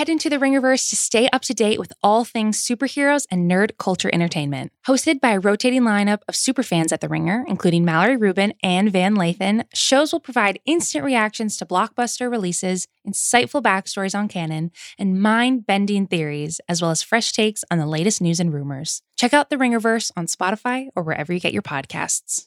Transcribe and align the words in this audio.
head 0.00 0.08
into 0.08 0.30
the 0.30 0.38
Ringerverse 0.38 0.88
to 0.88 0.96
stay 0.96 1.28
up 1.28 1.42
to 1.42 1.52
date 1.52 1.78
with 1.78 1.92
all 2.02 2.24
things 2.24 2.66
superheroes 2.66 3.26
and 3.30 3.50
nerd 3.50 3.76
culture 3.76 4.08
entertainment. 4.14 4.72
Hosted 4.86 5.20
by 5.20 5.32
a 5.32 5.38
rotating 5.38 5.82
lineup 5.82 6.20
of 6.26 6.34
superfans 6.34 6.90
at 6.90 7.02
The 7.02 7.08
Ringer, 7.10 7.44
including 7.46 7.84
Mallory 7.84 8.16
Rubin 8.16 8.54
and 8.62 8.90
Van 8.90 9.14
Lathan, 9.14 9.64
shows 9.74 10.10
will 10.10 10.20
provide 10.20 10.58
instant 10.64 11.04
reactions 11.04 11.58
to 11.58 11.66
blockbuster 11.66 12.30
releases, 12.30 12.88
insightful 13.06 13.62
backstories 13.62 14.18
on 14.18 14.26
canon, 14.26 14.70
and 14.98 15.20
mind 15.20 15.66
bending 15.66 16.06
theories, 16.06 16.62
as 16.66 16.80
well 16.80 16.90
as 16.90 17.02
fresh 17.02 17.32
takes 17.32 17.62
on 17.70 17.76
the 17.76 17.84
latest 17.84 18.22
news 18.22 18.40
and 18.40 18.54
rumors. 18.54 19.02
Check 19.18 19.34
out 19.34 19.50
The 19.50 19.56
Ringerverse 19.56 20.12
on 20.16 20.28
Spotify 20.28 20.88
or 20.96 21.02
wherever 21.02 21.30
you 21.30 21.40
get 21.40 21.52
your 21.52 21.60
podcasts. 21.60 22.46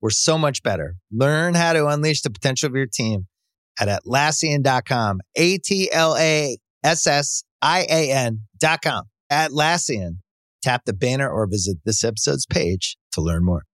we're 0.00 0.10
so 0.10 0.38
much 0.38 0.62
better. 0.62 0.96
Learn 1.12 1.54
how 1.54 1.72
to 1.72 1.86
unleash 1.86 2.22
the 2.22 2.30
potential 2.30 2.68
of 2.68 2.74
your 2.74 2.86
team 2.86 3.26
at 3.78 3.88
Atlassian.com. 3.88 5.20
A 5.36 5.58
T 5.58 5.90
L 5.92 6.16
A 6.16 6.56
S 6.82 7.06
S 7.06 7.44
I 7.60 7.86
A 7.90 8.10
N.com. 8.10 9.04
Atlassian. 9.30 10.18
Tap 10.62 10.84
the 10.84 10.92
banner 10.92 11.28
or 11.28 11.46
visit 11.46 11.78
this 11.84 12.04
episode's 12.04 12.46
page 12.46 12.96
to 13.12 13.20
learn 13.20 13.44
more. 13.44 13.64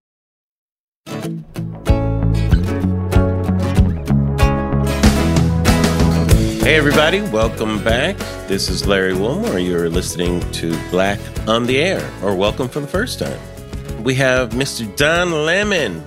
Hey, 6.63 6.75
everybody, 6.75 7.21
welcome 7.21 7.83
back. 7.85 8.17
This 8.49 8.69
is 8.69 8.87
Larry 8.87 9.15
Wilmore. 9.15 9.61
You're 9.61 9.89
listening 9.89 10.41
to 10.53 10.77
Black 10.91 11.21
on 11.49 11.65
the 11.65 11.79
Air, 11.79 12.09
or 12.23 12.35
welcome 12.35 12.69
for 12.69 12.81
the 12.81 12.89
first 12.89 13.21
time. 13.21 13.39
We 14.03 14.17
have 14.17 14.51
Mr. 14.51 14.95
Don 14.97 15.31
Lemon 15.31 16.05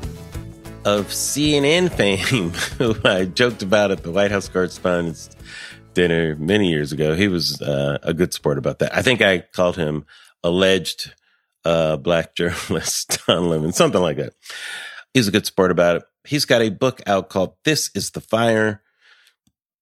of 0.97 1.09
CNN 1.09 1.91
fame, 1.91 2.49
who 2.79 2.95
I 3.07 3.25
joked 3.25 3.61
about 3.61 3.91
at 3.91 4.01
the 4.01 4.11
White 4.11 4.31
House 4.31 4.49
Correspondents' 4.49 5.29
Dinner 5.93 6.35
many 6.35 6.69
years 6.69 6.91
ago. 6.91 7.13
He 7.13 7.27
was 7.27 7.61
uh, 7.61 7.99
a 8.01 8.11
good 8.11 8.33
sport 8.33 8.57
about 8.57 8.79
that. 8.79 8.95
I 8.95 9.03
think 9.03 9.21
I 9.21 9.39
called 9.39 9.75
him 9.75 10.05
alleged 10.43 11.13
uh, 11.63 11.97
black 11.97 12.33
journalist 12.35 13.19
Don 13.27 13.49
Lemon, 13.49 13.71
something 13.71 14.01
like 14.01 14.17
that. 14.17 14.33
He's 15.13 15.27
a 15.27 15.31
good 15.31 15.45
sport 15.45 15.69
about 15.69 15.97
it. 15.97 16.03
He's 16.27 16.45
got 16.45 16.63
a 16.63 16.69
book 16.69 17.01
out 17.05 17.29
called 17.29 17.53
This 17.65 17.91
is 17.93 18.11
the 18.11 18.21
Fire. 18.21 18.81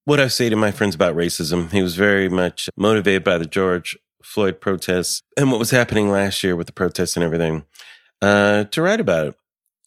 What 0.04 0.20
I 0.20 0.28
say 0.28 0.50
to 0.50 0.56
my 0.58 0.72
friends 0.72 0.96
about 0.96 1.16
racism. 1.16 1.72
He 1.72 1.82
was 1.82 1.96
very 1.96 2.28
much 2.28 2.70
motivated 2.76 3.24
by 3.24 3.38
the 3.38 3.46
George 3.46 3.98
Floyd 4.22 4.60
protests 4.60 5.24
and 5.38 5.52
what 5.52 5.60
was 5.60 5.72
happening 5.72 6.10
last 6.10 6.44
year 6.44 6.56
with 6.56 6.68
the 6.68 6.74
protests 6.74 7.16
and 7.16 7.24
everything 7.24 7.64
uh, 8.22 8.66
to 8.66 8.82
write 8.82 9.00
about 9.00 9.28
it 9.28 9.36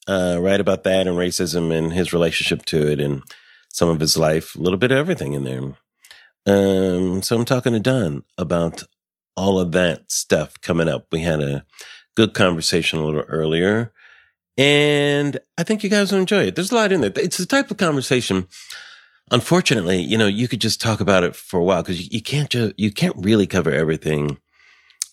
uh, 0.07 0.39
write 0.41 0.61
about 0.61 0.85
that 0.85 1.07
and 1.07 1.17
racism 1.17 1.73
and 1.73 1.93
his 1.93 2.13
relationship 2.13 2.65
to 2.67 2.91
it 2.91 3.01
and 3.01 3.23
some 3.69 3.89
of 3.89 4.01
his 4.01 4.17
life, 4.17 4.55
a 4.55 4.59
little 4.59 4.79
bit 4.79 4.91
of 4.91 4.99
everything 4.99 5.33
in 5.33 5.45
there. 5.45 5.75
Um, 6.47 7.23
so 7.23 7.37
I'm 7.37 7.45
talking 7.45 7.73
to 7.73 7.81
Don 7.81 8.25
about 8.39 8.83
all 9.37 9.59
of 9.61 9.73
that 9.73 10.11
stuff 10.11 10.61
coming 10.61 10.89
up. 10.89 11.07
We 11.13 11.21
had 11.21 11.41
a 11.41 11.65
good 12.17 12.35
conversation 12.35 12.99
a 12.99 13.05
little 13.05 13.23
earlier, 13.23 13.93
and 14.57 15.39
I 15.57 15.63
think 15.63 15.85
you 15.85 15.91
guys 15.91 16.13
will 16.13 16.21
enjoy 16.21 16.45
it. 16.45 16.57
There's 16.57 16.73
a 16.73 16.75
lot 16.75 16.93
in 16.93 17.01
there. 17.01 17.13
It's 17.17 17.39
the 17.39 17.47
type 17.47 17.71
of 17.71 17.77
conversation. 17.77 18.49
Unfortunately, 19.31 20.01
you 20.01 20.19
know, 20.19 20.27
you 20.27 20.49
could 20.49 20.61
just 20.61 20.81
talk 20.81 21.01
about 21.01 21.23
it 21.23 21.37
for 21.37 21.61
a 21.61 21.65
while 21.65 21.83
because 21.83 22.01
you, 22.01 22.09
you, 22.11 22.23
can't 22.23 22.51
just 22.51 22.75
you 22.77 22.91
can't 22.91 23.15
really 23.19 23.47
cover 23.47 23.71
everything. 23.71 24.39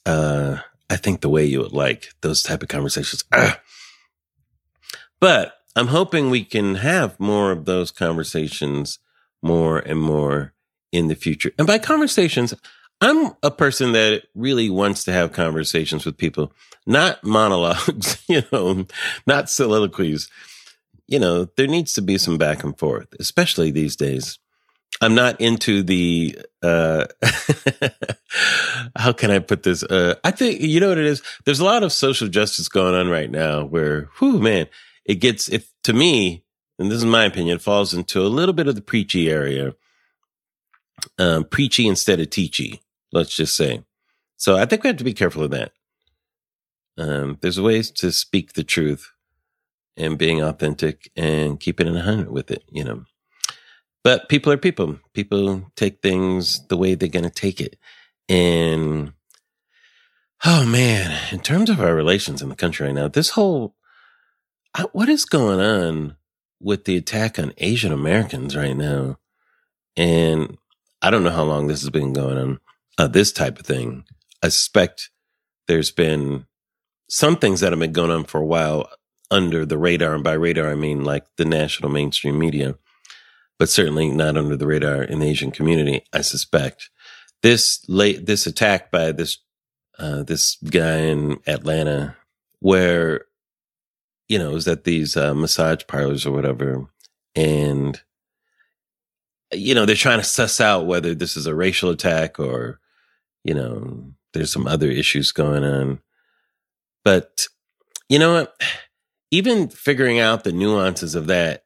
Uh, 0.06 0.58
I 0.90 0.96
think 0.96 1.22
the 1.22 1.30
way 1.30 1.46
you 1.46 1.60
would 1.60 1.74
like 1.74 2.10
those 2.22 2.42
type 2.42 2.64
of 2.64 2.70
conversations. 2.70 3.24
Ah, 3.34 3.60
but 5.20 5.54
I'm 5.76 5.88
hoping 5.88 6.30
we 6.30 6.44
can 6.44 6.76
have 6.76 7.20
more 7.20 7.52
of 7.52 7.66
those 7.66 7.92
conversations 7.92 9.00
more 9.42 9.80
and 9.80 10.00
more 10.00 10.54
in 10.92 11.08
the 11.08 11.16
future. 11.16 11.52
And 11.58 11.68
by 11.68 11.78
conversations, 11.78 12.54
I'm 13.02 13.34
a 13.44 13.52
person 13.52 13.92
that 13.92 14.24
really 14.34 14.70
wants 14.70 15.04
to 15.04 15.12
have 15.12 15.32
conversations 15.32 16.06
with 16.06 16.18
people, 16.18 16.52
not 16.86 17.24
monologues, 17.24 18.24
you 18.28 18.44
know, 18.52 18.86
not 19.28 19.50
soliloquies. 19.50 20.30
You 21.08 21.20
know, 21.20 21.46
there 21.56 21.68
needs 21.68 21.94
to 21.94 22.02
be 22.02 22.18
some 22.18 22.38
back 22.38 22.64
and 22.64 22.78
forth, 22.78 23.08
especially 23.20 23.72
these 23.72 23.96
days. 23.96 24.40
I'm 25.00 25.14
not 25.14 25.40
into 25.40 25.84
the 25.84 26.40
uh 26.64 27.06
how 28.96 29.14
can 29.14 29.30
I 29.30 29.40
put 29.40 29.62
this? 29.62 29.84
Uh 29.84 30.16
I 30.24 30.32
think 30.32 30.60
you 30.60 30.80
know 30.80 30.90
what 30.90 30.98
it 30.98 31.06
is? 31.06 31.22
There's 31.46 31.60
a 31.60 31.66
lot 31.66 31.84
of 31.84 31.92
social 31.92 32.28
justice 32.28 32.68
going 32.68 32.96
on 32.96 33.08
right 33.08 33.30
now 33.30 33.64
where 33.64 34.10
whew 34.18 34.40
man, 34.40 34.68
it 35.08 35.16
gets, 35.16 35.50
if 35.50 35.74
to 35.84 35.94
me, 35.94 36.44
and 36.78 36.92
this 36.92 37.00
is 37.00 37.06
my 37.06 37.26
opinion, 37.26 37.58
falls 37.58 37.94
into 37.94 38.22
a 38.22 38.28
little 38.28 38.54
bit 38.54 38.68
of 38.68 38.76
the 38.76 38.82
preachy 38.82 39.30
area. 39.30 39.74
Um, 41.18 41.46
preachy 41.46 41.88
instead 41.88 42.20
of 42.20 42.28
teachy, 42.28 42.82
let's 43.12 43.36
just 43.36 43.56
say. 43.56 43.84
So 44.36 44.58
I 44.58 44.66
think 44.66 44.84
we 44.84 44.88
have 44.88 44.98
to 44.98 45.04
be 45.04 45.14
careful 45.14 45.44
of 45.44 45.52
that. 45.52 45.72
Um, 46.98 47.38
there's 47.42 47.62
ways 47.62 47.92
to 47.92 48.12
speak 48.12 48.54
the 48.54 48.64
truth 48.64 49.12
and 49.96 50.18
being 50.18 50.42
authentic 50.42 51.12
and 51.16 51.60
keeping 51.60 51.88
in 51.88 51.96
a 51.96 52.02
hundred 52.02 52.32
with 52.32 52.52
it, 52.52 52.64
you 52.72 52.84
know. 52.84 53.06
But 54.04 54.30
people 54.30 54.52
are 54.52 54.58
people. 54.58 55.00
People 55.14 55.72
take 55.76 56.02
things 56.02 56.66
the 56.68 56.78
way 56.78 56.96
they're 56.96 57.10
going 57.10 57.26
to 57.26 57.30
take 57.30 57.62
it. 57.62 57.78
And 58.28 59.14
oh 60.46 60.66
man, 60.66 61.20
in 61.32 61.40
terms 61.40 61.70
of 61.70 61.80
our 61.80 61.96
relations 61.96 62.42
in 62.42 62.50
the 62.50 62.56
country 62.56 62.88
right 62.88 62.96
now, 62.96 63.08
this 63.08 63.30
whole 63.32 63.76
what 64.92 65.10
is 65.10 65.26
going 65.26 65.60
on 65.60 66.18
with 66.60 66.86
the 66.86 66.98
attack 66.98 67.40
on 67.40 67.54
Asian 67.58 67.92
Americans 67.92 68.56
right 68.56 68.76
now? 68.76 69.18
And 69.96 70.58
I 71.02 71.10
don't 71.10 71.24
know 71.24 71.32
how 71.32 71.44
long 71.44 71.68
this 71.68 71.82
has 71.82 71.90
been 71.90 72.14
going 72.14 72.38
on, 72.38 72.60
uh, 72.98 73.08
this 73.08 73.32
type 73.32 73.60
of 73.60 73.66
thing. 73.66 74.06
I 74.44 74.50
suspect 74.50 75.10
there's 75.68 75.92
been 75.92 76.46
some 77.10 77.38
things 77.38 77.62
that 77.62 77.72
have 77.72 77.80
been 77.80 77.94
going 77.94 78.12
on 78.12 78.26
for 78.26 78.40
a 78.40 78.46
while 78.46 78.90
under 79.32 79.66
the 79.66 79.78
radar. 79.78 80.14
And 80.14 80.24
by 80.24 80.34
radar, 80.34 80.70
I 80.70 80.76
mean 80.76 81.04
like 81.04 81.26
the 81.38 81.46
national 81.46 81.90
mainstream 81.90 82.38
media, 82.38 82.76
but 83.60 83.70
certainly 83.70 84.10
not 84.10 84.38
under 84.38 84.56
the 84.56 84.68
radar 84.68 85.04
in 85.04 85.20
the 85.20 85.28
Asian 85.28 85.52
community, 85.52 86.04
I 86.14 86.22
suspect. 86.22 86.90
This 87.42 87.84
late, 87.88 88.26
this 88.26 88.48
attack 88.48 88.92
by 88.92 89.12
this, 89.12 89.40
uh, 90.00 90.24
this 90.24 90.56
guy 90.56 90.98
in 90.98 91.40
Atlanta 91.48 92.16
where 92.60 93.27
you 94.28 94.38
know, 94.38 94.56
is 94.56 94.68
at 94.68 94.84
these 94.84 95.16
uh, 95.16 95.34
massage 95.34 95.84
parlors 95.88 96.26
or 96.26 96.32
whatever, 96.32 96.86
and 97.36 98.02
you 99.54 99.74
know 99.74 99.86
they're 99.86 99.96
trying 99.96 100.20
to 100.20 100.26
suss 100.26 100.60
out 100.60 100.86
whether 100.86 101.16
this 101.16 101.38
is 101.38 101.46
a 101.46 101.56
racial 101.56 101.90
attack 101.90 102.40
or 102.40 102.80
you 103.44 103.54
know 103.54 104.12
there's 104.34 104.52
some 104.52 104.68
other 104.68 104.90
issues 104.90 105.32
going 105.32 105.64
on. 105.64 106.00
But 107.06 107.48
you 108.10 108.20
know 108.20 108.34
what? 108.34 108.62
Even 109.32 109.70
figuring 109.70 110.20
out 110.20 110.44
the 110.44 110.52
nuances 110.52 111.16
of 111.16 111.28
that, 111.28 111.64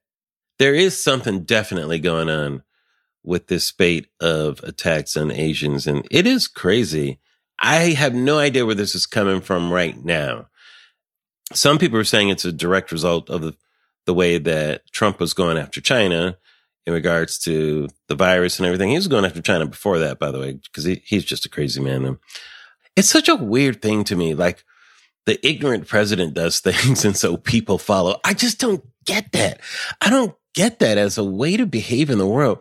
there 0.60 0.74
is 0.74 1.02
something 1.02 1.44
definitely 1.44 2.00
going 2.00 2.30
on 2.30 2.64
with 3.24 3.48
this 3.48 3.66
spate 3.66 4.08
of 4.20 4.64
attacks 4.64 5.18
on 5.18 5.32
Asians, 5.32 5.88
and 5.88 6.08
it 6.12 6.28
is 6.28 6.47
crazy. 6.47 7.20
I 7.59 7.91
have 7.91 8.16
no 8.16 8.40
idea 8.40 8.66
where 8.66 8.76
this 8.76 8.96
is 8.96 9.06
coming 9.06 9.41
from 9.41 9.72
right 9.72 10.03
now 10.03 10.47
some 11.53 11.78
people 11.78 11.98
are 11.98 12.03
saying 12.03 12.30
it's 12.30 12.46
a 12.46 12.52
direct 12.52 12.92
result 12.92 13.30
of 13.30 13.42
the, 13.42 13.56
the 14.06 14.14
way 14.14 14.38
that 14.38 14.92
Trump 14.92 15.20
was 15.20 15.34
going 15.34 15.58
after 15.58 15.82
China 15.82 16.38
in 16.86 16.94
regards 16.94 17.38
to 17.40 17.88
the 18.08 18.16
virus 18.16 18.59
and 18.59 18.66
everything. 18.66 18.90
He 18.90 18.96
was 18.96 19.08
going 19.08 19.26
after 19.26 19.42
China 19.42 19.66
before 19.66 20.00
that, 20.00 20.20
by 20.20 20.32
the 20.32 20.40
way, 20.40 20.53
because 20.53 20.84
he, 20.84 21.02
he's 21.06 21.26
just 21.26 21.46
a 21.46 21.50
crazy 21.50 21.82
man. 21.82 22.18
It's 22.96 23.09
such 23.09 23.30
a 23.30 23.36
weird 23.36 23.82
thing 23.82 24.03
to 24.06 24.16
me. 24.16 24.34
Like 24.34 24.64
the 25.26 25.46
ignorant 25.48 25.88
president 25.88 26.34
does 26.34 26.59
things 26.62 27.06
and 27.06 27.16
so 27.16 27.38
people 27.38 27.78
follow. 27.78 28.20
I 28.26 28.34
just 28.34 28.59
don't 28.59 28.84
get 29.06 29.32
that. 29.34 29.59
I 30.00 30.09
don't 30.09 30.36
get 30.54 30.80
that 30.80 30.97
as 30.97 31.18
a 31.18 31.24
way 31.24 31.58
to 31.58 31.66
behave 31.66 32.09
in 32.09 32.18
the 32.18 32.28
world. 32.28 32.59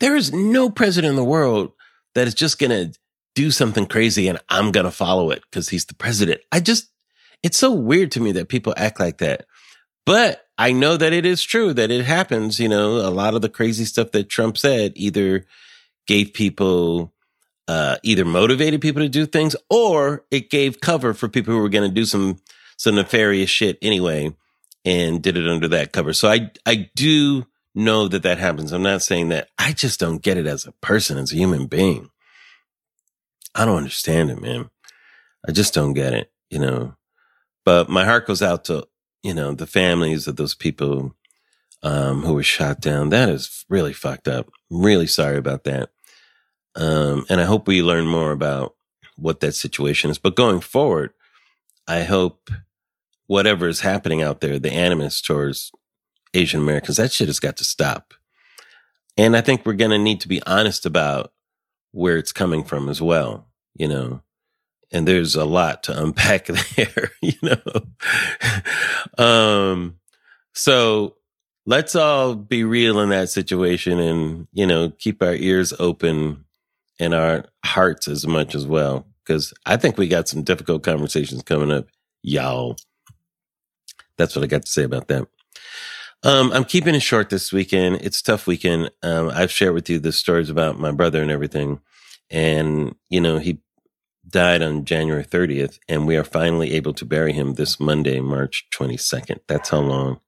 There 0.00 0.16
is 0.16 0.32
no 0.32 0.70
president 0.70 1.10
in 1.10 1.16
the 1.16 1.24
world 1.24 1.72
that 2.14 2.26
is 2.28 2.34
just 2.34 2.58
going 2.58 2.70
to 2.70 2.98
do 3.34 3.50
something 3.50 3.86
crazy 3.86 4.28
and 4.28 4.40
I'm 4.48 4.72
going 4.72 4.84
to 4.84 4.90
follow 4.90 5.30
it 5.30 5.42
because 5.42 5.68
he's 5.68 5.86
the 5.86 5.94
president. 5.94 6.40
I 6.50 6.60
just 6.60 6.90
it's 7.42 7.58
so 7.58 7.72
weird 7.72 8.12
to 8.12 8.20
me 8.20 8.32
that 8.32 8.48
people 8.48 8.74
act 8.76 9.00
like 9.00 9.18
that. 9.18 9.46
But 10.06 10.46
I 10.56 10.72
know 10.72 10.96
that 10.96 11.12
it 11.12 11.26
is 11.26 11.42
true 11.42 11.72
that 11.74 11.90
it 11.90 12.04
happens. 12.04 12.58
You 12.58 12.68
know, 12.68 12.96
a 12.96 13.10
lot 13.10 13.34
of 13.34 13.42
the 13.42 13.48
crazy 13.48 13.84
stuff 13.84 14.12
that 14.12 14.28
Trump 14.28 14.58
said 14.58 14.92
either 14.96 15.46
gave 16.06 16.32
people 16.32 17.12
uh, 17.68 17.96
either 18.02 18.24
motivated 18.24 18.80
people 18.80 19.02
to 19.02 19.08
do 19.08 19.26
things 19.26 19.54
or 19.68 20.24
it 20.30 20.50
gave 20.50 20.80
cover 20.80 21.12
for 21.12 21.28
people 21.28 21.52
who 21.52 21.60
were 21.60 21.68
going 21.68 21.88
to 21.88 21.94
do 21.94 22.04
some 22.04 22.38
some 22.78 22.94
nefarious 22.94 23.50
shit 23.50 23.76
anyway 23.82 24.34
and 24.84 25.22
did 25.22 25.36
it 25.36 25.48
under 25.48 25.68
that 25.68 25.92
cover. 25.92 26.12
So 26.12 26.28
I 26.28 26.50
I 26.66 26.90
do 26.96 27.46
know 27.74 28.08
that 28.08 28.22
that 28.22 28.38
happens. 28.38 28.72
I'm 28.72 28.82
not 28.82 29.02
saying 29.02 29.28
that. 29.28 29.48
I 29.58 29.72
just 29.72 30.00
don't 30.00 30.22
get 30.22 30.36
it 30.36 30.46
as 30.46 30.66
a 30.66 30.72
person, 30.72 31.18
as 31.18 31.32
a 31.32 31.36
human 31.36 31.66
being. 31.66 32.10
I 33.54 33.64
don't 33.64 33.76
understand 33.76 34.30
it, 34.30 34.40
man. 34.40 34.70
I 35.46 35.52
just 35.52 35.74
don't 35.74 35.92
get 35.92 36.14
it, 36.14 36.32
you 36.50 36.58
know. 36.58 36.94
But 37.68 37.90
my 37.90 38.06
heart 38.06 38.26
goes 38.26 38.40
out 38.40 38.64
to, 38.64 38.88
you 39.22 39.34
know, 39.34 39.52
the 39.52 39.66
families 39.66 40.26
of 40.26 40.36
those 40.36 40.54
people 40.54 41.14
um, 41.82 42.22
who 42.22 42.32
were 42.32 42.42
shot 42.42 42.80
down. 42.80 43.10
That 43.10 43.28
is 43.28 43.66
really 43.68 43.92
fucked 43.92 44.26
up. 44.26 44.48
I'm 44.70 44.82
really 44.82 45.06
sorry 45.06 45.36
about 45.36 45.64
that. 45.64 45.90
Um, 46.74 47.26
and 47.28 47.42
I 47.42 47.44
hope 47.44 47.68
we 47.68 47.82
learn 47.82 48.06
more 48.06 48.32
about 48.32 48.74
what 49.16 49.40
that 49.40 49.54
situation 49.54 50.10
is. 50.10 50.16
But 50.16 50.34
going 50.34 50.60
forward, 50.60 51.12
I 51.86 52.04
hope 52.04 52.50
whatever 53.26 53.68
is 53.68 53.80
happening 53.80 54.22
out 54.22 54.40
there, 54.40 54.58
the 54.58 54.72
animus 54.72 55.20
towards 55.20 55.70
Asian 56.32 56.62
Americans, 56.62 56.96
that 56.96 57.12
shit 57.12 57.28
has 57.28 57.38
got 57.38 57.58
to 57.58 57.64
stop. 57.64 58.14
And 59.18 59.36
I 59.36 59.42
think 59.42 59.66
we're 59.66 59.74
going 59.74 59.90
to 59.90 59.98
need 59.98 60.22
to 60.22 60.28
be 60.28 60.42
honest 60.44 60.86
about 60.86 61.34
where 61.90 62.16
it's 62.16 62.32
coming 62.32 62.64
from 62.64 62.88
as 62.88 63.02
well, 63.02 63.46
you 63.74 63.88
know. 63.88 64.22
And 64.90 65.06
there's 65.06 65.34
a 65.34 65.44
lot 65.44 65.82
to 65.84 66.02
unpack 66.02 66.46
there, 66.76 67.10
you 67.20 67.34
know. 67.42 69.22
um, 69.22 69.96
so 70.54 71.16
let's 71.66 71.94
all 71.94 72.34
be 72.34 72.64
real 72.64 73.00
in 73.00 73.10
that 73.10 73.28
situation 73.28 73.98
and, 73.98 74.48
you 74.52 74.66
know, 74.66 74.90
keep 74.90 75.22
our 75.22 75.34
ears 75.34 75.74
open 75.78 76.44
and 76.98 77.14
our 77.14 77.44
hearts 77.64 78.08
as 78.08 78.26
much 78.26 78.54
as 78.54 78.66
well. 78.66 79.06
Cause 79.26 79.52
I 79.66 79.76
think 79.76 79.98
we 79.98 80.08
got 80.08 80.26
some 80.26 80.42
difficult 80.42 80.82
conversations 80.82 81.42
coming 81.42 81.70
up, 81.70 81.86
y'all. 82.22 82.76
That's 84.16 84.34
what 84.34 84.42
I 84.42 84.48
got 84.48 84.62
to 84.62 84.70
say 84.70 84.82
about 84.82 85.08
that. 85.08 85.28
Um, 86.24 86.50
I'm 86.52 86.64
keeping 86.64 86.94
it 86.94 87.02
short 87.02 87.30
this 87.30 87.52
weekend. 87.52 87.96
It's 87.96 88.20
a 88.20 88.24
tough 88.24 88.46
weekend. 88.46 88.90
Um, 89.02 89.30
I've 89.32 89.52
shared 89.52 89.74
with 89.74 89.88
you 89.88 89.98
the 89.98 90.12
stories 90.12 90.50
about 90.50 90.80
my 90.80 90.90
brother 90.90 91.22
and 91.22 91.30
everything. 91.30 91.80
And, 92.30 92.94
you 93.08 93.20
know, 93.20 93.38
he 93.38 93.60
died 94.28 94.62
on 94.62 94.84
January 94.84 95.24
30th, 95.24 95.78
and 95.88 96.06
we 96.06 96.16
are 96.16 96.24
finally 96.24 96.72
able 96.72 96.92
to 96.94 97.04
bury 97.04 97.32
him 97.32 97.54
this 97.54 97.80
Monday, 97.80 98.20
March 98.20 98.66
22nd. 98.74 99.38
That's 99.46 99.70
how 99.70 99.80
long 99.80 100.20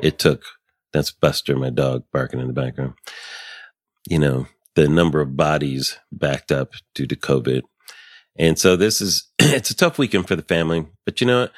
it 0.00 0.18
took. 0.18 0.42
That's 0.92 1.10
Buster, 1.10 1.56
my 1.56 1.70
dog, 1.70 2.04
barking 2.12 2.40
in 2.40 2.46
the 2.46 2.52
background. 2.52 2.94
You 4.08 4.18
know, 4.18 4.46
the 4.74 4.88
number 4.88 5.20
of 5.20 5.36
bodies 5.36 5.98
backed 6.12 6.52
up 6.52 6.72
due 6.94 7.06
to 7.06 7.16
COVID. 7.16 7.62
And 8.38 8.58
so 8.58 8.76
this 8.76 9.00
is, 9.00 9.30
it's 9.38 9.70
a 9.70 9.76
tough 9.76 9.98
weekend 9.98 10.28
for 10.28 10.36
the 10.36 10.42
family. 10.42 10.86
But 11.04 11.20
you 11.20 11.26
know 11.26 11.40
what? 11.42 11.52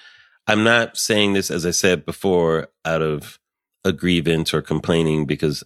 I'm 0.46 0.64
not 0.64 0.96
saying 0.96 1.34
this, 1.34 1.50
as 1.50 1.66
I 1.66 1.72
said 1.72 2.06
before, 2.06 2.68
out 2.84 3.02
of 3.02 3.38
a 3.84 3.92
grievance 3.92 4.54
or 4.54 4.62
complaining 4.62 5.26
because 5.26 5.62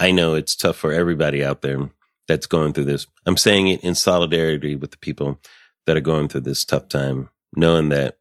I 0.00 0.10
know 0.10 0.34
it's 0.34 0.56
tough 0.56 0.76
for 0.76 0.92
everybody 0.92 1.44
out 1.44 1.62
there 1.62 1.90
that's 2.26 2.46
going 2.46 2.72
through 2.72 2.86
this. 2.86 3.06
I'm 3.24 3.36
saying 3.36 3.68
it 3.68 3.84
in 3.84 3.94
solidarity 3.94 4.74
with 4.74 4.90
the 4.90 4.98
people 4.98 5.40
that 5.86 5.96
are 5.96 6.00
going 6.02 6.28
through 6.28 6.42
this 6.42 6.64
tough 6.64 6.88
time, 6.88 7.30
knowing 7.54 7.88
that, 7.90 8.18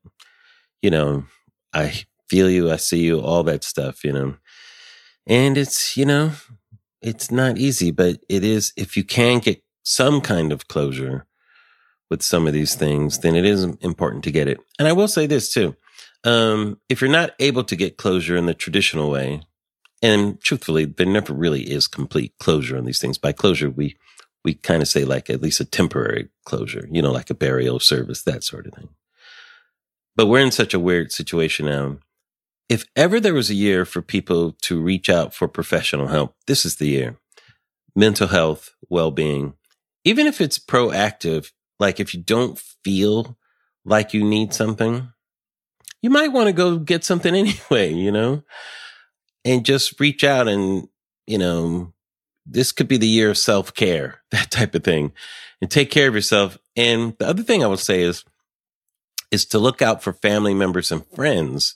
you 0.81 0.89
know, 0.89 1.25
I 1.73 2.03
feel 2.29 2.49
you, 2.49 2.71
I 2.71 2.77
see 2.77 3.03
you, 3.03 3.19
all 3.19 3.43
that 3.43 3.63
stuff, 3.63 4.03
you 4.03 4.13
know. 4.13 4.37
And 5.27 5.57
it's, 5.57 5.97
you 5.97 6.05
know, 6.05 6.31
it's 7.01 7.31
not 7.31 7.57
easy, 7.57 7.91
but 7.91 8.17
it 8.29 8.43
is, 8.43 8.73
if 8.77 8.95
you 8.95 9.03
can 9.03 9.39
get 9.39 9.63
some 9.83 10.21
kind 10.21 10.51
of 10.51 10.67
closure 10.67 11.25
with 12.09 12.21
some 12.21 12.47
of 12.47 12.53
these 12.53 12.75
things, 12.75 13.19
then 13.19 13.35
it 13.35 13.45
is 13.45 13.63
important 13.81 14.23
to 14.23 14.31
get 14.31 14.47
it. 14.47 14.59
And 14.79 14.87
I 14.87 14.93
will 14.93 15.07
say 15.07 15.25
this 15.25 15.51
too. 15.51 15.75
Um, 16.23 16.79
if 16.89 17.01
you're 17.01 17.09
not 17.09 17.31
able 17.39 17.63
to 17.63 17.75
get 17.75 17.97
closure 17.97 18.35
in 18.35 18.45
the 18.45 18.53
traditional 18.53 19.09
way, 19.11 19.41
and 20.01 20.39
truthfully, 20.41 20.85
there 20.85 21.05
never 21.05 21.33
really 21.33 21.63
is 21.63 21.87
complete 21.87 22.33
closure 22.39 22.77
on 22.77 22.85
these 22.85 22.99
things. 22.99 23.17
By 23.17 23.31
closure, 23.31 23.69
we 23.69 23.97
we 24.45 24.53
kind 24.53 24.81
of 24.81 24.87
say 24.87 25.03
like 25.03 25.29
at 25.29 25.41
least 25.41 25.59
a 25.59 25.65
temporary 25.65 26.29
closure, 26.45 26.87
you 26.89 27.01
know, 27.01 27.11
like 27.11 27.29
a 27.29 27.35
burial 27.35 27.81
service, 27.81 28.21
that 28.23 28.45
sort 28.45 28.67
of 28.67 28.73
thing. 28.73 28.89
But 30.15 30.27
we're 30.27 30.45
in 30.45 30.51
such 30.51 30.73
a 30.73 30.79
weird 30.79 31.11
situation 31.11 31.65
now 31.65 31.97
if 32.69 32.85
ever 32.95 33.19
there 33.19 33.33
was 33.33 33.49
a 33.49 33.55
year 33.55 33.85
for 33.85 34.01
people 34.01 34.53
to 34.63 34.81
reach 34.81 35.09
out 35.09 35.33
for 35.33 35.47
professional 35.47 36.07
help, 36.07 36.35
this 36.47 36.65
is 36.65 36.77
the 36.77 36.87
year. 36.87 37.17
Mental 37.95 38.27
health, 38.27 38.71
well 38.89 39.11
being, 39.11 39.53
even 40.03 40.27
if 40.27 40.41
it's 40.41 40.59
proactive, 40.59 41.51
like 41.79 41.99
if 41.99 42.13
you 42.13 42.21
don't 42.21 42.59
feel 42.83 43.37
like 43.85 44.13
you 44.13 44.23
need 44.23 44.53
something, 44.53 45.09
you 46.01 46.09
might 46.09 46.31
want 46.31 46.47
to 46.47 46.53
go 46.53 46.77
get 46.77 47.03
something 47.03 47.35
anyway, 47.35 47.93
you 47.93 48.11
know, 48.11 48.43
and 49.43 49.65
just 49.65 49.99
reach 49.99 50.23
out 50.23 50.47
and, 50.47 50.87
you 51.27 51.37
know, 51.37 51.93
this 52.45 52.71
could 52.71 52.87
be 52.87 52.97
the 52.97 53.07
year 53.07 53.31
of 53.31 53.37
self 53.37 53.73
care, 53.73 54.21
that 54.31 54.51
type 54.51 54.75
of 54.75 54.83
thing, 54.83 55.11
and 55.61 55.69
take 55.69 55.91
care 55.91 56.07
of 56.07 56.15
yourself. 56.15 56.57
And 56.75 57.15
the 57.17 57.27
other 57.27 57.43
thing 57.43 57.63
I 57.63 57.67
would 57.67 57.79
say 57.79 58.01
is, 58.01 58.23
is 59.31 59.45
to 59.47 59.59
look 59.59 59.81
out 59.81 60.03
for 60.03 60.13
family 60.13 60.53
members 60.53 60.91
and 60.91 61.05
friends 61.07 61.75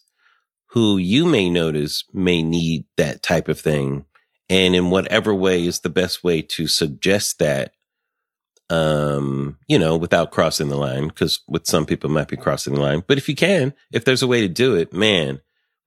who 0.67 0.97
you 0.97 1.25
may 1.25 1.49
notice 1.49 2.03
may 2.13 2.43
need 2.43 2.85
that 2.97 3.23
type 3.23 3.47
of 3.47 3.59
thing. 3.59 4.05
And 4.49 4.75
in 4.75 4.89
whatever 4.89 5.33
way 5.33 5.65
is 5.65 5.79
the 5.79 5.89
best 5.89 6.23
way 6.23 6.41
to 6.41 6.67
suggest 6.67 7.39
that, 7.39 7.73
um, 8.69 9.57
you 9.67 9.79
know, 9.79 9.97
without 9.97 10.31
crossing 10.31 10.69
the 10.69 10.77
line, 10.77 11.07
because 11.07 11.39
with 11.47 11.65
some 11.65 11.85
people 11.85 12.09
might 12.09 12.27
be 12.27 12.37
crossing 12.37 12.75
the 12.75 12.81
line. 12.81 13.03
But 13.07 13.17
if 13.17 13.27
you 13.27 13.35
can, 13.35 13.73
if 13.91 14.05
there's 14.05 14.23
a 14.23 14.27
way 14.27 14.41
to 14.41 14.47
do 14.47 14.75
it, 14.75 14.93
man, 14.93 15.41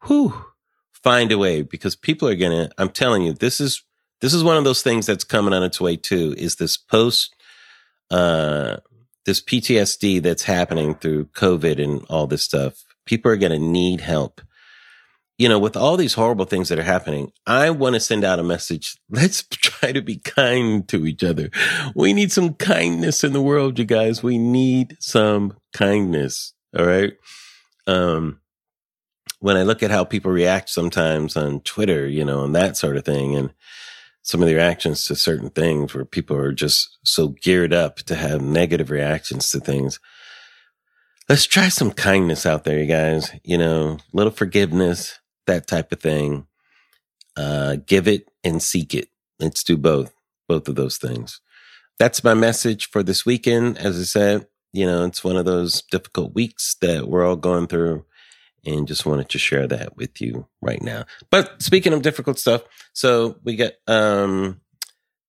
whew, 0.07 0.47
find 0.93 1.31
a 1.31 1.39
way 1.39 1.63
because 1.63 1.95
people 1.97 2.29
are 2.29 2.37
gonna, 2.37 2.71
I'm 2.79 2.91
telling 2.91 3.23
you, 3.23 3.33
this 3.33 3.61
is, 3.61 3.83
this 4.23 4.33
is 4.33 4.43
one 4.43 4.57
of 4.57 4.65
those 4.65 4.83
things 4.83 5.05
that's 5.05 5.25
coming 5.25 5.53
on 5.53 5.63
its 5.63 5.79
way 5.79 5.97
too, 5.97 6.35
is 6.39 6.57
this 6.57 6.79
post, 6.79 7.35
uh, 8.11 8.79
this 9.27 9.43
PTSD 9.43 10.23
that's 10.23 10.45
happening 10.45 10.95
through 10.95 11.27
COVID 11.27 11.83
and 11.83 12.07
all 12.09 12.27
this 12.27 12.43
stuff. 12.43 12.83
People 13.05 13.31
are 13.31 13.37
going 13.37 13.53
to 13.53 13.59
need 13.59 14.01
help 14.01 14.41
you 15.43 15.49
know, 15.49 15.59
with 15.59 15.77
all 15.77 15.97
these 15.97 16.15
horrible 16.15 16.45
things 16.45 16.69
that 16.69 16.79
are 16.79 16.85
happening, 16.85 17.33
I 17.49 17.71
want 17.71 17.95
to 17.95 18.01
send 18.01 18.23
out 18.23 18.39
a 18.39 18.45
message. 18.45 18.97
Let's 19.11 19.43
try 19.43 19.91
to 19.91 20.01
be 20.01 20.19
kind 20.19 20.87
to 20.89 21.05
each 21.05 21.25
other. 21.25 21.51
We 21.97 22.13
need 22.13 22.31
some 22.31 22.55
kindness 22.55 23.25
in 23.25 23.33
the 23.33 23.43
world, 23.43 23.77
you 23.79 23.85
guys. 23.85 24.23
We 24.23 24.39
need 24.39 24.97
some 25.01 25.57
kindness. 25.73 26.53
All 26.79 26.87
right. 26.87 27.15
Um, 27.89 28.41
when 29.41 29.57
I 29.57 29.65
look 29.65 29.83
at 29.83 29.91
how 29.91 30.05
people 30.05 30.31
react 30.31 30.69
sometimes 30.69 31.37
on 31.37 31.61
Twitter, 31.63 32.07
you 32.07 32.25
know, 32.25 32.45
and 32.45 32.55
that 32.55 32.77
sort 32.77 32.97
of 32.97 33.05
thing, 33.05 33.35
and 33.35 33.53
some 34.23 34.41
of 34.41 34.49
the 34.49 34.55
reactions 34.55 35.05
to 35.05 35.17
certain 35.17 35.51
things 35.51 35.95
where 35.95 36.05
people 36.05 36.37
are 36.37 36.53
just 36.53 36.99
so 37.05 37.29
geared 37.29 37.73
up 37.73 37.97
to 37.97 38.15
have 38.15 38.41
negative 38.41 38.91
reactions 38.91 39.51
to 39.51 39.61
things. 39.61 39.99
Let's 41.29 41.47
try 41.47 41.69
some 41.69 41.93
kindness 41.93 42.47
out 42.47 42.65
there, 42.65 42.79
you 42.79 42.87
guys. 42.87 43.33
You 43.43 43.59
know, 43.59 43.99
little 44.13 44.33
forgiveness, 44.33 45.19
that 45.47 45.67
type 45.67 45.93
of 45.93 46.01
thing. 46.01 46.47
Uh, 47.37 47.77
give 47.87 48.07
it 48.07 48.29
and 48.45 48.63
seek 48.63 48.95
it. 48.95 49.09
Let's 49.41 49.65
do 49.65 49.77
both, 49.77 50.13
both 50.49 50.69
of 50.69 50.75
those 50.75 50.99
things. 50.99 51.41
That's 51.99 52.25
my 52.25 52.35
message 52.35 52.91
for 52.91 53.03
this 53.03 53.25
weekend. 53.25 53.79
As 53.79 53.99
I 53.99 54.05
said, 54.05 54.47
you 54.73 54.87
know, 54.87 55.05
it's 55.05 55.25
one 55.25 55.37
of 55.37 55.45
those 55.45 55.83
difficult 55.83 56.35
weeks 56.35 56.77
that 56.81 57.09
we're 57.09 57.27
all 57.27 57.37
going 57.37 57.67
through 57.67 58.05
and 58.65 58.87
just 58.89 59.07
wanted 59.07 59.29
to 59.31 59.39
share 59.39 59.67
that 59.67 59.97
with 59.97 60.21
you 60.21 60.47
right 60.61 60.83
now. 60.83 61.05
But 61.31 61.63
speaking 61.63 61.93
of 61.93 62.03
difficult 62.03 62.39
stuff, 62.39 62.63
so 62.93 63.37
we 63.43 63.57
got, 63.57 63.73
um, 63.87 64.61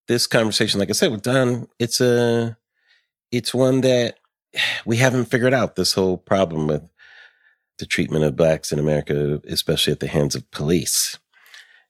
this 0.07 0.27
conversation, 0.27 0.79
like 0.79 0.89
I 0.89 0.93
said, 0.93 1.11
with 1.11 1.23
Don, 1.23 1.67
it's 1.79 2.01
a, 2.01 2.57
it's 3.31 3.53
one 3.53 3.81
that 3.81 4.17
we 4.85 4.97
haven't 4.97 5.25
figured 5.25 5.53
out 5.53 5.75
this 5.75 5.93
whole 5.93 6.17
problem 6.17 6.67
with 6.67 6.83
the 7.79 7.85
treatment 7.85 8.23
of 8.23 8.35
blacks 8.35 8.71
in 8.71 8.79
America, 8.79 9.41
especially 9.47 9.93
at 9.93 9.99
the 9.99 10.07
hands 10.07 10.35
of 10.35 10.49
police. 10.51 11.17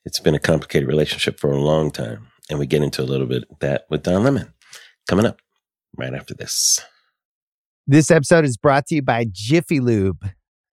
It's 0.05 0.19
been 0.19 0.35
a 0.35 0.39
complicated 0.39 0.88
relationship 0.88 1.39
for 1.39 1.51
a 1.51 1.59
long 1.59 1.91
time. 1.91 2.27
And 2.50 2.59
we 2.59 2.67
get 2.67 2.83
into 2.83 3.01
a 3.01 3.05
little 3.05 3.27
bit 3.27 3.43
that 3.59 3.85
with 3.89 4.03
Don 4.03 4.23
Lemon 4.23 4.53
coming 5.09 5.25
up 5.25 5.41
right 5.97 6.13
after 6.13 6.33
this. 6.33 6.79
This 7.88 8.12
episode 8.12 8.45
is 8.45 8.57
brought 8.57 8.88
to 8.88 8.95
you 8.95 9.01
by 9.01 9.25
Jiffy 9.31 9.79
Lube. 9.79 10.29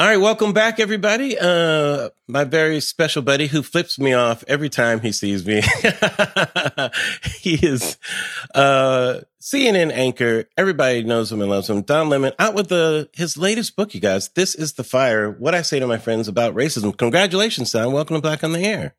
All 0.00 0.06
right, 0.06 0.16
welcome 0.16 0.52
back, 0.52 0.78
everybody. 0.78 1.36
Uh, 1.36 2.10
my 2.28 2.44
very 2.44 2.78
special 2.78 3.20
buddy 3.20 3.48
who 3.48 3.64
flips 3.64 3.98
me 3.98 4.12
off 4.12 4.44
every 4.46 4.68
time 4.68 5.00
he 5.00 5.10
sees 5.10 5.44
me. 5.44 5.54
he 7.40 7.54
is 7.54 7.98
uh, 8.54 9.22
CNN 9.42 9.90
anchor. 9.90 10.44
Everybody 10.56 11.02
knows 11.02 11.32
him 11.32 11.40
and 11.40 11.50
loves 11.50 11.68
him. 11.68 11.82
Don 11.82 12.10
Lemon 12.10 12.32
out 12.38 12.54
with 12.54 12.68
the 12.68 13.08
his 13.12 13.36
latest 13.36 13.74
book, 13.74 13.92
you 13.92 14.00
guys. 14.00 14.28
This 14.28 14.54
is 14.54 14.74
the 14.74 14.84
fire. 14.84 15.32
What 15.32 15.56
I 15.56 15.62
say 15.62 15.80
to 15.80 15.86
my 15.88 15.98
friends 15.98 16.28
about 16.28 16.54
racism. 16.54 16.96
Congratulations, 16.96 17.72
Don. 17.72 17.92
Welcome 17.92 18.14
to 18.14 18.22
Black 18.22 18.44
on 18.44 18.52
the 18.52 18.60
Air. 18.60 18.94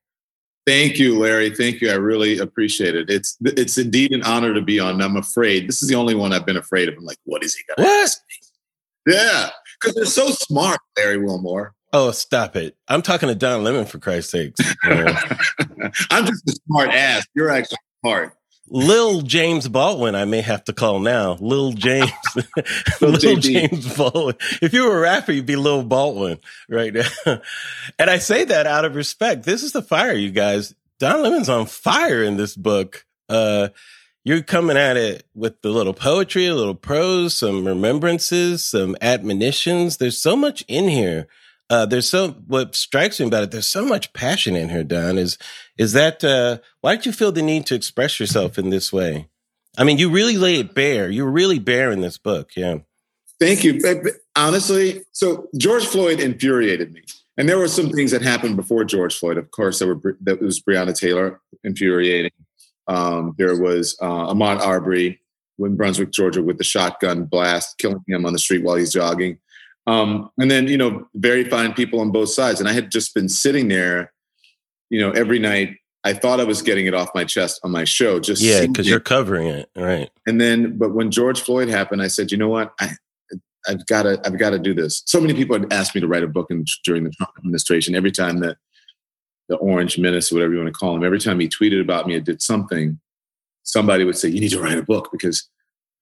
Thank 0.67 0.99
you, 0.99 1.17
Larry. 1.17 1.55
Thank 1.55 1.79
you. 1.79 1.91
I 1.91 1.95
really 1.95 2.39
appreciate 2.39 2.95
it. 2.95 3.09
It's 3.09 3.37
it's 3.45 3.77
indeed 3.77 4.11
an 4.11 4.23
honor 4.23 4.53
to 4.53 4.61
be 4.61 4.81
on. 4.81 5.01
I'm 5.01 5.15
afraid 5.15 5.69
this 5.69 5.81
is 5.81 5.87
the 5.87 5.95
only 5.95 6.13
one 6.13 6.33
I've 6.33 6.45
been 6.45 6.57
afraid 6.57 6.89
of. 6.89 6.95
I'm 6.97 7.05
like, 7.05 7.19
what 7.23 7.41
is 7.41 7.55
he 7.55 7.63
going 7.69 7.87
to 7.87 7.93
ask 8.01 8.19
me? 8.27 9.13
Yeah, 9.13 9.49
because 9.79 9.95
they're 9.95 10.05
so 10.05 10.29
smart, 10.29 10.79
Larry 10.97 11.17
Wilmore. 11.17 11.73
Oh, 11.91 12.11
stop 12.11 12.55
it! 12.55 12.77
I'm 12.87 13.01
talking 13.01 13.29
to 13.29 13.35
Don 13.35 13.63
Lemon 13.63 13.85
for 13.85 13.97
Christ's 13.97 14.31
sakes. 14.31 14.59
I'm 14.83 16.25
just 16.25 16.47
a 16.47 16.59
smart 16.67 16.89
ass. 16.89 17.25
You're 17.33 17.49
actually 17.49 17.77
smart. 18.01 18.33
Lil 18.71 19.21
James 19.21 19.67
Baldwin, 19.67 20.13
I 20.15 20.25
may 20.25 20.41
have 20.41 20.63
to 20.65 20.73
call 20.73 20.99
now. 20.99 21.37
Lil 21.39 21.73
James, 21.73 22.11
Lil, 23.01 23.11
Lil 23.11 23.37
James 23.37 23.97
Baldwin. 23.97 24.35
If 24.61 24.73
you 24.73 24.83
were 24.83 24.97
a 24.97 25.01
rapper, 25.01 25.31
you'd 25.31 25.45
be 25.45 25.55
Lil 25.55 25.83
Baldwin 25.83 26.39
right 26.69 26.93
now. 26.93 27.41
and 27.97 28.09
I 28.09 28.19
say 28.19 28.43
that 28.45 28.67
out 28.67 28.85
of 28.85 28.95
respect. 28.95 29.43
This 29.43 29.63
is 29.63 29.71
the 29.71 29.81
fire, 29.81 30.13
you 30.13 30.29
guys. 30.29 30.75
Don 30.99 31.23
Lemon's 31.23 31.49
on 31.49 31.65
fire 31.65 32.23
in 32.23 32.37
this 32.37 32.55
book. 32.55 33.05
Uh, 33.27 33.69
you're 34.29 34.43
coming 34.43 34.77
at 34.77 34.95
it 34.95 35.25
with 35.33 35.59
the 35.63 35.71
little 35.71 35.95
poetry, 35.95 36.45
a 36.45 36.53
little 36.53 36.75
prose, 36.75 37.35
some 37.35 37.65
remembrances, 37.65 38.63
some 38.63 38.95
admonitions. 39.01 39.97
There's 39.97 40.21
so 40.21 40.35
much 40.35 40.63
in 40.67 40.87
here. 40.87 41.25
Uh, 41.67 41.87
there's 41.87 42.07
so 42.07 42.33
what 42.45 42.75
strikes 42.75 43.19
me 43.19 43.25
about 43.25 43.41
it. 43.41 43.49
There's 43.49 43.67
so 43.67 43.83
much 43.83 44.13
passion 44.13 44.55
in 44.55 44.69
here, 44.69 44.83
Don. 44.83 45.17
Is 45.17 45.39
is 45.79 45.93
that 45.93 46.23
uh, 46.23 46.59
why 46.81 46.95
did 46.95 47.07
you 47.07 47.11
feel 47.11 47.31
the 47.31 47.41
need 47.41 47.65
to 47.65 47.75
express 47.75 48.19
yourself 48.19 48.59
in 48.59 48.69
this 48.69 48.93
way? 48.93 49.27
I 49.79 49.83
mean, 49.83 49.97
you 49.97 50.11
really 50.11 50.37
lay 50.37 50.59
it 50.59 50.75
bare. 50.75 51.09
You're 51.09 51.31
really 51.31 51.57
bare 51.57 51.89
in 51.89 52.01
this 52.01 52.19
book. 52.19 52.51
Yeah. 52.55 52.77
Thank 53.39 53.63
you. 53.63 53.81
Honestly, 54.35 55.01
so 55.11 55.47
George 55.57 55.87
Floyd 55.87 56.19
infuriated 56.19 56.93
me, 56.93 57.01
and 57.35 57.49
there 57.49 57.57
were 57.57 57.67
some 57.67 57.89
things 57.89 58.11
that 58.11 58.21
happened 58.21 58.57
before 58.57 58.83
George 58.83 59.17
Floyd. 59.17 59.37
Of 59.37 59.49
course, 59.49 59.79
there 59.79 59.87
were 59.87 60.17
that 60.21 60.39
was 60.39 60.61
Breonna 60.61 60.95
Taylor 60.95 61.41
infuriating. 61.63 62.31
Um, 62.89 63.35
there 63.37 63.55
was 63.55 63.95
uh, 64.01 64.33
Ahmaud 64.33 64.59
Arbery 64.59 65.21
in 65.59 65.75
Brunswick, 65.77 66.11
Georgia, 66.11 66.41
with 66.41 66.57
the 66.57 66.63
shotgun 66.63 67.25
blast, 67.25 67.77
killing 67.77 68.03
him 68.07 68.25
on 68.25 68.33
the 68.33 68.39
street 68.39 68.63
while 68.63 68.75
he's 68.75 68.91
jogging. 68.91 69.37
Um, 69.87 70.29
and 70.37 70.49
then, 70.49 70.67
you 70.67 70.77
know, 70.77 71.07
very 71.15 71.43
fine 71.43 71.73
people 71.73 71.99
on 71.99 72.11
both 72.11 72.29
sides. 72.29 72.59
And 72.59 72.67
I 72.67 72.73
had 72.73 72.91
just 72.91 73.13
been 73.13 73.29
sitting 73.29 73.67
there, 73.67 74.11
you 74.89 74.99
know, 74.99 75.11
every 75.11 75.39
night. 75.39 75.77
I 76.03 76.13
thought 76.13 76.39
I 76.39 76.45
was 76.45 76.61
getting 76.61 76.85
it 76.85 76.93
off 76.93 77.09
my 77.13 77.25
chest 77.25 77.59
on 77.63 77.71
my 77.71 77.83
show. 77.83 78.19
Just 78.19 78.41
yeah, 78.41 78.65
because 78.65 78.87
you're 78.87 78.99
covering 79.01 79.47
it, 79.47 79.69
right? 79.75 80.09
And 80.25 80.39
then, 80.39 80.77
but 80.77 80.93
when 80.93 81.11
George 81.11 81.41
Floyd 81.41 81.67
happened, 81.67 82.01
I 82.01 82.07
said, 82.07 82.31
you 82.31 82.37
know 82.37 82.47
what, 82.47 82.73
I, 82.79 82.91
I've 83.67 83.85
got 83.85 84.03
to, 84.03 84.21
I've 84.23 84.39
got 84.39 84.51
to 84.51 84.59
do 84.59 84.73
this. 84.73 85.03
So 85.05 85.19
many 85.19 85.33
people 85.33 85.59
had 85.59 85.71
asked 85.73 85.93
me 85.93 86.01
to 86.01 86.07
write 86.07 86.23
a 86.23 86.27
book 86.27 86.47
in, 86.49 86.63
during 86.85 87.03
the 87.03 87.09
Trump 87.09 87.31
administration. 87.37 87.95
Every 87.95 88.11
time 88.11 88.39
that 88.39 88.57
the 89.49 89.57
Orange 89.57 89.97
Menace, 89.97 90.31
whatever 90.31 90.53
you 90.53 90.59
want 90.59 90.73
to 90.73 90.79
call 90.79 90.95
him, 90.95 91.03
every 91.03 91.19
time 91.19 91.39
he 91.39 91.49
tweeted 91.49 91.81
about 91.81 92.07
me 92.07 92.15
or 92.15 92.19
did 92.19 92.41
something, 92.41 92.99
somebody 93.63 94.03
would 94.05 94.17
say, 94.17 94.29
you 94.29 94.39
need 94.39 94.51
to 94.51 94.61
write 94.61 94.77
a 94.77 94.83
book 94.83 95.09
because 95.11 95.49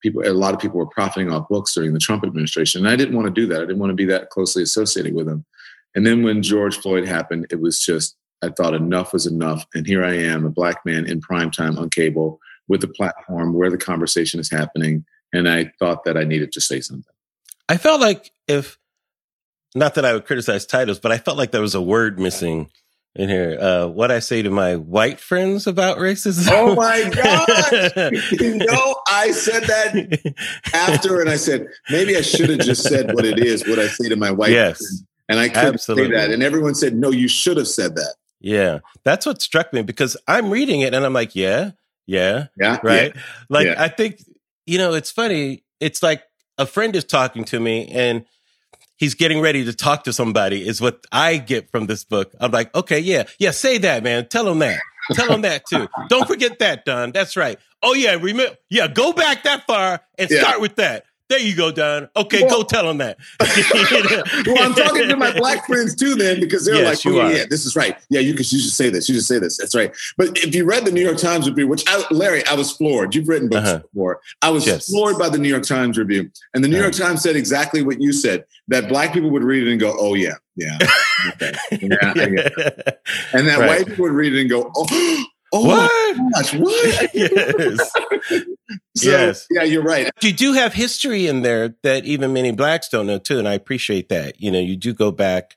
people, 0.01 0.21
a 0.25 0.33
lot 0.33 0.53
of 0.53 0.59
people 0.59 0.77
were 0.77 0.85
profiting 0.85 1.31
off 1.31 1.47
books 1.47 1.73
during 1.73 1.93
the 1.93 1.99
Trump 1.99 2.23
administration. 2.23 2.85
And 2.85 2.89
I 2.89 2.95
didn't 2.95 3.15
want 3.15 3.25
to 3.25 3.41
do 3.41 3.47
that. 3.47 3.57
I 3.57 3.65
didn't 3.65 3.79
want 3.79 3.89
to 3.91 3.95
be 3.95 4.05
that 4.05 4.29
closely 4.29 4.61
associated 4.61 5.15
with 5.15 5.27
him. 5.27 5.45
And 5.95 6.05
then 6.05 6.23
when 6.23 6.43
George 6.43 6.77
Floyd 6.77 7.07
happened, 7.07 7.47
it 7.49 7.59
was 7.61 7.79
just, 7.79 8.15
I 8.43 8.49
thought 8.49 8.75
enough 8.75 9.13
was 9.13 9.25
enough. 9.25 9.65
And 9.73 9.87
here 9.87 10.03
I 10.03 10.13
am, 10.13 10.45
a 10.45 10.49
black 10.49 10.85
man 10.85 11.05
in 11.05 11.21
prime 11.21 11.49
time 11.49 11.77
on 11.77 11.89
cable 11.89 12.39
with 12.67 12.83
a 12.83 12.87
platform 12.87 13.53
where 13.53 13.71
the 13.71 13.77
conversation 13.77 14.39
is 14.39 14.51
happening. 14.51 15.05
And 15.33 15.49
I 15.49 15.71
thought 15.79 16.03
that 16.03 16.17
I 16.17 16.23
needed 16.23 16.51
to 16.51 16.61
say 16.61 16.81
something. 16.81 17.13
I 17.69 17.77
felt 17.77 18.01
like 18.01 18.31
if, 18.47 18.77
not 19.73 19.95
that 19.95 20.05
I 20.05 20.13
would 20.13 20.25
criticize 20.25 20.65
titles, 20.65 20.99
but 20.99 21.11
I 21.11 21.17
felt 21.17 21.37
like 21.37 21.51
there 21.51 21.61
was 21.61 21.75
a 21.75 21.81
word 21.81 22.19
missing 22.19 22.69
in 23.17 23.29
here. 23.29 23.57
Uh, 23.59 23.87
what 23.87 24.11
I 24.11 24.19
say 24.19 24.41
to 24.41 24.49
my 24.49 24.75
white 24.75 25.19
friends 25.19 25.67
about 25.67 25.97
racism. 25.97 26.49
Oh 26.51 26.75
my 26.75 27.09
God. 27.13 28.13
you 28.39 28.55
know, 28.57 28.95
I 29.07 29.31
said 29.31 29.63
that 29.63 30.35
after 30.73 31.19
and 31.19 31.29
I 31.29 31.35
said, 31.35 31.67
maybe 31.89 32.15
I 32.15 32.21
should 32.21 32.49
have 32.49 32.59
just 32.59 32.83
said 32.83 33.13
what 33.13 33.25
it 33.25 33.39
is, 33.39 33.67
what 33.67 33.79
I 33.79 33.87
say 33.87 34.09
to 34.09 34.15
my 34.15 34.31
white 34.31 34.51
yes, 34.51 34.77
friends. 34.77 35.03
And 35.29 35.39
I 35.39 35.49
couldn't 35.49 35.73
absolutely. 35.75 36.15
say 36.15 36.27
that. 36.27 36.31
And 36.31 36.43
everyone 36.43 36.75
said, 36.75 36.95
no, 36.95 37.09
you 37.11 37.27
should 37.27 37.57
have 37.57 37.67
said 37.67 37.95
that. 37.95 38.15
Yeah. 38.39 38.79
That's 39.03 39.25
what 39.25 39.41
struck 39.41 39.73
me 39.73 39.81
because 39.81 40.15
I'm 40.27 40.51
reading 40.51 40.81
it 40.81 40.93
and 40.93 41.03
I'm 41.03 41.13
like, 41.13 41.35
yeah, 41.35 41.71
yeah. 42.05 42.47
Yeah. 42.59 42.77
Right. 42.83 43.13
Yeah, 43.15 43.21
like, 43.49 43.65
yeah. 43.65 43.83
I 43.83 43.87
think, 43.87 44.21
you 44.65 44.77
know, 44.77 44.93
it's 44.93 45.11
funny. 45.11 45.63
It's 45.79 46.03
like 46.03 46.23
a 46.57 46.65
friend 46.65 46.95
is 46.95 47.03
talking 47.03 47.43
to 47.45 47.59
me 47.59 47.87
and 47.87 48.25
he's 48.97 49.15
getting 49.15 49.39
ready 49.41 49.63
to 49.65 49.73
talk 49.73 50.03
to 50.05 50.13
somebody 50.13 50.67
is 50.67 50.81
what 50.81 51.05
I 51.11 51.37
get 51.37 51.71
from 51.71 51.85
this 51.87 52.03
book. 52.03 52.33
I'm 52.39 52.51
like, 52.51 52.73
okay, 52.75 52.99
yeah, 52.99 53.23
yeah, 53.39 53.51
say 53.51 53.77
that, 53.79 54.03
man. 54.03 54.27
Tell 54.27 54.47
him 54.47 54.59
that. 54.59 54.79
Tell 55.13 55.31
him 55.31 55.41
that 55.43 55.63
too. 55.65 55.87
Don't 56.09 56.27
forget 56.27 56.59
that, 56.59 56.83
Don. 56.85 57.11
That's 57.11 57.37
right. 57.37 57.57
Oh 57.81 57.93
yeah, 57.93 58.13
remember, 58.15 58.55
yeah, 58.69 58.87
go 58.87 59.13
back 59.13 59.43
that 59.43 59.65
far 59.67 60.01
and 60.17 60.29
Yeah. 60.29 60.39
start 60.41 60.59
with 60.61 60.75
that. 60.77 61.05
There 61.29 61.39
you 61.39 61.55
go, 61.57 61.71
Don. 61.71 62.07
Okay, 62.15 62.41
Well- 62.43 62.61
go 62.61 62.63
tell 62.63 62.89
him 62.89 62.99
that. 62.99 63.17
Well, 64.47 64.63
I'm 64.63 64.73
talking 64.73 65.09
to 65.09 65.17
my 65.17 65.35
black 65.37 65.65
friends 65.65 65.93
too, 65.95 66.15
then, 66.15 66.39
because 66.39 66.65
they're 66.65 66.75
Yes, 66.75 67.05
like, 67.05 67.13
oh, 67.13 67.27
yeah, 67.29 67.43
this 67.49 67.65
is 67.65 67.75
right. 67.75 67.97
Yeah, 68.09 68.21
you, 68.21 68.33
could, 68.33 68.49
you 68.51 68.59
should 68.59 68.71
say 68.71 68.89
this. 68.89 69.09
You 69.09 69.15
should 69.15 69.25
say 69.25 69.39
this. 69.39 69.57
That's 69.57 69.75
right. 69.75 69.93
But 70.17 70.37
if 70.37 70.55
you 70.55 70.63
read 70.63 70.85
the 70.85 70.91
New 70.91 71.01
York 71.03 71.17
Times 71.17 71.47
review, 71.49 71.67
which 71.67 71.83
I, 71.87 72.03
Larry, 72.11 72.45
I 72.47 72.53
was 72.55 72.71
floored. 72.71 73.13
You've 73.13 73.27
written 73.27 73.49
books 73.49 73.67
Uh-huh. 73.67 73.79
before. 73.93 74.21
I 74.41 74.49
was 74.51 74.65
Yes. 74.65 74.87
floored 74.89 75.17
by 75.17 75.27
the 75.29 75.37
New 75.37 75.49
York 75.49 75.63
Times 75.63 75.97
review. 75.97 76.29
And 76.53 76.63
the 76.63 76.67
New 76.69 76.79
York 76.79 76.93
Times 76.93 77.21
said 77.21 77.35
exactly 77.35 77.81
what 77.83 77.99
you 78.01 78.13
said 78.13 78.45
that 78.69 78.87
black 78.87 79.13
people 79.13 79.29
would 79.31 79.43
read 79.43 79.67
it 79.67 79.71
and 79.71 79.79
go, 79.79 79.95
oh, 79.99 80.13
yeah, 80.13 80.35
yeah. 80.55 80.77
Okay. 81.33 81.51
Yeah, 81.71 82.13
it. 82.15 82.99
And 83.33 83.47
that 83.47 83.59
Right. 83.59 83.67
white 83.67 83.87
people 83.87 84.03
would 84.05 84.13
read 84.13 84.33
it 84.33 84.39
and 84.41 84.49
go, 84.49 84.71
oh, 84.75 85.25
oh 85.57 85.67
What? 85.67 86.17
my 86.17 86.29
gosh, 86.35 86.53
what? 86.53 87.09
yes. 87.13 87.91
So, 88.95 89.09
Yes. 89.09 89.47
Yeah, 89.51 89.63
you're 89.63 89.83
right. 89.83 90.09
You 90.21 90.33
do 90.33 90.53
have 90.53 90.73
history 90.73 91.27
in 91.27 91.41
there 91.41 91.75
that 91.83 92.05
even 92.05 92.33
many 92.33 92.51
blacks 92.51 92.89
don't 92.89 93.07
know 93.07 93.17
too, 93.19 93.39
and 93.39 93.47
I 93.47 93.53
appreciate 93.53 94.09
that. 94.09 94.41
You 94.41 94.51
know, 94.51 94.59
you 94.59 94.75
do 94.75 94.93
go 94.93 95.11
back, 95.11 95.55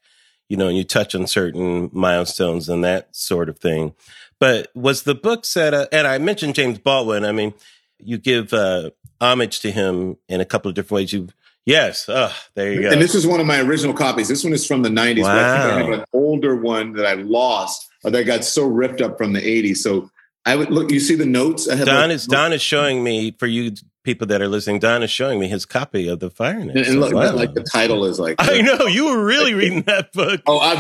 you 0.49 0.57
know, 0.57 0.69
and 0.69 0.77
you 0.77 0.85
touch 0.85 1.15
on 1.15 1.27
certain 1.27 1.91
milestones 1.93 2.69
and 2.69 2.85
that 2.85 3.15
sort 3.17 3.49
of 3.49 3.59
thing. 3.59 3.95
But 4.39 4.69
was 4.75 5.03
the 5.03 5.15
book 5.15 5.45
set 5.45 5.75
up? 5.75 5.89
And 5.93 6.07
I 6.07 6.19
mentioned 6.19 6.55
James 6.55 6.79
Baldwin. 6.79 7.25
I 7.25 7.33
mean, 7.33 7.53
you 7.99 8.17
give 8.19 8.53
uh, 8.55 8.91
homage 9.21 9.61
to 9.61 9.71
him 9.71 10.17
in 10.29 10.41
a 10.41 10.45
couple 10.47 10.69
of 10.69 10.75
different 10.75 10.93
ways. 11.01 11.13
You, 11.13 11.29
yes, 11.67 12.07
oh, 12.09 12.35
there 12.55 12.73
you 12.73 12.83
go. 12.83 12.91
And 12.91 13.03
this 13.03 13.15
is 13.15 13.27
one 13.27 13.41
of 13.41 13.47
my 13.47 13.61
original 13.61 13.95
copies. 13.95 14.29
This 14.29 14.43
one 14.45 14.53
is 14.55 14.67
from 14.67 14.83
the 14.83 14.89
90s, 14.89 15.23
but 15.23 15.37
I 15.37 15.53
think 15.53 15.65
I 15.65 15.83
Wow. 15.83 15.91
have 15.91 15.99
an 16.01 16.05
older 16.13 16.57
one 16.57 16.93
that 16.95 17.07
I 17.07 17.15
lost 17.15 17.89
that 18.05 18.25
got 18.25 18.45
so 18.45 18.67
ripped 18.67 19.01
up 19.01 19.19
from 19.19 19.33
the 19.35 19.41
80s. 19.41 19.77
So 19.79 20.11
I 20.47 20.57
would 20.57 20.71
look, 20.71 20.91
you 20.91 21.01
see 21.01 21.15
the 21.17 21.27
notes? 21.27 21.69
I 21.69 21.77
have 21.77 21.87
Don 21.87 22.09
like- 22.09 22.15
is 22.17 22.27
Don 22.27 22.53
is 22.53 22.63
showing 22.63 23.05
me 23.05 23.33
for 23.39 23.47
you 23.47 23.73
people 24.05 24.27
that 24.29 24.41
are 24.41 24.49
listening. 24.49 24.79
Don 24.79 25.03
is 25.03 25.11
showing 25.11 25.39
me 25.39 25.47
his 25.49 25.67
copy 25.67 26.09
of 26.09 26.21
the 26.21 26.31
Fire 26.31 26.59
Next. 26.65 26.77
And, 26.77 26.87
and 26.87 27.01
look, 27.01 27.13
Wow. 27.13 27.21
that, 27.23 27.37
like 27.37 27.53
the 27.53 27.63
title 27.63 28.07
is 28.07 28.19
like, 28.19 28.37
I 28.39 28.63
know 28.63 28.87
you 28.87 29.05
were 29.07 29.23
really 29.23 29.53
reading 29.53 29.83
that 29.83 30.13
book. 30.15 30.41
oh, 30.47 30.57
I, 30.59 30.73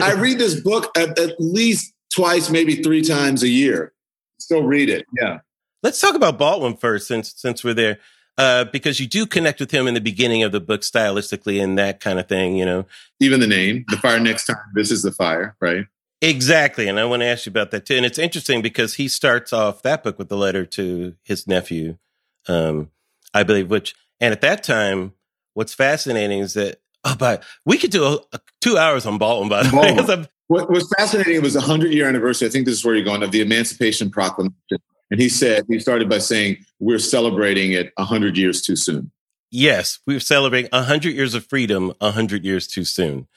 I, 0.00 0.10
I 0.10 0.12
read 0.20 0.38
this 0.38 0.60
book 0.60 0.96
at, 0.96 1.18
at 1.18 1.34
least 1.40 1.92
twice, 2.14 2.48
maybe 2.50 2.76
three 2.82 3.02
times 3.02 3.42
a 3.42 3.48
year. 3.48 3.92
Still 4.38 4.62
read 4.62 4.88
it. 4.88 5.04
Yeah. 5.20 5.38
Let's 5.82 6.00
talk 6.00 6.14
about 6.14 6.38
Baldwin 6.38 6.76
first, 6.76 7.08
since 7.08 7.34
since 7.36 7.64
we're 7.64 7.74
there, 7.74 7.98
uh, 8.36 8.64
because 8.66 9.00
you 9.00 9.06
do 9.08 9.26
connect 9.26 9.58
with 9.58 9.72
him 9.72 9.88
in 9.88 9.94
the 9.94 10.00
beginning 10.00 10.44
of 10.44 10.52
the 10.52 10.60
book 10.60 10.82
stylistically 10.82 11.62
and 11.62 11.76
that 11.78 11.98
kind 12.00 12.18
of 12.20 12.28
thing. 12.28 12.56
You 12.56 12.64
know 12.66 12.86
Even 13.18 13.40
the 13.40 13.46
name, 13.48 13.84
The 13.88 13.96
Fire 13.96 14.20
Next 14.20 14.46
Time. 14.46 14.56
This 14.74 14.92
is 14.92 15.02
the 15.02 15.10
fire, 15.12 15.56
right? 15.60 15.86
Exactly, 16.20 16.88
and 16.88 16.98
I 16.98 17.04
want 17.04 17.20
to 17.22 17.26
ask 17.26 17.46
you 17.46 17.50
about 17.50 17.70
that 17.72 17.86
too. 17.86 17.96
And 17.96 18.06
it's 18.06 18.18
interesting 18.18 18.62
because 18.62 18.94
he 18.94 19.08
starts 19.08 19.52
off 19.52 19.82
that 19.82 20.02
book 20.02 20.18
with 20.18 20.30
a 20.32 20.36
letter 20.36 20.64
to 20.66 21.14
his 21.22 21.46
nephew, 21.46 21.98
um, 22.46 22.90
I 23.34 23.42
believe. 23.42 23.70
Which 23.70 23.94
and 24.20 24.32
at 24.32 24.40
that 24.40 24.62
time, 24.62 25.14
what's 25.54 25.74
fascinating 25.74 26.40
is 26.40 26.54
that 26.54 26.80
Oh, 27.04 27.16
but 27.18 27.44
we 27.64 27.78
could 27.78 27.90
do 27.90 28.04
a, 28.04 28.18
a 28.32 28.40
two 28.60 28.76
hours 28.76 29.06
on 29.06 29.18
Baldwin, 29.18 29.48
by 29.48 29.62
the 29.62 29.76
way. 29.76 30.26
What 30.48 30.70
was 30.70 30.92
fascinating, 30.96 31.36
it 31.36 31.42
was 31.42 31.56
a 31.56 31.60
100 31.60 31.92
year 31.92 32.08
anniversary. 32.08 32.48
I 32.48 32.50
think 32.50 32.64
this 32.64 32.78
is 32.78 32.84
where 32.84 32.94
you're 32.94 33.04
going 33.04 33.22
of 33.22 33.32
the 33.32 33.42
Emancipation 33.42 34.10
Proclamation. 34.10 34.78
And 35.10 35.20
he 35.20 35.28
said, 35.28 35.64
he 35.68 35.78
started 35.78 36.08
by 36.08 36.18
saying, 36.18 36.64
We're 36.80 36.98
celebrating 36.98 37.72
it 37.72 37.92
100 37.96 38.36
years 38.36 38.62
too 38.62 38.76
soon. 38.76 39.10
Yes, 39.50 39.98
we're 40.06 40.20
celebrating 40.20 40.70
100 40.72 41.14
years 41.14 41.34
of 41.34 41.46
freedom 41.46 41.92
100 41.98 42.44
years 42.44 42.66
too 42.66 42.84
soon. 42.84 43.28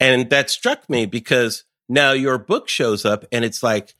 And 0.00 0.30
that 0.30 0.50
struck 0.50 0.88
me 0.88 1.06
because 1.06 1.64
now 1.92 2.12
your 2.12 2.38
book 2.38 2.68
shows 2.68 3.04
up 3.04 3.24
and 3.32 3.44
it's 3.44 3.62
like 3.62 3.94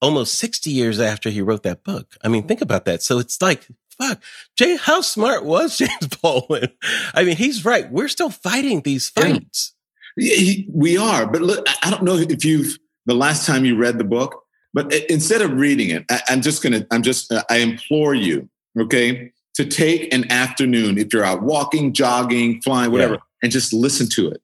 almost 0.00 0.34
60 0.34 0.70
years 0.70 0.98
after 1.00 1.30
he 1.30 1.40
wrote 1.40 1.62
that 1.62 1.84
book. 1.84 2.16
I 2.22 2.28
mean, 2.28 2.42
think 2.48 2.60
about 2.60 2.84
that. 2.86 3.02
So 3.02 3.18
it's 3.18 3.40
like, 3.40 3.66
fuck, 3.98 4.20
Jay, 4.56 4.76
how 4.76 5.00
smart 5.00 5.44
was 5.44 5.78
James 5.78 6.08
Baldwin? 6.20 6.68
I 7.14 7.22
mean, 7.24 7.36
he's 7.36 7.64
right. 7.64 7.90
We're 7.90 8.08
still 8.08 8.30
fighting 8.30 8.80
these 8.82 9.08
fights. 9.08 9.74
Yeah, 10.16 10.34
he- 10.36 10.68
We 10.72 10.96
are. 10.98 11.26
But 11.26 11.42
look, 11.42 11.66
I- 11.82 11.90
don't 11.90 12.02
know 12.02 12.16
if 12.16 12.44
you've, 12.44 12.78
the 13.06 13.14
last 13.14 13.46
time 13.46 13.64
you 13.64 13.76
read 13.76 13.98
the 13.98 14.04
book, 14.04 14.42
but 14.74 14.92
instead 15.08 15.42
of 15.42 15.52
reading 15.52 15.90
it, 15.90 16.04
I, 16.10 16.20
I'm 16.28 16.40
just 16.42 16.62
going 16.62 16.72
to, 16.72 16.86
I'm 16.90 17.02
just, 17.02 17.30
uh, 17.30 17.42
I 17.50 17.58
implore 17.58 18.14
you, 18.14 18.48
okay, 18.78 19.30
to 19.54 19.64
take 19.66 20.12
an 20.14 20.30
afternoon, 20.32 20.98
if 20.98 21.12
you're 21.12 21.24
out 21.24 21.42
walking, 21.42 21.92
jogging, 21.92 22.60
flying, 22.62 22.90
whatever, 22.90 23.14
Yeah. 23.14 23.20
and 23.44 23.52
just 23.52 23.72
listen 23.72 24.08
to 24.10 24.30
it. 24.30 24.40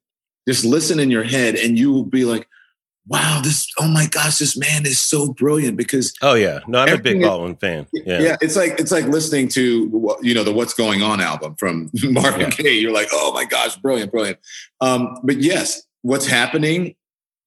Just 0.46 0.64
listen 0.64 1.00
in 1.00 1.10
your 1.10 1.24
head 1.24 1.56
and 1.56 1.78
you 1.78 1.92
will 1.92 2.04
be 2.04 2.24
like, 2.24 2.46
wow, 3.08 3.40
this, 3.42 3.66
oh 3.80 3.88
my 3.88 4.06
gosh, 4.06 4.38
this 4.38 4.56
man 4.56 4.84
is 4.86 5.00
so 5.00 5.32
brilliant 5.32 5.76
because 5.76 6.12
Oh, 6.22 6.34
yeah. 6.34 6.60
No, 6.68 6.80
I'm 6.80 6.94
a 6.94 6.98
big 6.98 7.16
is- 7.16 7.24
Baldwin 7.26 7.56
fan. 7.56 7.86
yeah. 7.92 8.20
Yeah. 8.20 8.36
it's 8.40 8.54
like 8.56 8.78
it's 8.78 8.92
like 8.92 9.06
listening 9.06 9.48
to 9.48 10.16
you 10.22 10.34
know 10.34 10.44
the 10.44 10.52
"What's 10.52 10.74
Going 10.74 11.02
On" 11.02 11.20
album 11.20 11.56
from 11.58 11.90
Marvin 12.04 12.40
Yeah. 12.42 12.50
Gaye. 12.50 12.78
You're 12.78 12.92
like, 12.92 13.08
oh 13.12 13.32
my 13.32 13.44
gosh, 13.44 13.76
brilliant, 13.76 14.12
brilliant. 14.12 14.38
Um, 14.80 15.16
but 15.24 15.38
yes, 15.38 15.82
what's 16.02 16.26
happening? 16.26 16.94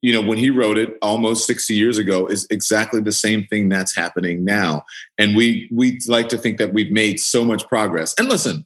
You 0.04 0.14
know, 0.14 0.22
when 0.22 0.40
he 0.40 0.50
wrote 0.50 0.80
it 0.80 0.98
almost 1.04 1.46
60 1.46 1.76
years 1.76 2.00
ago, 2.00 2.26
is 2.26 2.48
exactly 2.50 3.02
the 3.02 3.12
same 3.12 3.46
thing 3.46 3.70
that's 3.70 3.96
happening 3.96 4.44
now. 4.44 4.84
And 5.20 5.36
we 5.36 5.70
we 5.72 6.00
like 6.08 6.28
to 6.30 6.38
think 6.40 6.58
that 6.58 6.74
we've 6.74 6.92
made 6.92 7.20
so 7.20 7.46
much 7.46 7.68
progress. 7.68 8.16
And 8.18 8.28
listen, 8.28 8.66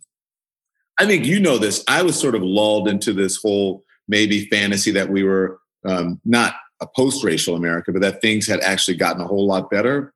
I 0.98 1.06
think 1.06 1.26
you 1.26 1.42
know 1.42 1.58
this. 1.58 1.84
I 1.90 2.04
was 2.04 2.18
sort 2.18 2.36
of 2.36 2.42
lulled 2.42 2.88
into 2.88 3.12
this 3.12 3.36
whole 3.36 3.84
maybe 4.08 4.46
fantasy 4.46 4.92
that 4.92 5.10
we 5.10 5.24
were 5.24 5.60
um, 5.86 6.22
not 6.24 6.56
a 6.86 6.90
post-racial 6.96 7.56
America, 7.56 7.92
but 7.92 8.02
that 8.02 8.22
things 8.22 8.48
had 8.48 8.62
actually 8.62 8.98
gotten 8.98 9.22
a 9.22 9.28
whole 9.28 9.46
lot 9.46 9.70
better. 9.70 10.14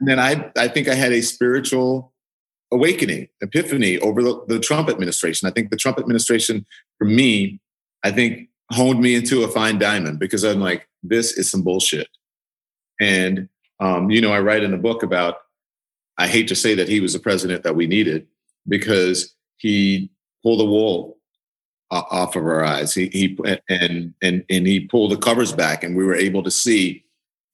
And 0.00 0.08
then 0.08 0.18
I, 0.18 0.50
I 0.56 0.68
think 0.68 0.88
I 0.88 0.94
had 0.94 1.12
a 1.12 1.20
spiritual 1.22 2.12
awakening, 2.72 3.28
epiphany 3.40 3.98
over 4.00 4.22
the, 4.22 4.44
the 4.48 4.58
Trump 4.58 4.88
administration. 4.88 5.48
I 5.48 5.52
think 5.52 5.70
the 5.70 5.76
Trump 5.76 5.98
administration, 5.98 6.66
for 6.98 7.04
me, 7.04 7.60
I 8.02 8.10
think 8.10 8.48
honed 8.72 9.00
me 9.00 9.14
into 9.14 9.44
a 9.44 9.48
fine 9.48 9.78
diamond 9.78 10.18
because 10.18 10.44
I'm 10.44 10.60
like, 10.60 10.88
this 11.02 11.32
is 11.38 11.50
some 11.50 11.62
bullshit. 11.62 12.08
And, 13.00 13.48
um, 13.78 14.10
you 14.10 14.20
know, 14.20 14.32
I 14.32 14.40
write 14.40 14.64
in 14.64 14.72
the 14.72 14.76
book 14.76 15.02
about, 15.02 15.36
I 16.18 16.26
hate 16.26 16.48
to 16.48 16.56
say 16.56 16.74
that 16.74 16.88
he 16.88 17.00
was 17.00 17.12
the 17.12 17.18
president 17.18 17.62
that 17.62 17.76
we 17.76 17.86
needed 17.86 18.26
because 18.66 19.34
he 19.58 20.10
pulled 20.42 20.60
the 20.60 20.64
wool 20.64 21.15
off 21.90 22.36
of 22.36 22.44
our 22.44 22.64
eyes. 22.64 22.94
He, 22.94 23.06
he 23.08 23.38
and 23.68 24.14
and 24.22 24.44
and 24.48 24.66
he 24.66 24.80
pulled 24.80 25.12
the 25.12 25.16
covers 25.16 25.52
back, 25.52 25.84
and 25.84 25.96
we 25.96 26.04
were 26.04 26.14
able 26.16 26.42
to 26.42 26.50
see 26.50 27.04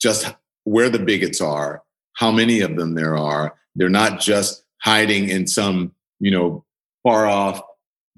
just 0.01 0.35
where 0.65 0.89
the 0.89 0.99
bigots 0.99 1.41
are, 1.41 1.83
how 2.15 2.31
many 2.31 2.61
of 2.61 2.77
them 2.77 2.95
there 2.95 3.17
are. 3.17 3.55
They're 3.77 3.89
not 3.89 4.21
just 4.21 4.65
hiding 4.83 5.29
in 5.29 5.47
some 5.47 5.93
you 6.21 6.31
know 6.31 6.65
far 7.03 7.27
off 7.27 7.61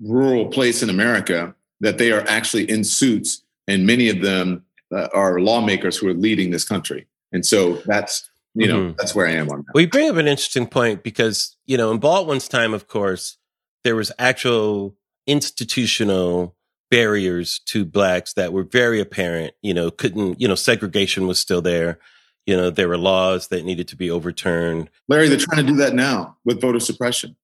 rural 0.00 0.46
place 0.46 0.82
in 0.82 0.90
America. 0.90 1.54
That 1.80 1.98
they 1.98 2.12
are 2.12 2.24
actually 2.28 2.70
in 2.70 2.84
suits, 2.84 3.42
and 3.68 3.86
many 3.86 4.08
of 4.08 4.22
them 4.22 4.64
uh, 4.94 5.08
are 5.12 5.40
lawmakers 5.40 5.96
who 5.96 6.08
are 6.08 6.14
leading 6.14 6.50
this 6.50 6.64
country. 6.64 7.06
And 7.32 7.44
so 7.44 7.74
that's 7.84 8.30
you 8.54 8.68
know 8.68 8.78
Mhm. 8.78 8.96
that's 8.96 9.14
where 9.14 9.26
I 9.26 9.32
am 9.32 9.50
on 9.50 9.58
that. 9.66 9.74
Well, 9.74 9.82
you 9.82 9.88
bring 9.90 10.08
up 10.08 10.16
an 10.16 10.28
interesting 10.28 10.66
point 10.68 11.02
because, 11.02 11.56
you 11.66 11.76
know, 11.76 11.90
in 11.90 11.98
Baldwin's 11.98 12.48
time, 12.48 12.72
of 12.72 12.86
course, 12.86 13.36
there 13.82 13.96
was 13.96 14.12
actual 14.18 14.96
institutional 15.26 16.54
barriers 16.90 17.60
to 17.66 17.84
blacks 17.84 18.34
that 18.34 18.52
were 18.52 18.62
very 18.62 19.00
apparent, 19.00 19.54
you 19.62 19.74
know, 19.74 19.90
couldn't, 19.90 20.40
you 20.40 20.46
know, 20.46 20.54
segregation 20.54 21.26
was 21.26 21.38
still 21.38 21.62
there. 21.62 21.98
You 22.46 22.56
know, 22.56 22.70
there 22.70 22.88
were 22.88 22.98
laws 22.98 23.48
that 23.48 23.64
needed 23.64 23.88
to 23.88 23.96
be 23.96 24.10
overturned. 24.10 24.90
Larry, 25.08 25.28
they're 25.28 25.38
trying 25.38 25.64
to 25.64 25.72
do 25.72 25.76
that 25.78 25.94
now 25.94 26.36
with 26.44 26.60
voter 26.60 26.78
suppression. 26.80 27.36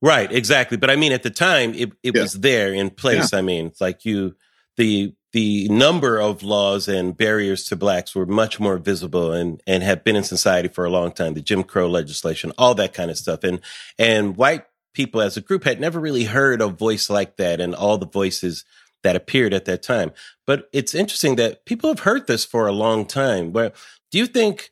Right, 0.00 0.30
exactly. 0.30 0.76
But 0.76 0.90
I 0.90 0.96
mean, 0.96 1.12
at 1.12 1.22
the 1.22 1.30
time, 1.30 1.74
it, 1.74 1.92
it 2.02 2.14
Yeah. 2.14 2.22
was 2.22 2.34
there 2.34 2.72
in 2.72 2.90
place. 2.90 3.32
I 3.32 3.40
mean, 3.42 3.66
it's 3.66 3.80
like 3.80 4.04
you, 4.04 4.36
the 4.76 5.14
the 5.32 5.68
number 5.68 6.20
of 6.20 6.44
laws 6.44 6.86
and 6.86 7.16
barriers 7.16 7.64
to 7.64 7.74
blacks 7.74 8.14
were 8.14 8.26
much 8.26 8.60
more 8.60 8.76
visible 8.78 9.32
and 9.32 9.60
and 9.66 9.82
have 9.82 10.04
been 10.04 10.14
in 10.14 10.22
society 10.24 10.68
for 10.68 10.84
a 10.84 10.90
long 10.90 11.10
time. 11.10 11.34
The 11.34 11.40
Jim 11.40 11.64
Crow 11.64 11.88
legislation, 11.88 12.52
all 12.56 12.74
that 12.76 12.92
kind 12.94 13.10
of 13.10 13.18
stuff, 13.18 13.42
and 13.44 13.60
and 13.98 14.36
white 14.36 14.64
people 14.94 15.20
as 15.20 15.36
a 15.36 15.42
group 15.42 15.64
had 15.64 15.80
never 15.80 16.00
really 16.00 16.24
heard 16.24 16.62
a 16.62 16.68
voice 16.68 17.10
like 17.10 17.36
that, 17.36 17.60
and 17.60 17.74
all 17.74 17.98
the 17.98 18.06
voices 18.06 18.64
that 19.02 19.16
appeared 19.16 19.52
at 19.52 19.66
that 19.66 19.82
time. 19.82 20.12
But 20.46 20.68
it's 20.72 20.94
interesting 20.94 21.36
that 21.36 21.66
people 21.66 21.90
have 21.90 22.00
heard 22.00 22.26
this 22.26 22.44
for 22.44 22.66
a 22.66 22.72
long 22.72 23.04
time. 23.04 23.52
Where 23.52 23.72
do 24.10 24.18
you 24.18 24.26
think 24.26 24.70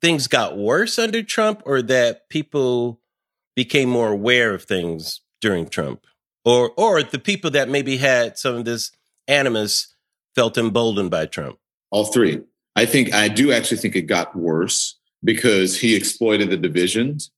things 0.00 0.26
got 0.26 0.58
worse 0.58 0.98
under 0.98 1.22
Trump, 1.22 1.62
or 1.64 1.80
that 1.82 2.28
people 2.28 3.00
became 3.56 3.88
more 3.88 4.12
aware 4.12 4.54
of 4.54 4.64
things 4.64 5.20
during 5.40 5.68
Trump, 5.68 6.06
or 6.44 6.72
or 6.76 7.02
the 7.02 7.18
people 7.18 7.50
that 7.52 7.68
maybe 7.68 7.96
had 7.96 8.36
some 8.36 8.56
of 8.56 8.64
this 8.64 8.92
animus 9.28 9.94
felt 10.34 10.58
emboldened 10.58 11.10
by 11.10 11.26
Trump. 11.26 11.58
All 11.90 12.06
three. 12.06 12.42
I 12.74 12.86
think 12.86 13.12
I 13.12 13.28
do 13.28 13.52
actually 13.52 13.76
think 13.78 13.96
it 13.96 14.02
got 14.02 14.34
worse 14.34 14.98
because 15.22 15.78
he 15.78 15.94
exploited 15.94 16.50
the 16.50 16.56
divisions 16.56 17.30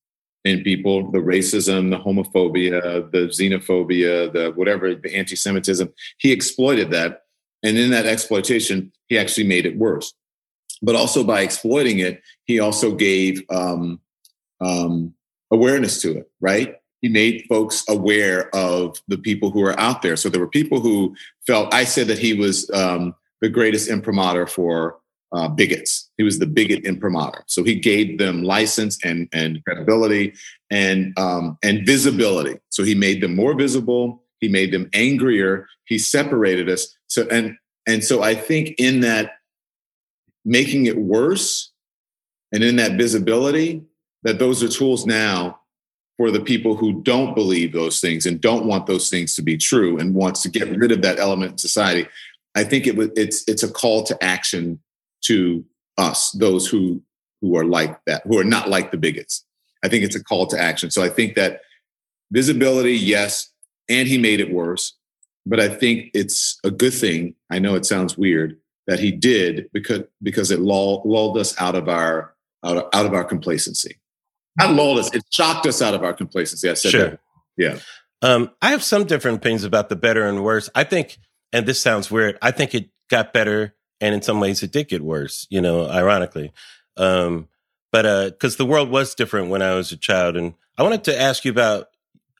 in 0.45 0.63
people, 0.63 1.11
the 1.11 1.19
racism, 1.19 1.91
the 1.91 1.99
homophobia, 1.99 3.11
the 3.11 3.29
xenophobia, 3.29 4.33
the 4.33 4.53
whatever, 4.53 4.95
the 4.95 5.15
anti-Semitism. 5.15 5.93
He 6.19 6.33
exploited 6.33 6.91
that. 6.91 7.23
And 7.63 7.79
in 7.79 7.91
that 7.91 8.07
exploitation, 8.07 8.93
he 9.09 9.19
actually 9.19 9.47
made 9.47 9.65
it 9.65 9.79
worse. 9.79 10.13
But 10.83 10.97
also 10.97 11.25
by 11.25 11.41
exploiting 11.41 11.99
it, 12.01 12.23
he 12.45 12.61
also 12.61 12.95
gave 12.95 13.43
um, 13.49 14.01
um, 14.61 15.15
awareness 15.51 16.03
to 16.03 16.19
it, 16.19 16.31
right? 16.41 16.77
He 17.01 17.09
made 17.09 17.47
folks 17.49 17.85
aware 17.89 18.55
of 18.55 19.01
the 19.09 19.19
people 19.19 19.51
who 19.51 19.65
are 19.65 19.79
out 19.81 20.03
there. 20.03 20.17
So 20.17 20.29
there 20.29 20.41
were 20.41 20.49
people 20.49 20.81
who 20.81 21.17
felt, 21.47 21.73
I 21.73 21.85
said 21.85 22.07
that 22.09 22.19
he 22.19 22.35
was 22.35 22.71
um, 22.71 23.15
the 23.41 23.49
greatest 23.49 23.89
imprimatur 23.89 24.47
for 24.47 24.99
uh, 25.35 25.49
bigots. 25.49 26.11
He 26.17 26.23
was 26.23 26.39
the 26.39 26.47
bigot 26.47 26.85
imprimatur. 26.85 27.45
So 27.47 27.65
he 27.65 27.75
gave 27.75 28.19
them 28.19 28.45
license 28.45 29.05
and, 29.05 29.29
and 29.33 29.63
credibility 29.65 30.35
and, 30.71 31.13
um, 31.19 31.59
and 31.63 31.85
visibility. 31.85 32.59
So 32.71 32.85
he 32.85 32.95
made 32.95 33.21
them 33.21 33.35
more 33.35 33.55
visible. 33.55 34.23
He 34.41 34.49
made 34.49 34.73
them 34.73 34.89
angrier. 34.93 35.67
He 35.87 35.99
separated 35.99 36.69
us. 36.69 36.97
So, 37.09 37.27
and, 37.31 37.57
and 37.87 38.03
so 38.05 38.23
I 38.23 38.35
think 38.35 38.75
in 38.79 39.01
that 39.01 39.33
making 40.45 40.87
it 40.87 40.97
worse 40.97 41.73
and 42.53 42.63
in 42.63 42.77
that 42.77 42.93
visibility, 42.93 43.83
that 44.23 44.39
those 44.39 44.63
are 44.63 44.69
tools 44.69 45.05
now 45.05 45.61
for 46.17 46.31
the 46.31 46.41
people 46.41 46.77
who 46.77 47.03
don't 47.03 47.35
believe 47.35 47.73
those 47.73 48.01
things 48.01 48.25
and 48.27 48.41
don't 48.41 48.67
want 48.67 48.87
those 48.87 49.11
things 49.11 49.35
to 49.35 49.43
be 49.43 49.57
true 49.57 49.99
and 49.99 50.15
wants 50.15 50.43
to 50.43 50.49
get 50.49 50.77
rid 50.77 50.93
of 50.93 51.03
that 51.03 51.19
element 51.19 51.53
in 51.53 51.59
society. 51.59 52.07
I 52.55 52.63
think 52.63 52.87
it 52.87 52.97
was 52.97 53.11
it's 53.17 53.43
it's 53.49 53.65
a 53.65 53.71
call 53.71 54.05
to 54.05 54.25
action 54.25 54.81
to 55.27 55.65
us, 55.99 56.31
those 56.33 56.67
who 56.67 57.03
who 57.41 57.57
are 57.57 57.65
like 57.65 57.99
that, 58.07 58.23
who 58.27 58.39
are 58.39 58.45
not 58.45 58.71
like 58.71 58.91
the 58.91 58.97
bigots. 58.97 59.45
I 59.85 59.89
think 59.89 60.03
it's 60.03 60.17
a 60.17 60.25
call 60.25 60.47
to 60.47 60.59
action. 60.59 60.91
So 60.91 61.03
I 61.03 61.11
think 61.11 61.35
that 61.35 61.61
visibility, 62.31 62.95
yes, 62.95 63.51
and 63.89 64.09
he 64.09 64.17
made 64.17 64.41
it 64.41 64.51
worse, 64.51 64.95
but 65.45 65.61
I 65.61 65.69
think 65.69 66.11
it's 66.15 66.59
a 66.65 66.71
good 66.71 66.95
thing. 66.95 67.35
I 67.51 67.59
know 67.59 67.75
it 67.75 67.85
sounds 67.85 68.17
weird 68.17 68.59
that 68.87 68.99
he 68.99 69.11
did 69.11 69.69
because 69.73 70.03
because 70.23 70.51
it 70.51 70.61
lulled, 70.61 71.05
lulled 71.07 71.37
us 71.39 71.59
out 71.61 71.75
of 71.75 71.89
our 71.89 72.35
out 72.65 72.77
of, 72.79 72.85
out 72.95 73.07
of 73.07 73.13
our 73.13 73.25
complacency. 73.25 73.99
Not 74.59 74.75
lulled 74.75 74.99
us; 74.99 75.15
it 75.15 75.23
shocked 75.31 75.67
us 75.67 75.83
out 75.83 75.95
of 75.95 76.03
our 76.03 76.15
complacency. 76.15 76.71
I 76.71 76.75
said 76.75 76.91
Sure. 76.91 77.11
that. 77.11 77.21
Yeah. 77.57 77.79
Um, 78.23 78.51
I 78.63 78.71
have 78.71 78.83
some 78.83 79.05
different 79.05 79.39
opinions 79.39 79.65
about 79.65 79.91
the 79.91 79.97
better 79.97 80.27
and 80.27 80.43
worse. 80.43 80.71
I 80.75 80.85
think, 80.85 81.19
and 81.53 81.67
this 81.67 81.79
sounds 81.81 82.11
weird, 82.11 82.39
I 82.41 82.53
think 82.53 82.75
it 82.75 82.89
got 83.11 83.35
better, 83.35 83.74
and 84.01 84.15
in 84.15 84.23
some 84.23 84.41
ways 84.41 84.63
it 84.63 84.73
did 84.73 84.89
get 84.89 85.03
worse. 85.03 85.47
You 85.51 85.61
know, 85.61 85.89
ironically, 85.89 86.53
um, 86.97 87.49
but 87.93 88.07
uh 88.07 88.31
because 88.31 88.57
the 88.57 88.67
world 88.67 88.91
was 88.91 89.15
different 89.15 89.51
when 89.51 89.63
I 89.63 89.75
was 89.75 89.93
a 89.93 89.97
child, 89.97 90.37
and 90.37 90.55
I 90.77 90.83
wanted 90.83 91.05
to 91.05 91.21
ask 91.21 91.45
you 91.45 91.51
about 91.51 91.89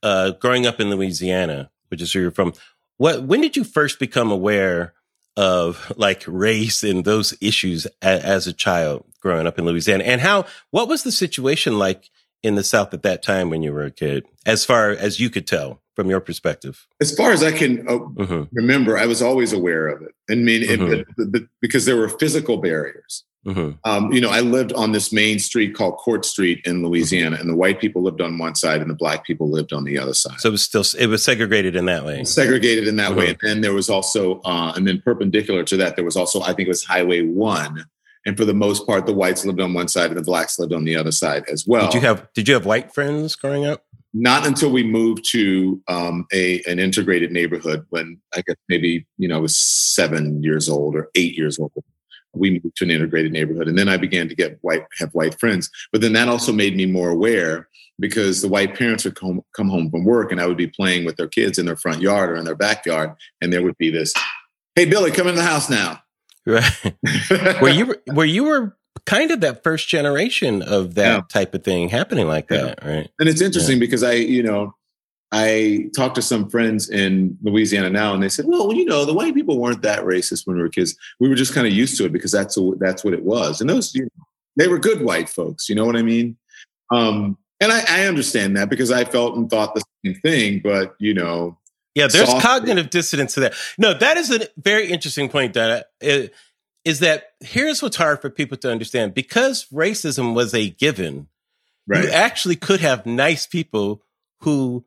uh, 0.03 0.33
growing 0.33 0.67
up 0.67 0.81
in 0.81 0.91
Louisiana, 0.91 1.71
which 1.89 2.03
is 2.03 2.15
where 2.15 2.23
you're 2.23 2.31
from. 2.31 2.53
What 2.99 3.25
when 3.25 3.41
did 3.41 3.57
you 3.57 3.65
first 3.65 3.99
become 3.99 4.31
aware 4.31 4.95
of 5.37 5.93
like 5.97 6.23
race 6.27 6.85
and 6.85 7.05
those 7.05 7.35
issues 7.41 7.87
a, 8.03 8.07
as 8.25 8.47
a 8.47 8.53
child 8.53 9.05
growing 9.21 9.47
up 9.47 9.59
in 9.59 9.65
Louisiana, 9.65 10.05
and 10.05 10.21
how 10.21 10.45
what 10.71 10.89
was 10.89 11.03
the 11.03 11.13
situation 11.13 11.79
like 11.79 12.11
in 12.45 12.55
the 12.55 12.63
South 12.63 12.93
at 12.93 13.03
that 13.03 13.23
time 13.23 13.51
when 13.51 13.63
you 13.63 13.73
were 13.73 13.85
a 13.85 13.91
kid, 13.91 14.27
as 14.45 14.65
far 14.65 14.91
as 14.91 15.19
you 15.19 15.31
could 15.31 15.47
tell 15.47 15.81
from 15.97 16.11
your 16.11 16.21
perspective? 16.21 16.87
As 17.01 17.15
far 17.17 17.33
as 17.33 17.43
I 17.43 17.53
can 17.53 17.89
uh, 17.89 17.93
mm-hmm. 17.93 18.43
remember, 18.53 18.99
I 18.99 19.07
was 19.07 19.23
always 19.23 19.53
aware 19.53 19.89
of 19.89 20.03
it. 20.03 20.13
I 20.31 20.35
mean, 20.35 20.63
mm-hmm. 20.63 20.93
it, 20.93 21.07
it, 21.35 21.49
because 21.61 21.87
there 21.87 21.97
were 21.97 22.09
physical 22.09 22.59
barriers. 22.59 23.25
Mm-hmm. 23.47 23.73
Um, 23.85 24.11
you 24.13 24.23
know, 24.23 24.31
I 24.31 24.41
lived 24.41 24.73
on 24.73 24.93
this 24.93 25.13
main 25.13 25.39
street 25.39 25.75
called 25.75 25.99
Court 25.99 26.25
Street 26.25 26.63
in 26.65 26.83
Louisiana, 26.83 27.37
and 27.39 27.49
the 27.49 27.57
white 27.57 27.79
people 27.79 28.03
lived 28.03 28.21
on 28.23 28.39
one 28.39 28.55
side 28.55 28.81
and 28.81 28.89
the 28.89 28.95
black 28.95 29.27
people 29.27 29.51
lived 29.51 29.73
on 29.73 29.85
the 29.85 29.99
other 29.99 30.15
side. 30.15 30.41
So 30.41 30.49
it 30.49 30.53
was 30.53 30.63
still 30.63 30.85
it 30.99 31.09
was 31.09 31.23
segregated 31.23 31.77
in 31.77 31.85
that 31.87 32.05
way. 32.05 32.25
Segregated 32.25 32.89
in 32.89 32.97
that 32.97 33.11
mm-hmm. 33.11 33.19
way, 33.19 33.29
and 33.29 33.39
then 33.43 33.61
there 33.61 33.75
was 33.75 33.91
also, 33.91 34.41
uh, 34.45 34.73
and 34.77 34.87
then 34.87 35.01
perpendicular 35.03 35.63
to 35.65 35.77
that, 35.77 35.97
there 35.97 36.05
was 36.05 36.17
also, 36.17 36.41
I 36.41 36.55
think 36.55 36.61
it 36.61 36.69
was 36.69 36.85
Highway 36.85 37.23
One, 37.23 37.85
and 38.27 38.37
for 38.37 38.45
the 38.45 38.55
most 38.55 38.87
part, 38.87 39.07
the 39.07 39.15
whites 39.15 39.45
lived 39.45 39.61
on 39.61 39.75
one 39.75 39.89
side 39.89 40.09
and 40.09 40.17
the 40.17 40.23
blacks 40.23 40.59
lived 40.59 40.73
on 40.73 40.85
the 40.85 40.97
other 40.97 41.13
side 41.13 41.45
as 41.51 41.67
well. 41.67 41.91
Did 41.91 41.95
you 41.95 42.01
have 42.01 42.29
Did 42.35 42.49
you 42.49 42.55
have 42.55 42.67
white 42.67 42.93
friends 42.93 43.37
growing 43.37 43.67
up? 43.67 43.85
Not 44.13 44.47
until 44.47 44.71
we 44.71 44.85
moved 44.85 45.29
to 45.31 45.83
um, 45.89 46.27
a 46.33 46.63
an 46.67 46.79
integrated 46.79 47.33
neighborhood 47.33 47.85
when 47.91 48.21
I 48.35 48.43
guess 48.47 48.57
maybe 48.69 49.07
you 49.19 49.29
know 49.29 49.37
I 49.37 49.41
was 49.41 49.57
seven 49.57 50.43
years 50.43 50.69
old 50.69 50.95
or 50.95 51.11
eight 51.15 51.37
years 51.37 51.59
old 51.59 51.73
we 52.37 52.51
moved 52.51 52.77
to 52.77 52.85
an 52.85 52.91
integrated 52.91 53.33
neighborhood 53.33 53.69
and 53.69 53.79
then 53.79 53.89
i 53.89 53.97
began 53.97 54.29
to 54.29 54.35
get 54.35 54.59
white 54.63 54.85
have 54.99 55.11
white 55.13 55.39
friends 55.39 55.71
but 55.93 56.01
then 56.01 56.13
that 56.13 56.29
also 56.29 56.53
made 56.53 56.77
me 56.77 56.87
more 56.87 57.11
aware 57.11 57.69
because 58.01 58.43
the 58.43 58.49
white 58.49 58.77
parents 58.77 59.05
would 59.05 59.15
come, 59.15 59.41
come 59.55 59.69
home 59.69 59.91
from 59.91 60.05
work 60.05 60.33
and 60.33 60.41
i 60.41 60.47
would 60.47 60.57
be 60.57 60.67
playing 60.67 61.05
with 61.05 61.17
their 61.17 61.29
kids 61.29 61.59
in 61.59 61.67
their 61.67 61.77
front 61.77 62.01
yard 62.01 62.31
or 62.31 62.37
in 62.37 62.45
their 62.45 62.55
backyard 62.55 63.13
and 63.41 63.53
there 63.53 63.63
would 63.63 63.79
be 63.79 63.91
this 63.91 64.13
hey 64.75 64.85
billy 64.85 65.11
come 65.11 65.29
in 65.29 65.37
the 65.37 65.43
house 65.43 65.71
now 65.71 66.01
right 66.47 66.95
where 67.61 67.73
you 67.73 67.87
were 67.87 68.03
where 68.13 68.27
you 68.27 68.45
were 68.45 68.77
kind 69.07 69.31
of 69.31 69.41
that 69.41 69.63
first 69.63 69.89
generation 69.89 70.63
of 70.63 70.95
that 70.95 71.15
yeah. 71.17 71.21
type 71.29 71.55
of 71.55 71.65
thing 71.65 71.89
happening 71.89 72.27
like 72.27 72.49
that 72.49 72.83
right 72.85 73.11
and 73.19 73.29
it's 73.29 73.41
interesting 73.41 73.77
yeah. 73.77 73.81
because 73.81 74.03
i 74.03 74.13
you 74.13 74.43
know 74.43 74.75
I 75.37 75.91
talked 75.97 76.15
to 76.15 76.23
some 76.23 76.49
friends 76.49 76.89
in 76.89 77.37
Louisiana 77.43 77.91
now, 77.91 78.15
and 78.15 78.23
they 78.23 78.29
said, 78.29 78.45
"Well, 78.47 78.73
you 78.73 78.85
know, 78.85 79.05
the 79.05 79.13
white 79.13 79.35
people 79.35 79.59
weren't 79.59 79.83
that 79.83 80.05
racist 80.05 80.47
when 80.47 80.57
we 80.57 80.63
were 80.63 80.69
kids. 80.69 80.97
We 81.19 81.29
were 81.29 81.35
just 81.35 81.53
kind 81.53 81.67
of 81.67 81.73
used 81.73 81.97
to 81.99 82.05
it 82.05 82.13
because 82.13 82.31
that's 82.31 82.57
a, 82.57 82.71
that's 82.79 83.03
what 83.03 83.15
it 83.15 83.25
was. 83.25 83.61
And 83.61 83.69
those, 83.69 83.93
you 83.97 84.03
know, 84.03 84.25
they 84.57 84.69
were 84.69 84.79
good 84.79 85.03
white 85.03 85.29
folks. 85.29 85.69
You 85.69 85.75
know 85.75 85.85
what 85.87 85.97
I 85.97 86.03
mean? 86.03 86.37
Um, 86.93 87.37
and 87.61 87.73
I, 87.73 87.83
I, 87.89 88.07
understand 88.07 88.57
that 88.57 88.71
because 88.71 88.93
I 88.93 89.05
felt 89.05 89.37
and 89.37 89.51
thought 89.51 89.75
the 89.75 89.83
same 90.05 90.15
thing. 90.21 90.61
But 90.63 90.95
you 91.01 91.15
know, 91.15 91.59
yeah, 91.95 92.09
there's 92.09 92.33
cognitive 92.43 92.91
dissonance 92.91 93.35
to 93.35 93.41
that. 93.41 93.55
No, 93.79 93.95
that 93.95 94.17
is 94.17 94.31
a 94.31 94.49
very 94.57 94.91
interesting 94.91 95.29
point. 95.29 95.55
That 95.55 95.91
is 96.01 96.99
that 97.01 97.33
here's 97.41 97.83
what's 97.83 97.97
hard 97.97 98.21
for 98.21 98.31
people 98.31 98.57
to 98.59 98.71
understand 98.71 99.15
because 99.15 99.67
racism 99.73 100.35
was 100.35 100.55
a 100.55 100.71
given. 100.71 101.29
Right. 101.87 102.05
You 102.05 102.11
actually 102.11 102.57
could 102.57 102.81
have 102.81 103.05
nice 103.05 103.47
people 103.47 104.03
who 104.41 104.85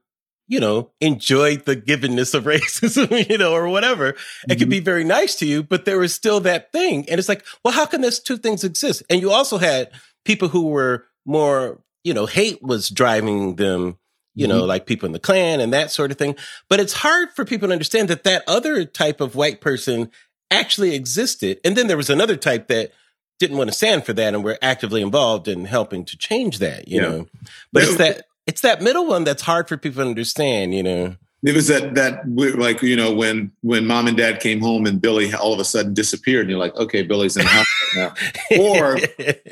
you 0.47 0.59
know, 0.59 0.91
enjoyed 1.01 1.65
the 1.65 1.75
givenness 1.75 2.33
of 2.33 2.43
racism, 2.45 3.29
you 3.29 3.37
know, 3.37 3.53
or 3.53 3.67
whatever. 3.67 4.13
Mm-hmm. 4.13 4.51
It 4.51 4.55
could 4.55 4.63
mm-hmm. 4.63 4.69
be 4.69 4.79
very 4.79 5.03
nice 5.03 5.35
to 5.35 5.45
you, 5.45 5.61
but 5.61 5.85
there 5.85 5.99
was 5.99 6.13
still 6.13 6.39
that 6.41 6.71
thing. 6.71 7.07
And 7.09 7.19
it's 7.19 7.29
like, 7.29 7.45
well, 7.63 7.73
how 7.73 7.85
can 7.85 8.01
those 8.01 8.19
two 8.19 8.37
things 8.37 8.63
exist? 8.63 9.03
And 9.09 9.21
you 9.21 9.31
also 9.31 9.57
had 9.57 9.91
people 10.25 10.47
who 10.47 10.67
were 10.67 11.05
more, 11.25 11.81
you 12.03 12.13
know, 12.13 12.25
hate 12.25 12.63
was 12.63 12.89
driving 12.89 13.57
them, 13.57 13.97
you 14.37 14.47
mm-hmm. 14.47 14.57
know, 14.57 14.65
like 14.65 14.85
people 14.85 15.07
in 15.07 15.13
the 15.13 15.19
Klan 15.19 15.59
and 15.59 15.73
that 15.73 15.91
sort 15.91 16.11
of 16.11 16.17
thing. 16.17 16.35
But 16.69 16.79
it's 16.79 16.93
hard 16.93 17.31
for 17.31 17.43
people 17.43 17.69
to 17.69 17.73
understand 17.73 18.07
that 18.09 18.23
that 18.23 18.43
other 18.47 18.85
type 18.85 19.19
of 19.19 19.35
white 19.35 19.61
person 19.61 20.11
actually 20.51 20.93
existed. 20.93 21.59
And 21.65 21.75
then 21.75 21.87
there 21.87 21.97
was 21.97 22.09
another 22.09 22.37
type 22.37 22.67
that 22.67 22.91
didn't 23.39 23.57
want 23.57 23.69
to 23.69 23.75
stand 23.75 24.05
for 24.05 24.13
that 24.13 24.33
and 24.33 24.43
were 24.43 24.59
actively 24.61 25.01
involved 25.01 25.47
in 25.47 25.65
helping 25.65 26.05
to 26.05 26.17
change 26.17 26.59
that, 26.59 26.87
you 26.87 27.01
yeah. 27.01 27.07
know. 27.07 27.27
But 27.73 27.83
it's 27.83 27.97
that 27.97 28.25
it's 28.45 28.61
that 28.61 28.81
middle 28.81 29.07
one 29.07 29.23
that's 29.23 29.41
hard 29.41 29.67
for 29.67 29.75
people 29.75 30.03
to 30.03 30.09
understand, 30.09 30.75
you 30.75 30.83
know. 30.83 31.15
It 31.43 31.55
was 31.55 31.67
that 31.67 31.95
that 31.95 32.27
like 32.57 32.81
you 32.81 32.95
know 32.95 33.13
when 33.13 33.51
when 33.61 33.85
mom 33.85 34.07
and 34.07 34.17
dad 34.17 34.39
came 34.39 34.59
home 34.59 34.85
and 34.85 35.01
Billy 35.01 35.33
all 35.33 35.53
of 35.53 35.59
a 35.59 35.65
sudden 35.65 35.93
disappeared 35.93 36.41
and 36.41 36.49
you're 36.49 36.59
like 36.59 36.75
okay 36.75 37.03
Billy's 37.03 37.37
in 37.37 37.43
the 37.43 37.49
house 37.49 37.67
now 37.95 38.13
or 38.59 38.97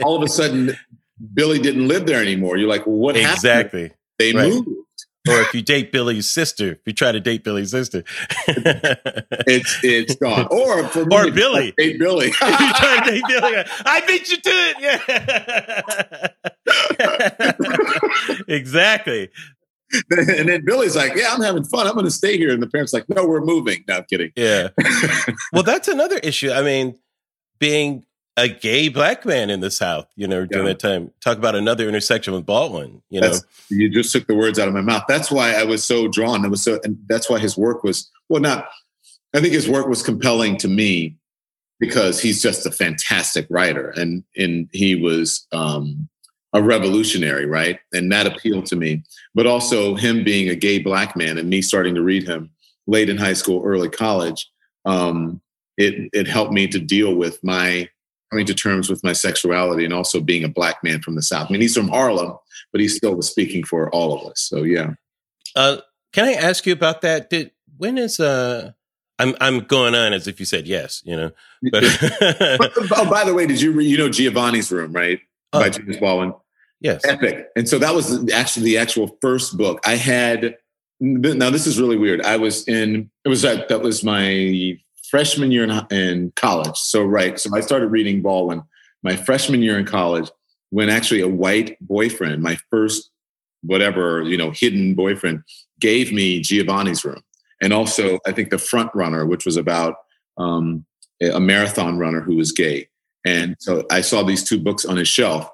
all 0.02 0.15
of 0.17 0.24
a 0.24 0.28
sudden 0.28 0.76
Billy 1.36 1.60
didn't 1.60 1.88
live 1.88 2.08
there 2.08 2.21
anymore 2.21 2.58
you're 2.58 2.67
like 2.67 2.88
well, 2.88 2.95
what 2.95 3.15
exactly 3.15 3.84
happened? 3.84 4.00
They 4.17 4.34
right. 4.34 4.49
moved 4.49 4.69
or 5.28 5.41
if 5.41 5.54
you 5.56 5.62
date 5.62 5.91
Billy's 5.91 6.30
sister, 6.30 6.73
if 6.73 6.82
you 6.86 6.93
try 6.93 7.12
to 7.12 7.19
date 7.19 7.43
Billy's 7.43 7.71
sister, 7.71 8.04
it's 8.47 9.80
it's 9.84 10.15
gone. 10.15 10.47
Or 10.51 10.88
for 10.88 11.06
me, 11.06 11.15
or 11.15 11.32
Billy, 11.32 11.73
date 11.78 11.97
Billy. 11.97 12.28
if 12.32 12.41
you 12.41 12.73
try 12.73 13.01
to 13.04 13.12
date 13.12 13.23
Billy, 13.28 13.63
I 13.86 14.01
beat 14.06 14.30
you 14.30 14.38
to 14.38 14.49
it. 14.51 14.78
Yeah, 18.30 18.43
exactly. 18.56 19.30
And 20.12 20.49
then 20.49 20.63
Billy's 20.63 20.95
like, 20.95 21.15
"Yeah, 21.15 21.34
I'm 21.34 21.41
having 21.41 21.63
fun. 21.63 21.88
I'm 21.88 21.93
going 21.93 22.06
to 22.06 22.12
stay 22.12 22.38
here." 22.38 22.51
And 22.51 22.62
the 22.62 22.67
parents 22.67 22.93
like, 22.93 23.10
"No, 23.10 23.25
we're 23.25 23.41
moving." 23.43 23.84
No, 23.88 23.97
I'm 23.97 24.04
kidding. 24.04 24.32
Yeah. 24.36 24.69
well, 25.54 25.63
that's 25.63 25.88
another 25.88 26.17
issue. 26.17 26.51
I 26.51 26.62
mean, 26.62 26.99
being 27.60 28.06
a 28.38 28.50
gay 28.50 28.89
black 28.89 29.26
man 29.26 29.50
in 29.50 29.62
the 29.62 29.71
South, 29.71 30.08
you 30.15 30.28
know, 30.28 30.45
during 30.45 30.67
yeah. 30.67 30.74
that 30.74 30.80
time. 30.80 31.12
Talk 31.21 31.38
about 31.38 31.56
another 31.56 31.88
intersection 31.88 32.34
with 32.34 32.45
Baldwin, 32.45 33.02
you 33.10 33.21
know. 33.21 33.30
That's, 33.30 33.45
you 33.69 33.89
just 33.89 34.12
took 34.12 34.28
the 34.28 34.36
words 34.36 34.60
out 34.60 34.67
of 34.67 34.74
my 34.74 34.82
mouth. 34.82 35.04
That's 35.08 35.32
why 35.32 35.54
I 35.54 35.63
was 35.63 35.84
so 35.84 36.08
drawn. 36.08 36.43
It 36.43 36.50
was 36.50 36.63
so, 36.63 36.80
and 36.84 36.98
that's 37.08 37.30
why 37.30 37.39
his 37.39 37.58
work 37.58 37.84
was, 37.84 38.12
well, 38.28 38.41
not, 38.41 38.67
I 39.34 39.41
think 39.41 39.54
his 39.54 39.69
work 39.69 39.88
was 39.88 40.04
compelling 40.04 40.58
to 40.58 40.67
me 40.67 41.17
because 41.80 42.19
he's 42.19 42.41
just 42.41 42.65
a 42.65 42.71
fantastic 42.71 43.48
writer 43.50 43.89
and, 43.91 44.24
and 44.36 44.69
he 44.71 44.95
was, 44.95 45.48
um, 45.52 46.10
a 46.54 46.63
revolutionary, 46.63 47.45
right? 47.45 47.80
And 47.93 48.10
that 48.13 48.28
appealed 48.28 48.65
to 48.67 48.78
me. 48.78 49.04
But 49.34 49.45
also 49.45 49.95
him 49.95 50.24
being 50.24 50.48
a 50.48 50.56
gay 50.56 50.80
black 50.80 51.17
man 51.17 51.38
and 51.38 51.50
me 51.50 51.62
starting 51.62 51.95
to 51.95 52.02
read 52.02 52.26
him 52.26 52.50
late 52.88 53.10
in 53.10 53.17
high 53.17 53.34
school, 53.34 53.62
early 53.65 53.89
college, 53.89 54.50
um, 54.86 55.41
it 55.78 56.10
it 56.13 56.28
helped 56.28 56.54
me 56.54 56.67
to 56.67 56.80
deal 56.80 57.13
with 57.15 57.43
my 57.43 57.89
coming 58.31 58.45
to 58.45 58.53
terms 58.53 58.89
with 58.89 59.03
my 59.03 59.13
sexuality 59.13 59.85
and 59.85 59.93
also 59.93 60.19
being 60.19 60.43
a 60.43 60.49
black 60.49 60.83
man 60.83 61.01
from 61.01 61.15
the 61.15 61.21
South. 61.21 61.47
I 61.49 61.51
mean, 61.51 61.61
he's 61.61 61.75
from 61.75 61.88
Harlem, 61.88 62.38
but 62.71 62.81
he 62.81 62.88
still 62.88 63.15
was 63.15 63.29
speaking 63.29 63.63
for 63.63 63.89
all 63.91 64.19
of 64.19 64.29
us. 64.29 64.41
So 64.41 64.63
yeah. 64.63 64.93
Uh, 65.55 65.77
can 66.11 66.25
I 66.25 66.33
ask 66.33 66.65
you 66.65 66.73
about 66.73 67.01
that? 67.01 67.29
Did 67.29 67.51
when 67.77 67.97
is 67.97 68.19
uh 68.19 68.71
I'm 69.19 69.35
I'm 69.39 69.59
going 69.59 69.95
on 69.95 70.13
as 70.13 70.27
if 70.27 70.39
you 70.39 70.45
said 70.45 70.67
yes, 70.67 71.01
you 71.05 71.15
know. 71.15 71.31
But 71.71 71.83
oh, 72.91 73.09
by 73.09 73.23
the 73.23 73.33
way, 73.33 73.47
did 73.47 73.61
you 73.61 73.71
re- 73.71 73.85
you 73.85 73.97
know 73.97 74.09
Giovanni's 74.09 74.71
Room, 74.71 74.93
right? 74.93 75.19
Oh. 75.53 75.59
By 75.59 75.69
James 75.69 75.97
Baldwin. 75.97 76.33
Yes. 76.81 77.01
Epic. 77.05 77.47
And 77.55 77.67
so 77.67 77.79
that 77.79 77.95
was 77.95 78.29
actually 78.31 78.65
the 78.65 78.77
actual 78.77 79.17
first 79.21 79.57
book 79.57 79.79
I 79.85 79.95
had. 79.95 80.57
Now 80.99 81.49
this 81.49 81.65
is 81.65 81.79
really 81.79 81.97
weird. 81.97 82.21
I 82.21 82.38
was 82.38 82.67
in. 82.67 83.09
It 83.23 83.29
was 83.29 83.41
that 83.41 83.69
that 83.69 83.81
was 83.81 84.03
my 84.03 84.77
freshman 85.09 85.51
year 85.51 85.63
in, 85.63 85.95
in 85.95 86.33
college. 86.35 86.77
So, 86.77 87.03
right. 87.03 87.39
So 87.39 87.55
I 87.55 87.61
started 87.61 87.87
reading 87.87 88.21
Baldwin 88.21 88.63
my 89.03 89.15
freshman 89.15 89.61
year 89.61 89.77
in 89.77 89.85
college 89.85 90.29
when 90.71 90.89
actually 90.89 91.21
a 91.21 91.27
white 91.27 91.77
boyfriend, 91.79 92.41
my 92.41 92.57
first 92.71 93.11
whatever, 93.61 94.21
you 94.23 94.37
know, 94.37 94.51
hidden 94.51 94.93
boyfriend, 94.93 95.41
gave 95.79 96.11
me 96.11 96.39
Giovanni's 96.39 97.03
Room. 97.03 97.21
And 97.61 97.73
also, 97.73 98.19
I 98.25 98.31
think 98.31 98.49
The 98.49 98.57
Front 98.57 98.91
Runner, 98.93 99.25
which 99.25 99.45
was 99.45 99.57
about 99.57 99.95
um, 100.37 100.85
a 101.21 101.39
marathon 101.39 101.97
runner 101.97 102.21
who 102.21 102.35
was 102.35 102.51
gay. 102.51 102.89
And 103.25 103.55
so 103.59 103.85
I 103.89 104.01
saw 104.01 104.23
these 104.23 104.43
two 104.43 104.59
books 104.59 104.85
on 104.85 104.97
his 104.97 105.07
shelf 105.07 105.49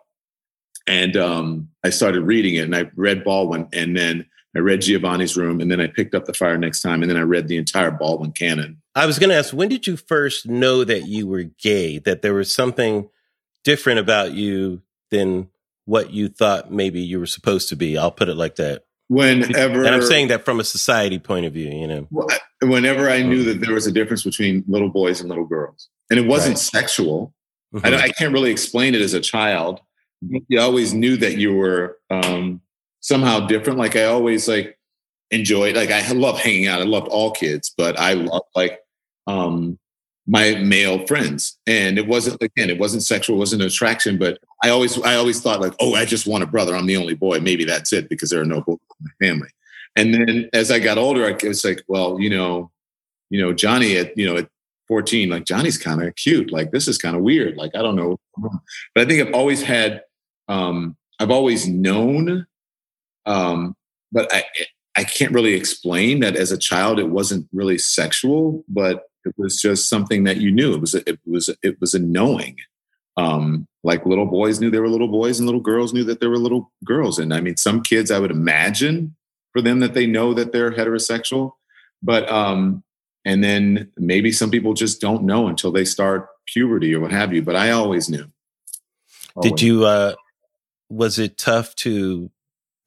and 0.87 1.15
um, 1.15 1.69
I 1.83 1.89
started 1.89 2.21
reading 2.23 2.55
it 2.55 2.65
and 2.65 2.75
I 2.75 2.89
read 2.95 3.23
Baldwin 3.23 3.67
and 3.71 3.95
then 3.95 4.25
I 4.55 4.59
read 4.59 4.81
Giovanni's 4.81 5.37
Room 5.37 5.61
and 5.61 5.71
then 5.71 5.79
I 5.79 5.87
picked 5.87 6.15
up 6.15 6.25
The 6.25 6.33
Fire 6.33 6.57
next 6.57 6.81
time 6.81 7.01
and 7.01 7.09
then 7.09 7.17
I 7.17 7.21
read 7.21 7.47
the 7.47 7.57
entire 7.57 7.91
Baldwin 7.91 8.33
canon. 8.33 8.80
I 8.95 9.05
was 9.05 9.19
going 9.19 9.29
to 9.29 9.35
ask, 9.35 9.53
when 9.53 9.69
did 9.69 9.87
you 9.87 9.95
first 9.95 10.47
know 10.47 10.83
that 10.83 11.07
you 11.07 11.27
were 11.27 11.43
gay, 11.43 11.99
that 11.99 12.21
there 12.21 12.33
was 12.33 12.53
something 12.53 13.09
different 13.63 13.99
about 13.99 14.33
you 14.33 14.81
than 15.11 15.49
what 15.85 16.11
you 16.11 16.27
thought 16.27 16.71
maybe 16.71 17.01
you 17.01 17.19
were 17.19 17.25
supposed 17.25 17.69
to 17.69 17.75
be? 17.75 17.97
I'll 17.97 18.11
put 18.11 18.29
it 18.29 18.35
like 18.35 18.55
that. 18.55 18.83
Whenever, 19.07 19.83
and 19.83 19.93
I'm 19.93 20.01
saying 20.01 20.29
that 20.29 20.45
from 20.45 20.61
a 20.61 20.63
society 20.63 21.19
point 21.19 21.45
of 21.45 21.53
view, 21.53 21.69
you 21.69 21.87
know. 21.87 22.07
Whenever 22.61 23.09
I 23.09 23.21
knew 23.23 23.43
that 23.43 23.59
there 23.59 23.73
was 23.73 23.85
a 23.85 23.91
difference 23.91 24.23
between 24.23 24.63
little 24.67 24.89
boys 24.89 25.19
and 25.19 25.27
little 25.27 25.45
girls, 25.45 25.89
and 26.09 26.17
it 26.17 26.25
wasn't 26.25 26.55
right. 26.55 26.59
sexual, 26.59 27.33
mm-hmm. 27.73 27.85
I, 27.85 28.03
I, 28.03 28.09
can't 28.09 28.31
really 28.31 28.51
explain 28.51 28.95
it 28.95 29.01
as 29.01 29.13
a 29.13 29.19
child. 29.19 29.81
You 30.47 30.61
always 30.61 30.93
knew 30.93 31.17
that 31.17 31.35
you 31.37 31.53
were 31.53 31.97
um, 32.09 32.61
somehow 33.01 33.47
different. 33.47 33.79
Like 33.79 33.97
I 33.97 34.05
always 34.05 34.47
like 34.47 34.77
enjoyed 35.31 35.75
like 35.75 35.91
I 35.91 36.11
love 36.11 36.39
hanging 36.39 36.67
out. 36.67 36.81
I 36.81 36.85
loved 36.85 37.07
all 37.07 37.31
kids, 37.31 37.73
but 37.75 37.99
I 37.99 38.13
love 38.13 38.43
like 38.55 38.79
um 39.27 39.79
my 40.27 40.55
male 40.55 41.05
friends. 41.07 41.57
And 41.65 41.97
it 41.97 42.07
wasn't 42.07 42.41
again, 42.41 42.69
it 42.69 42.79
wasn't 42.79 43.03
sexual, 43.03 43.37
it 43.37 43.39
wasn't 43.39 43.61
an 43.61 43.67
attraction, 43.67 44.17
but 44.17 44.39
I 44.63 44.69
always 44.69 45.01
I 45.01 45.15
always 45.15 45.41
thought 45.41 45.61
like, 45.61 45.73
oh, 45.79 45.95
I 45.95 46.05
just 46.05 46.27
want 46.27 46.43
a 46.43 46.47
brother. 46.47 46.75
I'm 46.75 46.85
the 46.85 46.97
only 46.97 47.15
boy. 47.15 47.39
Maybe 47.39 47.65
that's 47.65 47.93
it 47.93 48.09
because 48.09 48.29
there 48.29 48.41
are 48.41 48.45
no 48.45 48.61
boys 48.61 48.77
in 48.99 49.05
my 49.05 49.27
family. 49.27 49.49
And 49.95 50.13
then 50.13 50.49
as 50.53 50.71
I 50.71 50.79
got 50.79 50.97
older, 50.97 51.25
I 51.25 51.47
was 51.47 51.65
like, 51.65 51.83
well, 51.87 52.19
you 52.19 52.29
know, 52.29 52.71
you 53.29 53.41
know, 53.41 53.53
Johnny 53.53 53.97
at 53.97 54.17
you 54.17 54.25
know 54.25 54.37
at 54.37 54.49
14, 54.87 55.29
like 55.29 55.45
Johnny's 55.45 55.77
kind 55.77 56.03
of 56.03 56.15
cute. 56.15 56.51
Like 56.51 56.71
this 56.71 56.87
is 56.87 56.97
kind 56.97 57.15
of 57.15 57.21
weird. 57.21 57.57
Like 57.57 57.71
I 57.75 57.81
don't 57.81 57.95
know, 57.95 58.19
but 58.37 58.51
I 58.97 59.05
think 59.05 59.25
I've 59.25 59.33
always 59.33 59.61
had 59.61 60.03
um 60.47 60.97
I've 61.19 61.31
always 61.31 61.67
known, 61.67 62.47
um, 63.25 63.75
but 64.11 64.33
I 64.33 64.43
I 64.97 65.03
can't 65.03 65.33
really 65.33 65.53
explain 65.53 66.19
that 66.19 66.35
as 66.35 66.51
a 66.51 66.57
child 66.57 66.99
it 66.99 67.09
wasn't 67.09 67.47
really 67.53 67.77
sexual, 67.77 68.63
but 68.67 69.05
it 69.23 69.33
was 69.37 69.61
just 69.61 69.87
something 69.89 70.23
that 70.25 70.37
you 70.37 70.51
knew. 70.51 70.73
It 70.73 70.81
was 70.81 70.95
a, 70.95 71.09
it 71.09 71.19
was 71.25 71.49
it 71.63 71.79
was 71.79 71.93
a 71.93 71.99
knowing. 71.99 72.57
Um, 73.17 73.67
like 73.83 74.05
little 74.05 74.25
boys 74.25 74.59
knew 74.59 74.69
they 74.71 74.79
were 74.79 74.89
little 74.89 75.07
boys, 75.07 75.39
and 75.39 75.47
little 75.47 75.61
girls 75.61 75.93
knew 75.93 76.03
that 76.05 76.19
they 76.19 76.27
were 76.27 76.37
little 76.37 76.71
girls. 76.83 77.19
And 77.19 77.33
I 77.33 77.41
mean, 77.41 77.57
some 77.57 77.81
kids 77.81 78.11
I 78.11 78.19
would 78.19 78.31
imagine 78.31 79.15
for 79.53 79.61
them 79.61 79.79
that 79.79 79.93
they 79.93 80.05
know 80.05 80.33
that 80.33 80.51
they're 80.51 80.71
heterosexual, 80.71 81.53
but 82.01 82.29
um, 82.29 82.83
and 83.25 83.43
then 83.43 83.91
maybe 83.97 84.31
some 84.31 84.49
people 84.49 84.73
just 84.73 85.01
don't 85.01 85.23
know 85.23 85.47
until 85.47 85.71
they 85.71 85.85
start 85.85 86.27
puberty 86.47 86.93
or 86.93 86.99
what 86.99 87.11
have 87.11 87.33
you. 87.33 87.41
But 87.41 87.55
I 87.55 87.71
always 87.71 88.09
knew. 88.09 88.25
Always. 89.35 89.51
Did 89.51 89.61
you? 89.61 89.85
uh 89.85 90.15
Was 90.89 91.19
it 91.19 91.37
tough 91.37 91.75
to 91.75 92.31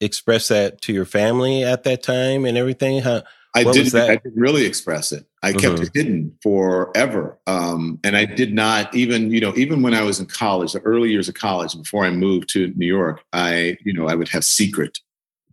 express 0.01 0.47
that 0.49 0.81
to 0.81 0.93
your 0.93 1.05
family 1.05 1.63
at 1.63 1.83
that 1.83 2.03
time 2.03 2.45
and 2.45 2.57
everything? 2.57 3.01
How, 3.01 3.23
I 3.55 3.63
didn't. 3.63 3.95
I 3.95 4.17
didn't 4.17 4.35
really 4.35 4.65
express 4.65 5.13
it. 5.13 5.25
I 5.41 5.51
mm-hmm. 5.51 5.59
kept 5.59 5.79
it 5.79 5.91
hidden 5.93 6.37
forever, 6.43 7.39
um, 7.47 7.99
and 8.03 8.17
I 8.17 8.25
did 8.25 8.53
not 8.53 8.93
even, 8.93 9.31
you 9.31 9.39
know, 9.39 9.53
even 9.55 9.81
when 9.81 9.93
I 9.93 10.01
was 10.01 10.19
in 10.19 10.25
college, 10.25 10.73
the 10.73 10.81
early 10.81 11.09
years 11.09 11.29
of 11.29 11.35
college, 11.35 11.73
before 11.75 12.03
I 12.03 12.11
moved 12.11 12.49
to 12.49 12.73
New 12.75 12.87
York, 12.87 13.23
I, 13.31 13.77
you 13.85 13.93
know, 13.93 14.07
I 14.07 14.15
would 14.15 14.27
have 14.29 14.43
secret, 14.43 14.99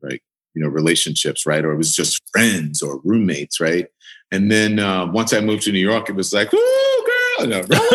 right, 0.02 0.20
you 0.54 0.62
know, 0.62 0.68
relationships, 0.68 1.46
right, 1.46 1.64
or 1.64 1.72
it 1.72 1.76
was 1.76 1.94
just 1.94 2.22
friends 2.32 2.82
or 2.82 3.00
roommates, 3.04 3.60
right, 3.60 3.86
and 4.32 4.50
then 4.50 4.80
uh, 4.80 5.06
once 5.06 5.32
I 5.32 5.40
moved 5.40 5.62
to 5.64 5.72
New 5.72 5.78
York, 5.78 6.08
it 6.08 6.16
was 6.16 6.32
like, 6.32 6.52
"Ooh, 6.52 7.06
girl!" 7.46 7.62
No, 7.68 7.78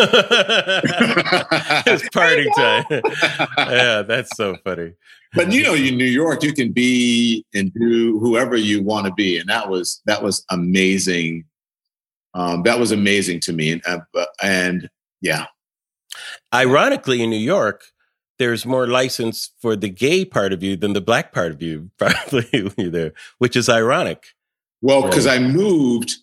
it's 1.86 2.08
party 2.10 2.48
time. 2.56 2.84
yeah, 3.58 4.02
that's 4.02 4.36
so 4.36 4.56
funny 4.64 4.94
but 5.34 5.52
you 5.52 5.62
know, 5.62 5.74
in 5.74 5.96
New 5.96 6.04
York, 6.04 6.42
you 6.42 6.52
can 6.52 6.72
be 6.72 7.44
and 7.54 7.72
do 7.74 8.18
whoever 8.18 8.56
you 8.56 8.82
want 8.82 9.06
to 9.06 9.12
be, 9.12 9.38
and 9.38 9.48
that 9.48 9.68
was 9.68 10.00
that 10.06 10.22
was 10.22 10.44
amazing. 10.50 11.44
Um, 12.34 12.62
that 12.62 12.78
was 12.78 12.92
amazing 12.92 13.40
to 13.40 13.52
me, 13.52 13.72
and 13.72 14.02
uh, 14.14 14.24
and 14.42 14.88
yeah. 15.20 15.46
Ironically, 16.54 17.22
in 17.22 17.30
New 17.30 17.36
York, 17.36 17.84
there's 18.38 18.64
more 18.64 18.86
license 18.86 19.50
for 19.60 19.76
the 19.76 19.90
gay 19.90 20.24
part 20.24 20.52
of 20.52 20.62
you 20.62 20.76
than 20.76 20.94
the 20.94 21.00
black 21.00 21.32
part 21.32 21.52
of 21.52 21.60
you, 21.60 21.90
probably 21.98 22.88
there, 22.88 23.12
which 23.38 23.56
is 23.56 23.68
ironic. 23.68 24.28
Well, 24.80 25.02
because 25.02 25.26
I 25.26 25.38
moved 25.38 26.16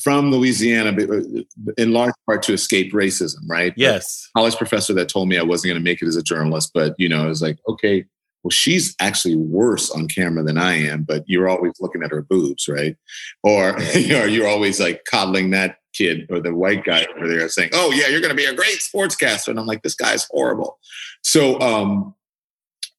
from 0.00 0.30
Louisiana 0.30 0.90
uh, 0.90 1.42
in 1.78 1.92
large 1.92 2.14
part 2.26 2.42
to 2.44 2.52
escape 2.52 2.92
racism, 2.92 3.40
right? 3.48 3.72
Yes. 3.76 4.28
The 4.34 4.40
college 4.40 4.56
professor 4.56 4.92
that 4.94 5.08
told 5.08 5.28
me 5.28 5.38
I 5.38 5.42
wasn't 5.42 5.70
going 5.72 5.82
to 5.82 5.84
make 5.84 6.02
it 6.02 6.08
as 6.08 6.16
a 6.16 6.22
journalist, 6.22 6.70
but 6.74 6.94
you 6.98 7.08
know, 7.08 7.24
I 7.24 7.26
was 7.26 7.42
like, 7.42 7.58
okay, 7.68 8.04
well, 8.42 8.50
she's 8.50 8.94
actually 9.00 9.36
worse 9.36 9.90
on 9.90 10.08
camera 10.08 10.42
than 10.42 10.58
I 10.58 10.74
am, 10.74 11.02
but 11.04 11.22
you're 11.26 11.48
always 11.48 11.74
looking 11.80 12.02
at 12.02 12.10
her 12.10 12.22
boobs, 12.22 12.68
right? 12.68 12.96
Or, 13.42 13.78
you 13.94 14.08
know, 14.08 14.24
you're 14.24 14.48
always 14.48 14.80
like 14.80 15.04
coddling 15.04 15.50
that 15.50 15.78
kid 15.92 16.26
or 16.30 16.40
the 16.40 16.54
white 16.54 16.84
guy 16.84 17.06
over 17.16 17.28
there 17.28 17.48
saying, 17.48 17.70
oh, 17.72 17.92
yeah, 17.92 18.08
you're 18.08 18.20
going 18.20 18.30
to 18.30 18.36
be 18.36 18.46
a 18.46 18.54
great 18.54 18.78
sportscaster. 18.78 19.48
And 19.48 19.58
I'm 19.58 19.66
like, 19.66 19.82
this 19.82 19.94
guy's 19.94 20.26
horrible. 20.30 20.78
So, 21.22 21.60
um, 21.60 22.14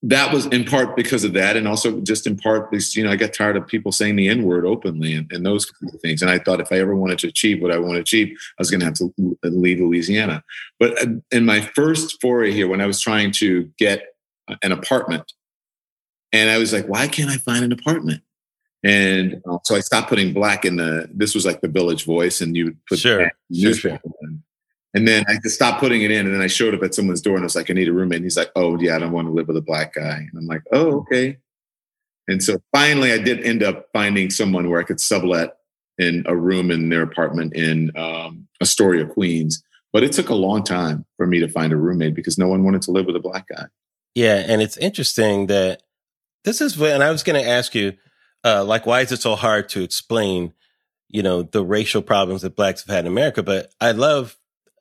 that 0.06 0.32
was 0.32 0.46
in 0.46 0.64
part 0.64 0.96
because 0.96 1.24
of 1.24 1.32
that, 1.32 1.56
and 1.56 1.66
also 1.66 2.00
just 2.00 2.26
in 2.26 2.36
part 2.36 2.70
because 2.70 2.94
you 2.96 3.04
know 3.04 3.10
I 3.10 3.16
got 3.16 3.32
tired 3.32 3.56
of 3.56 3.66
people 3.66 3.92
saying 3.92 4.16
the 4.16 4.28
N 4.28 4.42
word 4.42 4.64
openly 4.66 5.14
and, 5.14 5.30
and 5.32 5.44
those 5.44 5.66
kind 5.66 5.92
of 5.94 6.00
things. 6.00 6.22
And 6.22 6.30
I 6.30 6.38
thought 6.38 6.60
if 6.60 6.72
I 6.72 6.78
ever 6.78 6.94
wanted 6.94 7.18
to 7.20 7.28
achieve 7.28 7.62
what 7.62 7.72
I 7.72 7.78
want 7.78 7.94
to 7.94 8.00
achieve, 8.00 8.36
I 8.58 8.60
was 8.60 8.70
going 8.70 8.80
to 8.80 8.86
have 8.86 8.94
to 8.94 9.12
leave 9.42 9.80
Louisiana. 9.80 10.42
But 10.78 11.00
uh, 11.02 11.12
in 11.30 11.44
my 11.44 11.60
first 11.60 12.20
foray 12.20 12.52
here, 12.52 12.68
when 12.68 12.80
I 12.80 12.86
was 12.86 13.00
trying 13.00 13.32
to 13.32 13.70
get 13.78 14.14
an 14.62 14.72
apartment. 14.72 15.32
And 16.32 16.50
I 16.50 16.58
was 16.58 16.72
like, 16.72 16.86
why 16.86 17.08
can't 17.08 17.30
I 17.30 17.36
find 17.36 17.64
an 17.64 17.72
apartment? 17.72 18.22
And 18.82 19.40
uh, 19.48 19.58
so 19.64 19.76
I 19.76 19.80
stopped 19.80 20.08
putting 20.08 20.32
black 20.32 20.64
in 20.64 20.76
the, 20.76 21.08
this 21.12 21.34
was 21.34 21.46
like 21.46 21.60
the 21.60 21.68
village 21.68 22.04
voice, 22.04 22.40
and 22.40 22.56
you 22.56 22.76
put 22.88 22.98
sure, 22.98 23.30
sure, 23.52 23.74
sure. 23.74 24.00
And 24.94 25.06
then 25.08 25.24
I 25.28 25.38
just 25.42 25.56
stopped 25.56 25.80
putting 25.80 26.02
it 26.02 26.10
in. 26.10 26.26
And 26.26 26.34
then 26.34 26.40
I 26.40 26.46
showed 26.46 26.74
up 26.74 26.82
at 26.82 26.94
someone's 26.94 27.20
door 27.20 27.34
and 27.34 27.42
I 27.42 27.46
was 27.46 27.56
like, 27.56 27.68
I 27.68 27.74
need 27.74 27.88
a 27.88 27.92
roommate. 27.92 28.16
And 28.16 28.24
he's 28.24 28.36
like, 28.36 28.52
oh, 28.54 28.78
yeah, 28.80 28.94
I 28.94 28.98
don't 29.00 29.12
want 29.12 29.26
to 29.26 29.32
live 29.32 29.48
with 29.48 29.56
a 29.56 29.62
black 29.62 29.94
guy. 29.94 30.18
And 30.18 30.30
I'm 30.36 30.46
like, 30.46 30.62
oh, 30.72 30.98
okay. 31.00 31.38
And 32.28 32.42
so 32.42 32.58
finally, 32.72 33.12
I 33.12 33.18
did 33.18 33.44
end 33.44 33.62
up 33.62 33.88
finding 33.92 34.30
someone 34.30 34.70
where 34.70 34.80
I 34.80 34.84
could 34.84 35.00
sublet 35.00 35.56
in 35.98 36.24
a 36.26 36.36
room 36.36 36.70
in 36.70 36.88
their 36.88 37.02
apartment 37.02 37.54
in 37.54 37.90
um, 37.96 38.48
Astoria, 38.62 39.06
Queens. 39.06 39.62
But 39.92 40.02
it 40.02 40.12
took 40.12 40.28
a 40.28 40.34
long 40.34 40.64
time 40.64 41.04
for 41.16 41.26
me 41.26 41.38
to 41.40 41.48
find 41.48 41.72
a 41.72 41.76
roommate 41.76 42.14
because 42.14 42.38
no 42.38 42.48
one 42.48 42.64
wanted 42.64 42.82
to 42.82 42.90
live 42.90 43.06
with 43.06 43.16
a 43.16 43.20
black 43.20 43.46
guy. 43.48 43.66
Yeah, 44.14 44.44
and 44.46 44.62
it's 44.62 44.76
interesting 44.76 45.46
that 45.48 45.82
this 46.44 46.60
is 46.60 46.78
when 46.78 47.02
I 47.02 47.10
was 47.10 47.22
going 47.22 47.42
to 47.42 47.48
ask 47.48 47.74
you, 47.74 47.94
uh, 48.44 48.64
like, 48.64 48.86
why 48.86 49.00
is 49.00 49.12
it 49.12 49.20
so 49.20 49.34
hard 49.34 49.68
to 49.70 49.82
explain, 49.82 50.52
you 51.08 51.22
know, 51.22 51.42
the 51.42 51.64
racial 51.64 52.02
problems 52.02 52.42
that 52.42 52.56
blacks 52.56 52.84
have 52.84 52.94
had 52.94 53.06
in 53.06 53.12
America? 53.12 53.42
But 53.42 53.72
I 53.80 53.92
love, 53.92 54.36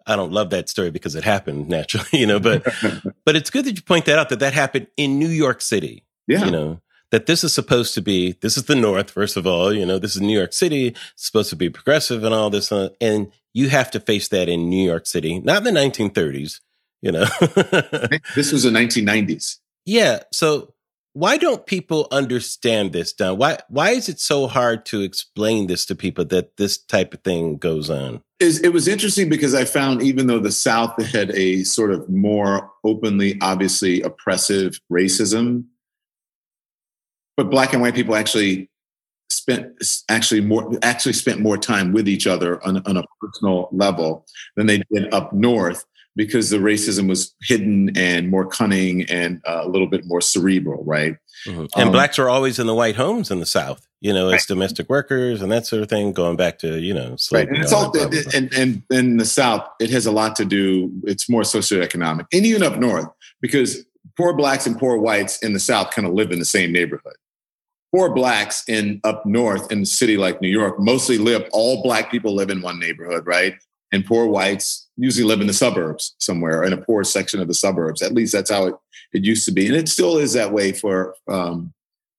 I 0.05 0.15
don't 0.15 0.31
love 0.31 0.49
that 0.51 0.69
story 0.69 0.91
because 0.91 1.15
it 1.15 1.23
happened 1.23 1.69
naturally, 1.69 2.07
you 2.13 2.27
know, 2.27 2.39
but, 2.39 2.63
but 3.25 3.35
it's 3.35 3.49
good 3.49 3.65
that 3.65 3.75
you 3.75 3.81
point 3.81 4.05
that 4.05 4.19
out 4.19 4.29
that 4.29 4.39
that 4.39 4.53
happened 4.53 4.87
in 4.97 5.19
New 5.19 5.29
York 5.29 5.61
City. 5.61 6.05
Yeah. 6.27 6.45
You 6.45 6.51
know, 6.51 6.81
that 7.11 7.27
this 7.27 7.43
is 7.43 7.53
supposed 7.53 7.93
to 7.93 8.01
be, 8.01 8.37
this 8.41 8.57
is 8.57 8.63
the 8.63 8.75
North, 8.75 9.11
first 9.11 9.37
of 9.37 9.45
all, 9.45 9.71
you 9.71 9.85
know, 9.85 9.99
this 9.99 10.15
is 10.15 10.21
New 10.21 10.35
York 10.35 10.51
City, 10.51 10.87
it's 10.87 10.99
supposed 11.15 11.49
to 11.51 11.55
be 11.55 11.69
progressive 11.69 12.23
and 12.23 12.33
all 12.33 12.49
this. 12.49 12.71
Uh, 12.71 12.89
and 12.99 13.31
you 13.53 13.69
have 13.69 13.91
to 13.91 13.99
face 13.99 14.29
that 14.29 14.49
in 14.49 14.69
New 14.69 14.83
York 14.83 15.05
City, 15.05 15.39
not 15.39 15.65
in 15.65 15.73
the 15.73 15.79
1930s, 15.79 16.59
you 17.01 17.11
know. 17.11 17.25
this 18.35 18.51
was 18.51 18.63
the 18.63 18.71
1990s. 18.71 19.59
Yeah. 19.85 20.23
So 20.31 20.72
why 21.13 21.37
don't 21.37 21.65
people 21.67 22.07
understand 22.11 22.91
this, 22.91 23.13
Don? 23.13 23.37
Why 23.37 23.59
why 23.69 23.91
is 23.91 24.09
it 24.09 24.19
so 24.19 24.47
hard 24.47 24.85
to 24.87 25.01
explain 25.01 25.67
this 25.67 25.85
to 25.85 25.95
people 25.95 26.25
that 26.25 26.57
this 26.57 26.77
type 26.77 27.13
of 27.13 27.21
thing 27.21 27.57
goes 27.57 27.89
on? 27.89 28.21
It 28.39 28.73
was 28.73 28.89
interesting 28.89 29.29
because 29.29 29.53
I 29.53 29.63
found 29.63 30.01
even 30.01 30.27
though 30.27 30.39
the 30.39 30.51
South 30.51 31.01
had 31.05 31.31
a 31.31 31.63
sort 31.63 31.91
of 31.91 32.09
more 32.09 32.69
openly, 32.83 33.37
obviously 33.41 34.01
oppressive 34.01 34.77
racism, 34.91 35.63
but 37.37 37.49
black 37.49 37.71
and 37.71 37.81
white 37.81 37.95
people 37.95 38.15
actually 38.15 38.69
spent 39.29 39.71
actually 40.09 40.41
more 40.41 40.77
actually 40.81 41.13
spent 41.13 41.39
more 41.39 41.57
time 41.57 41.93
with 41.93 42.07
each 42.07 42.27
other 42.27 42.61
on, 42.65 42.77
on 42.85 42.97
a 42.97 43.03
personal 43.21 43.69
level 43.71 44.25
than 44.55 44.67
they 44.67 44.81
did 44.91 45.13
up 45.13 45.31
north 45.31 45.85
because 46.15 46.49
the 46.49 46.57
racism 46.57 47.07
was 47.07 47.33
hidden 47.41 47.95
and 47.97 48.29
more 48.29 48.45
cunning 48.45 49.03
and 49.09 49.41
uh, 49.47 49.61
a 49.63 49.67
little 49.67 49.87
bit 49.87 50.05
more 50.05 50.21
cerebral, 50.21 50.83
right? 50.83 51.17
Mm-hmm. 51.47 51.65
And 51.75 51.87
um, 51.87 51.91
blacks 51.91 52.19
are 52.19 52.29
always 52.29 52.59
in 52.59 52.67
the 52.67 52.75
white 52.75 52.95
homes 52.95 53.31
in 53.31 53.39
the 53.39 53.45
South, 53.45 53.87
you 53.99 54.13
know, 54.13 54.27
as 54.27 54.31
right. 54.33 54.47
domestic 54.47 54.89
workers 54.89 55.41
and 55.41 55.51
that 55.51 55.65
sort 55.65 55.81
of 55.81 55.89
thing, 55.89 56.13
going 56.13 56.37
back 56.37 56.59
to, 56.59 56.79
you 56.79 56.93
know, 56.93 57.15
slavery. 57.17 57.51
Right. 57.51 57.55
And 57.55 57.63
it's 57.63 57.73
all, 57.73 57.91
and, 58.35 58.53
and, 58.53 58.83
in 58.89 59.17
the 59.17 59.25
South, 59.25 59.67
it 59.79 59.89
has 59.89 60.05
a 60.05 60.11
lot 60.11 60.35
to 60.37 60.45
do, 60.45 60.91
it's 61.03 61.29
more 61.29 61.41
socioeconomic. 61.41 62.27
And 62.31 62.45
even 62.45 62.63
up 62.63 62.77
north, 62.77 63.07
because 63.41 63.85
poor 64.15 64.33
blacks 64.33 64.67
and 64.67 64.77
poor 64.77 64.97
whites 64.97 65.41
in 65.41 65.53
the 65.53 65.59
South 65.59 65.91
kind 65.91 66.07
of 66.07 66.13
live 66.13 66.31
in 66.31 66.39
the 66.39 66.45
same 66.45 66.71
neighborhood. 66.71 67.15
Poor 67.93 68.13
blacks 68.13 68.63
in 68.67 68.99
up 69.03 69.25
north 69.25 69.71
in 69.71 69.81
a 69.81 69.85
city 69.85 70.17
like 70.17 70.41
New 70.41 70.49
York 70.49 70.79
mostly 70.79 71.17
live, 71.17 71.47
all 71.51 71.83
black 71.83 72.09
people 72.09 72.33
live 72.33 72.49
in 72.49 72.61
one 72.61 72.79
neighborhood, 72.79 73.25
right? 73.27 73.55
And 73.93 74.03
poor 74.03 74.25
whites 74.25 74.89
usually 74.97 75.23
live 75.23 75.39
in 75.39 75.47
the 75.47 75.53
suburbs 75.53 76.15
somewhere 76.17 76.63
in 76.63 76.73
a 76.73 76.77
poor 76.77 77.03
section 77.03 77.39
of 77.39 77.47
the 77.47 77.53
suburbs. 77.53 78.01
At 78.01 78.11
least 78.11 78.33
that's 78.33 78.49
how 78.49 78.65
it, 78.65 78.75
it 79.13 79.23
used 79.23 79.45
to 79.45 79.51
be. 79.51 79.67
And 79.67 79.75
it 79.75 79.87
still 79.87 80.17
is 80.17 80.33
that 80.33 80.51
way 80.51 80.73
for 80.73 81.15
um, 81.29 81.73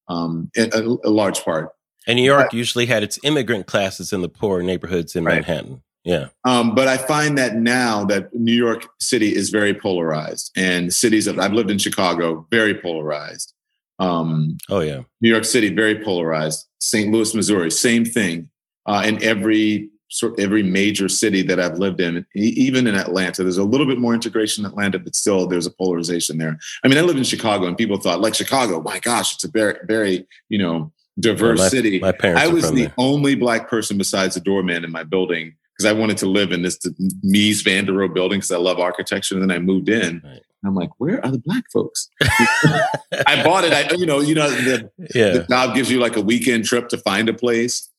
um, 0.08 0.50
a, 0.56 0.68
a, 1.04 1.10
large 1.10 1.44
part. 1.44 1.70
And 2.06 2.16
New 2.16 2.22
York 2.22 2.50
but, 2.50 2.56
usually 2.56 2.86
had 2.86 3.02
its 3.02 3.18
immigrant 3.24 3.66
classes 3.66 4.12
in 4.12 4.22
the 4.22 4.28
poor 4.28 4.62
neighborhoods 4.62 5.16
in 5.16 5.24
right. 5.24 5.34
Manhattan. 5.34 5.82
Yeah. 6.04 6.28
Um, 6.44 6.74
but 6.74 6.86
I 6.86 6.96
find 6.96 7.36
that 7.38 7.56
now 7.56 8.04
that 8.04 8.32
New 8.34 8.52
York 8.52 8.86
City 9.00 9.34
is 9.34 9.50
very 9.50 9.74
polarized 9.74 10.52
and 10.54 10.92
cities 10.92 11.26
of, 11.26 11.38
I've 11.38 11.54
lived 11.54 11.70
in 11.70 11.78
Chicago, 11.78 12.46
very 12.50 12.74
polarized. 12.74 13.52
Um, 13.98 14.58
oh, 14.70 14.80
yeah. 14.80 15.02
New 15.20 15.30
York 15.30 15.44
City, 15.44 15.74
very 15.74 16.04
polarized. 16.04 16.66
St. 16.78 17.10
Louis, 17.10 17.34
Missouri, 17.34 17.70
same 17.70 18.04
thing. 18.04 18.50
Uh, 18.86 19.02
in 19.06 19.22
every 19.24 19.88
sort 20.08 20.32
of 20.32 20.38
every 20.38 20.62
major 20.62 21.08
city 21.08 21.42
that 21.42 21.58
I've 21.58 21.78
lived 21.78 22.00
in, 22.00 22.24
even 22.34 22.86
in 22.86 22.94
Atlanta. 22.94 23.42
There's 23.42 23.58
a 23.58 23.64
little 23.64 23.86
bit 23.86 23.98
more 23.98 24.14
integration 24.14 24.64
in 24.64 24.70
Atlanta, 24.70 24.98
but 24.98 25.14
still 25.14 25.46
there's 25.46 25.66
a 25.66 25.70
polarization 25.70 26.38
there. 26.38 26.58
I 26.84 26.88
mean, 26.88 26.98
I 26.98 27.02
lived 27.02 27.18
in 27.18 27.24
Chicago 27.24 27.66
and 27.66 27.76
people 27.76 27.96
thought, 27.98 28.20
like 28.20 28.34
Chicago, 28.34 28.80
my 28.80 28.98
gosh, 29.00 29.34
it's 29.34 29.44
a 29.44 29.50
very, 29.50 29.76
very, 29.86 30.26
you 30.48 30.58
know, 30.58 30.92
diverse 31.18 31.58
my, 31.58 31.68
city. 31.68 31.98
My 32.00 32.12
parents 32.12 32.42
I 32.42 32.48
was 32.48 32.70
the 32.70 32.82
there. 32.82 32.94
only 32.98 33.34
black 33.34 33.68
person 33.68 33.98
besides 33.98 34.34
the 34.34 34.40
doorman 34.40 34.84
in 34.84 34.90
my 34.90 35.04
building 35.04 35.54
because 35.76 35.90
I 35.90 35.92
wanted 35.92 36.18
to 36.18 36.26
live 36.26 36.52
in 36.52 36.62
this 36.62 36.78
Mies 37.24 37.62
van 37.64 37.84
der 37.84 37.92
Rohe 37.92 38.12
building 38.14 38.38
because 38.38 38.52
I 38.52 38.58
love 38.58 38.78
architecture. 38.78 39.34
And 39.34 39.42
then 39.42 39.50
I 39.50 39.58
moved 39.58 39.88
in. 39.88 40.20
Right. 40.24 40.40
I'm 40.66 40.74
like, 40.74 40.90
where 40.98 41.24
are 41.24 41.30
the 41.30 41.38
black 41.38 41.64
folks? 41.70 42.08
I 42.22 43.42
bought 43.44 43.64
it. 43.64 43.72
I, 43.72 43.94
you 43.96 44.06
know, 44.06 44.20
you 44.20 44.34
know, 44.34 44.48
the, 44.48 44.90
yeah. 45.14 45.32
the 45.32 45.46
job 45.48 45.74
gives 45.74 45.90
you 45.90 46.00
like 46.00 46.16
a 46.16 46.22
weekend 46.22 46.64
trip 46.64 46.88
to 46.88 46.98
find 46.98 47.28
a 47.28 47.34
place. 47.34 47.90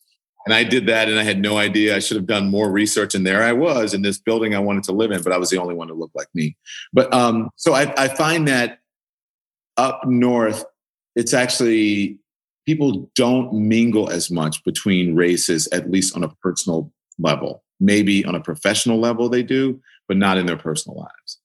And 0.45 0.53
I 0.53 0.63
did 0.63 0.85
that 0.87 1.09
and 1.09 1.19
I 1.19 1.23
had 1.23 1.39
no 1.39 1.57
idea. 1.57 1.95
I 1.95 1.99
should 1.99 2.17
have 2.17 2.27
done 2.27 2.51
more 2.51 2.71
research. 2.71 3.15
And 3.15 3.25
there 3.25 3.43
I 3.43 3.51
was 3.51 3.93
in 3.93 4.03
this 4.03 4.19
building 4.19 4.53
I 4.53 4.59
wanted 4.59 4.83
to 4.83 4.91
live 4.91 5.11
in, 5.11 5.23
but 5.23 5.33
I 5.33 5.37
was 5.37 5.49
the 5.49 5.57
only 5.57 5.73
one 5.73 5.89
who 5.89 5.95
looked 5.95 6.15
like 6.15 6.27
me. 6.35 6.55
But 6.93 7.11
um, 7.13 7.49
so 7.55 7.73
I, 7.73 7.91
I 7.97 8.07
find 8.09 8.47
that 8.47 8.79
up 9.77 10.01
north, 10.05 10.63
it's 11.15 11.33
actually 11.33 12.19
people 12.65 13.09
don't 13.15 13.53
mingle 13.53 14.09
as 14.09 14.29
much 14.29 14.63
between 14.63 15.15
races, 15.15 15.67
at 15.71 15.89
least 15.89 16.15
on 16.15 16.23
a 16.23 16.29
personal 16.41 16.91
level. 17.17 17.63
Maybe 17.79 18.23
on 18.23 18.35
a 18.35 18.39
professional 18.39 18.99
level 18.99 19.29
they 19.29 19.43
do, 19.43 19.81
but 20.07 20.17
not 20.17 20.37
in 20.37 20.45
their 20.45 20.57
personal 20.57 20.97
lives. 20.99 21.39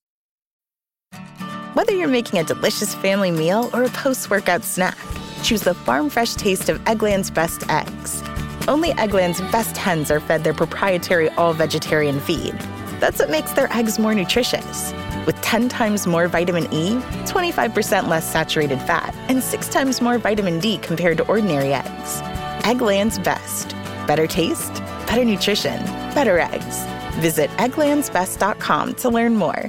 Whether 1.74 1.94
you're 1.94 2.08
making 2.08 2.38
a 2.38 2.44
delicious 2.44 2.94
family 2.96 3.30
meal 3.30 3.70
or 3.72 3.84
a 3.84 3.88
post 3.90 4.28
workout 4.28 4.64
snack, 4.64 4.98
choose 5.42 5.62
the 5.62 5.74
farm 5.74 6.10
fresh 6.10 6.34
taste 6.34 6.68
of 6.68 6.78
Eggland's 6.84 7.30
best 7.30 7.68
eggs. 7.70 8.22
Only 8.70 8.92
Eggland's 8.92 9.40
best 9.50 9.76
hens 9.76 10.12
are 10.12 10.20
fed 10.20 10.44
their 10.44 10.54
proprietary 10.54 11.28
all 11.30 11.52
vegetarian 11.52 12.20
feed. 12.20 12.52
That's 13.00 13.18
what 13.18 13.28
makes 13.28 13.50
their 13.50 13.66
eggs 13.72 13.98
more 13.98 14.14
nutritious. 14.14 14.92
With 15.26 15.34
10 15.42 15.68
times 15.68 16.06
more 16.06 16.28
vitamin 16.28 16.72
E, 16.72 16.94
25% 17.26 18.06
less 18.06 18.30
saturated 18.30 18.78
fat, 18.82 19.12
and 19.28 19.42
6 19.42 19.68
times 19.70 20.00
more 20.00 20.18
vitamin 20.18 20.60
D 20.60 20.78
compared 20.78 21.16
to 21.16 21.26
ordinary 21.26 21.74
eggs. 21.74 22.20
Eggland's 22.62 23.18
best. 23.18 23.70
Better 24.06 24.28
taste, 24.28 24.74
better 25.08 25.24
nutrition, 25.24 25.82
better 26.14 26.38
eggs. 26.38 26.84
Visit 27.18 27.50
egglandsbest.com 27.58 28.94
to 28.94 29.08
learn 29.08 29.34
more. 29.34 29.68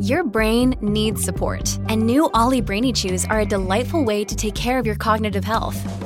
Your 0.00 0.24
brain 0.24 0.74
needs 0.80 1.22
support, 1.22 1.78
and 1.88 2.02
new 2.02 2.28
OLLY 2.34 2.60
Brainy 2.60 2.92
Chews 2.92 3.24
are 3.26 3.40
a 3.40 3.46
delightful 3.46 4.04
way 4.04 4.24
to 4.24 4.34
take 4.34 4.56
care 4.56 4.80
of 4.80 4.84
your 4.84 4.96
cognitive 4.96 5.44
health. 5.44 6.03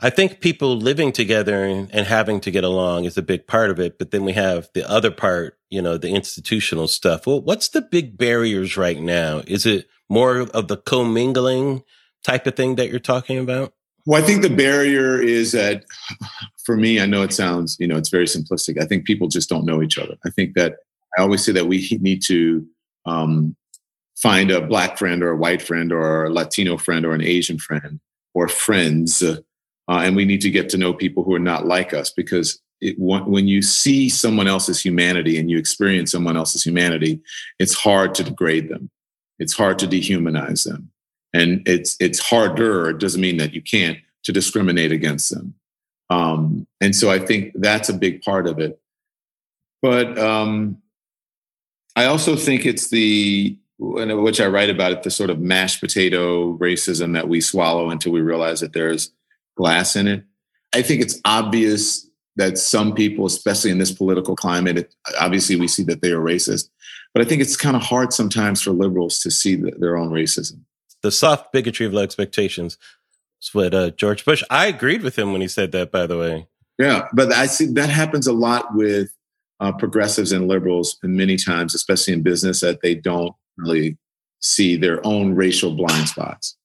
I 0.00 0.10
think 0.10 0.40
people 0.40 0.76
living 0.76 1.10
together 1.10 1.64
and, 1.64 1.90
having 1.90 2.40
to 2.40 2.52
get 2.52 2.62
along 2.62 3.04
is 3.04 3.18
a 3.18 3.22
big 3.22 3.48
part 3.48 3.70
of 3.70 3.80
it. 3.80 3.98
But 3.98 4.12
then 4.12 4.24
we 4.24 4.32
have 4.34 4.68
the 4.72 4.88
other 4.88 5.10
part, 5.10 5.58
you 5.70 5.82
know, 5.82 5.98
the 5.98 6.10
institutional 6.10 6.86
stuff. 6.86 7.26
Well, 7.26 7.40
what's 7.40 7.68
the 7.70 7.82
big 7.82 8.16
barriers 8.16 8.76
right 8.76 9.00
now? 9.00 9.42
Is 9.46 9.66
it 9.66 9.88
more 10.08 10.38
of 10.38 10.68
the 10.68 10.76
commingling 10.76 11.82
type 12.22 12.46
of 12.46 12.54
thing 12.54 12.76
that 12.76 12.90
you're 12.90 13.00
talking 13.00 13.38
about? 13.38 13.72
Well, 14.06 14.22
I 14.22 14.24
think 14.24 14.42
the 14.42 14.54
barrier 14.54 15.20
is 15.20 15.52
that 15.52 15.84
for 16.64 16.76
me, 16.76 17.00
I 17.00 17.06
know 17.06 17.22
it 17.22 17.32
sounds, 17.32 17.76
you 17.80 17.88
know, 17.88 17.96
it's 17.96 18.08
very 18.08 18.26
simplistic. 18.26 18.80
I 18.80 18.86
think 18.86 19.04
people 19.04 19.28
just 19.28 19.48
don't 19.48 19.66
know 19.66 19.82
each 19.82 19.98
other. 19.98 20.16
I 20.24 20.30
think 20.30 20.54
that 20.54 20.76
I 21.18 21.22
always 21.22 21.44
say 21.44 21.52
that 21.52 21.66
we 21.66 21.86
need 22.00 22.22
to 22.26 22.64
um, 23.04 23.56
find 24.16 24.50
a 24.50 24.60
black 24.60 24.96
friend 24.96 25.22
or 25.22 25.30
a 25.30 25.36
white 25.36 25.60
friend 25.60 25.92
or 25.92 26.24
a 26.24 26.30
Latino 26.30 26.78
friend 26.78 27.04
or 27.04 27.12
an 27.12 27.22
Asian 27.22 27.58
friend 27.58 28.00
or 28.32 28.48
friends. 28.48 29.22
Uh, 29.88 30.02
and 30.04 30.14
we 30.14 30.24
need 30.24 30.40
to 30.42 30.50
get 30.50 30.68
to 30.68 30.76
know 30.76 30.92
people 30.92 31.24
who 31.24 31.34
are 31.34 31.38
not 31.38 31.66
like 31.66 31.94
us 31.94 32.10
because 32.10 32.60
it, 32.80 32.94
when 32.98 33.48
you 33.48 33.62
see 33.62 34.08
someone 34.08 34.46
else's 34.46 34.80
humanity 34.80 35.38
and 35.38 35.50
you 35.50 35.58
experience 35.58 36.12
someone 36.12 36.36
else's 36.36 36.64
humanity, 36.64 37.20
it's 37.58 37.74
hard 37.74 38.14
to 38.14 38.22
degrade 38.22 38.68
them. 38.68 38.90
It's 39.38 39.56
hard 39.56 39.78
to 39.80 39.86
dehumanize 39.86 40.64
them. 40.64 40.90
And 41.32 41.66
it's, 41.66 41.96
it's 42.00 42.18
harder, 42.18 42.90
it 42.90 42.98
doesn't 42.98 43.20
mean 43.20 43.38
that 43.38 43.54
you 43.54 43.62
can't, 43.62 43.98
to 44.24 44.32
discriminate 44.32 44.92
against 44.92 45.34
them. 45.34 45.54
Um, 46.10 46.66
and 46.80 46.94
so 46.94 47.10
I 47.10 47.18
think 47.18 47.52
that's 47.54 47.88
a 47.88 47.94
big 47.94 48.22
part 48.22 48.46
of 48.46 48.58
it. 48.58 48.80
But 49.82 50.18
um, 50.18 50.78
I 51.96 52.06
also 52.06 52.36
think 52.36 52.66
it's 52.66 52.90
the 52.90 53.56
which 53.80 54.40
I 54.40 54.48
write 54.48 54.70
about 54.70 54.90
it, 54.90 55.02
the 55.04 55.10
sort 55.10 55.30
of 55.30 55.38
mashed 55.38 55.80
potato 55.80 56.56
racism 56.58 57.12
that 57.12 57.28
we 57.28 57.40
swallow 57.40 57.90
until 57.90 58.10
we 58.10 58.20
realize 58.20 58.58
that 58.58 58.72
there's 58.72 59.12
glass 59.58 59.96
in 59.96 60.08
it. 60.08 60.24
I 60.74 60.80
think 60.80 61.02
it's 61.02 61.20
obvious 61.24 62.08
that 62.36 62.56
some 62.56 62.94
people, 62.94 63.26
especially 63.26 63.70
in 63.70 63.78
this 63.78 63.92
political 63.92 64.36
climate, 64.36 64.78
it, 64.78 64.94
obviously 65.20 65.56
we 65.56 65.68
see 65.68 65.82
that 65.82 66.00
they 66.00 66.12
are 66.12 66.20
racist, 66.20 66.70
but 67.12 67.20
I 67.20 67.28
think 67.28 67.42
it's 67.42 67.56
kind 67.56 67.76
of 67.76 67.82
hard 67.82 68.12
sometimes 68.12 68.62
for 68.62 68.70
liberals 68.70 69.18
to 69.20 69.30
see 69.30 69.56
the, 69.56 69.72
their 69.72 69.96
own 69.96 70.10
racism. 70.10 70.60
The 71.02 71.10
soft 71.10 71.52
bigotry 71.52 71.84
of 71.84 71.92
low 71.92 72.02
expectations. 72.02 72.78
That's 73.40 73.54
what 73.54 73.74
uh, 73.74 73.90
George 73.90 74.24
Bush. 74.24 74.42
I 74.50 74.66
agreed 74.66 75.02
with 75.02 75.18
him 75.18 75.32
when 75.32 75.40
he 75.40 75.48
said 75.48 75.72
that. 75.72 75.92
By 75.92 76.06
the 76.06 76.18
way, 76.18 76.46
yeah, 76.78 77.08
but 77.12 77.32
I 77.32 77.46
see 77.46 77.66
that 77.66 77.90
happens 77.90 78.26
a 78.26 78.32
lot 78.32 78.74
with 78.74 79.10
uh, 79.60 79.72
progressives 79.72 80.32
and 80.32 80.48
liberals, 80.48 80.98
and 81.02 81.16
many 81.16 81.36
times, 81.36 81.74
especially 81.74 82.14
in 82.14 82.22
business, 82.22 82.60
that 82.60 82.82
they 82.82 82.94
don't 82.94 83.34
really 83.56 83.96
see 84.40 84.76
their 84.76 85.04
own 85.06 85.34
racial 85.34 85.74
blind 85.74 86.08
spots. 86.08 86.56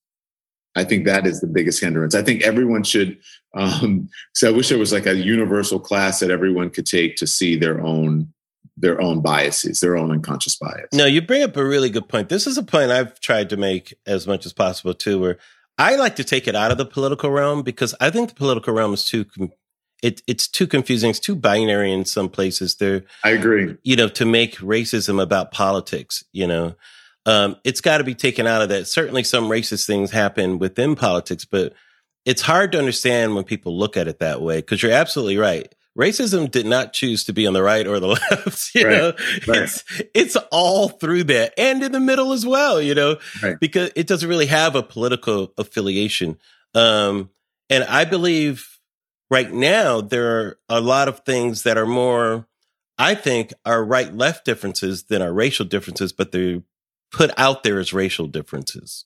I 0.76 0.84
think 0.84 1.04
that 1.04 1.26
is 1.26 1.40
the 1.40 1.46
biggest 1.46 1.80
hindrance. 1.80 2.14
I 2.14 2.22
think 2.22 2.42
everyone 2.42 2.82
should. 2.82 3.18
Um, 3.54 4.08
so 4.34 4.48
I 4.48 4.52
wish 4.52 4.68
there 4.68 4.78
was 4.78 4.92
like 4.92 5.06
a 5.06 5.16
universal 5.16 5.78
class 5.78 6.20
that 6.20 6.30
everyone 6.30 6.70
could 6.70 6.86
take 6.86 7.16
to 7.16 7.26
see 7.26 7.56
their 7.56 7.80
own 7.80 8.32
their 8.76 9.00
own 9.00 9.20
biases, 9.20 9.78
their 9.78 9.96
own 9.96 10.10
unconscious 10.10 10.56
bias. 10.56 10.88
No, 10.92 11.06
you 11.06 11.22
bring 11.22 11.44
up 11.44 11.56
a 11.56 11.64
really 11.64 11.90
good 11.90 12.08
point. 12.08 12.28
This 12.28 12.46
is 12.46 12.58
a 12.58 12.62
point 12.62 12.90
I've 12.90 13.20
tried 13.20 13.48
to 13.50 13.56
make 13.56 13.94
as 14.04 14.26
much 14.26 14.44
as 14.46 14.52
possible 14.52 14.94
too, 14.94 15.20
where 15.20 15.38
I 15.78 15.94
like 15.94 16.16
to 16.16 16.24
take 16.24 16.48
it 16.48 16.56
out 16.56 16.72
of 16.72 16.78
the 16.78 16.84
political 16.84 17.30
realm 17.30 17.62
because 17.62 17.94
I 18.00 18.10
think 18.10 18.30
the 18.30 18.34
political 18.34 18.74
realm 18.74 18.92
is 18.92 19.04
too 19.04 19.26
it, 20.02 20.22
it's 20.26 20.46
too 20.46 20.66
confusing. 20.66 21.10
It's 21.10 21.18
too 21.18 21.34
binary 21.34 21.90
in 21.90 22.04
some 22.04 22.28
places. 22.28 22.76
There, 22.76 23.04
I 23.24 23.30
agree. 23.30 23.74
You 23.84 23.96
know, 23.96 24.08
to 24.08 24.26
make 24.26 24.56
racism 24.56 25.20
about 25.20 25.50
politics, 25.50 26.22
you 26.32 26.46
know, 26.46 26.74
um, 27.26 27.56
it's 27.64 27.80
got 27.80 27.98
to 27.98 28.04
be 28.04 28.14
taken 28.14 28.46
out 28.46 28.62
of 28.62 28.68
that. 28.68 28.86
Certainly, 28.86 29.24
some 29.24 29.48
racist 29.48 29.86
things 29.86 30.10
happen 30.10 30.58
within 30.58 30.94
politics, 30.94 31.44
but 31.44 31.72
it's 32.24 32.42
hard 32.42 32.72
to 32.72 32.78
understand 32.78 33.34
when 33.34 33.44
people 33.44 33.76
look 33.76 33.96
at 33.96 34.08
it 34.08 34.18
that 34.18 34.40
way. 34.40 34.56
Because 34.56 34.82
you're 34.82 34.92
absolutely 34.92 35.38
right. 35.38 35.72
Racism 35.98 36.50
did 36.50 36.66
not 36.66 36.92
choose 36.92 37.24
to 37.24 37.32
be 37.32 37.46
on 37.46 37.52
the 37.52 37.62
right 37.62 37.86
or 37.86 38.00
the 38.00 38.08
left. 38.30 38.74
You 38.74 38.86
right. 38.86 38.96
know, 38.96 39.12
right. 39.46 39.62
it's 39.62 39.84
it's 40.12 40.36
all 40.50 40.88
through 40.88 41.24
that 41.24 41.54
and 41.56 41.82
in 41.82 41.92
the 41.92 42.00
middle 42.00 42.32
as 42.32 42.44
well. 42.44 42.80
You 42.80 42.94
know, 42.94 43.16
right. 43.42 43.58
because 43.60 43.90
it 43.94 44.06
doesn't 44.06 44.28
really 44.28 44.46
have 44.46 44.74
a 44.74 44.82
political 44.82 45.52
affiliation. 45.56 46.38
Um, 46.74 47.30
and 47.70 47.84
I 47.84 48.04
believe 48.04 48.74
right 49.30 49.52
now 49.52 50.00
there 50.00 50.38
are 50.38 50.58
a 50.68 50.80
lot 50.80 51.08
of 51.08 51.20
things 51.20 51.62
that 51.62 51.78
are 51.78 51.86
more 51.86 52.46
i 52.98 53.14
think 53.14 53.52
are 53.64 53.84
right 53.84 54.14
left 54.14 54.44
differences 54.44 55.04
than 55.04 55.22
are 55.22 55.32
racial 55.32 55.64
differences 55.64 56.12
but 56.12 56.32
they're 56.32 56.62
put 57.12 57.30
out 57.36 57.62
there 57.62 57.78
as 57.78 57.92
racial 57.92 58.26
differences 58.26 59.04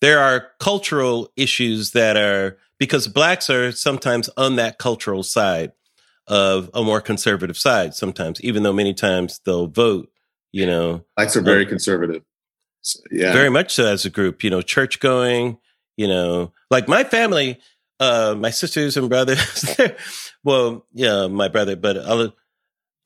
there 0.00 0.18
are 0.18 0.48
cultural 0.60 1.32
issues 1.36 1.92
that 1.92 2.16
are 2.16 2.58
because 2.78 3.08
blacks 3.08 3.48
are 3.48 3.72
sometimes 3.72 4.28
on 4.36 4.56
that 4.56 4.78
cultural 4.78 5.22
side 5.22 5.72
of 6.28 6.70
a 6.74 6.82
more 6.82 7.00
conservative 7.00 7.56
side 7.56 7.94
sometimes 7.94 8.40
even 8.40 8.62
though 8.62 8.72
many 8.72 8.94
times 8.94 9.40
they'll 9.44 9.68
vote 9.68 10.10
you 10.52 10.66
know 10.66 11.04
blacks 11.16 11.36
are 11.36 11.42
very 11.42 11.64
um, 11.64 11.68
conservative 11.68 12.22
yeah 13.10 13.32
very 13.32 13.50
much 13.50 13.74
so 13.74 13.86
as 13.86 14.04
a 14.04 14.10
group 14.10 14.42
you 14.42 14.50
know 14.50 14.62
church 14.62 15.00
going 15.00 15.58
you 15.96 16.08
know 16.08 16.52
like 16.70 16.88
my 16.88 17.04
family 17.04 17.58
uh, 18.00 18.34
my 18.38 18.50
sisters 18.50 18.96
and 18.96 19.08
brothers. 19.08 19.76
well, 20.44 20.86
yeah, 20.92 21.26
my 21.26 21.48
brother, 21.48 21.76
but 21.76 21.98
I'll, 21.98 22.34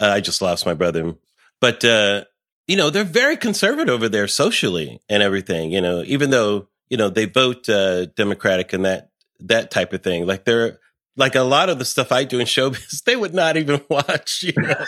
I 0.00 0.20
just 0.20 0.42
lost 0.42 0.66
my 0.66 0.74
brother. 0.74 1.14
But 1.60 1.84
uh, 1.84 2.24
you 2.70 2.76
know, 2.76 2.88
they're 2.88 3.02
very 3.02 3.36
conservative 3.36 3.92
over 3.92 4.08
there 4.08 4.28
socially 4.28 5.00
and 5.08 5.22
everything. 5.24 5.72
You 5.72 5.80
know, 5.80 6.04
even 6.06 6.30
though 6.30 6.68
you 6.88 6.96
know 6.96 7.08
they 7.08 7.24
vote 7.24 7.68
uh, 7.68 8.06
Democratic 8.06 8.72
and 8.72 8.84
that 8.84 9.10
that 9.40 9.70
type 9.70 9.92
of 9.92 10.02
thing. 10.02 10.26
Like 10.26 10.44
they're 10.44 10.78
like 11.16 11.34
a 11.34 11.42
lot 11.42 11.68
of 11.68 11.78
the 11.78 11.84
stuff 11.84 12.12
I 12.12 12.24
do 12.24 12.38
in 12.38 12.46
showbiz, 12.46 13.02
they 13.04 13.16
would 13.16 13.34
not 13.34 13.56
even 13.56 13.82
watch, 13.90 14.44
you 14.44 14.52
know. 14.56 14.84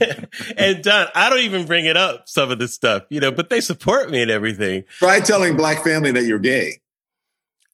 and 0.56 0.82
Don, 0.82 1.08
I 1.14 1.30
don't 1.30 1.40
even 1.40 1.66
bring 1.66 1.86
it 1.86 1.96
up, 1.96 2.28
some 2.28 2.50
of 2.50 2.58
this 2.58 2.74
stuff, 2.74 3.04
you 3.08 3.20
know, 3.20 3.30
but 3.30 3.50
they 3.50 3.60
support 3.60 4.10
me 4.10 4.22
and 4.22 4.30
everything. 4.30 4.84
Try 4.98 5.20
telling 5.20 5.56
black 5.56 5.84
family 5.84 6.10
that 6.12 6.24
you're 6.24 6.38
gay. 6.38 6.80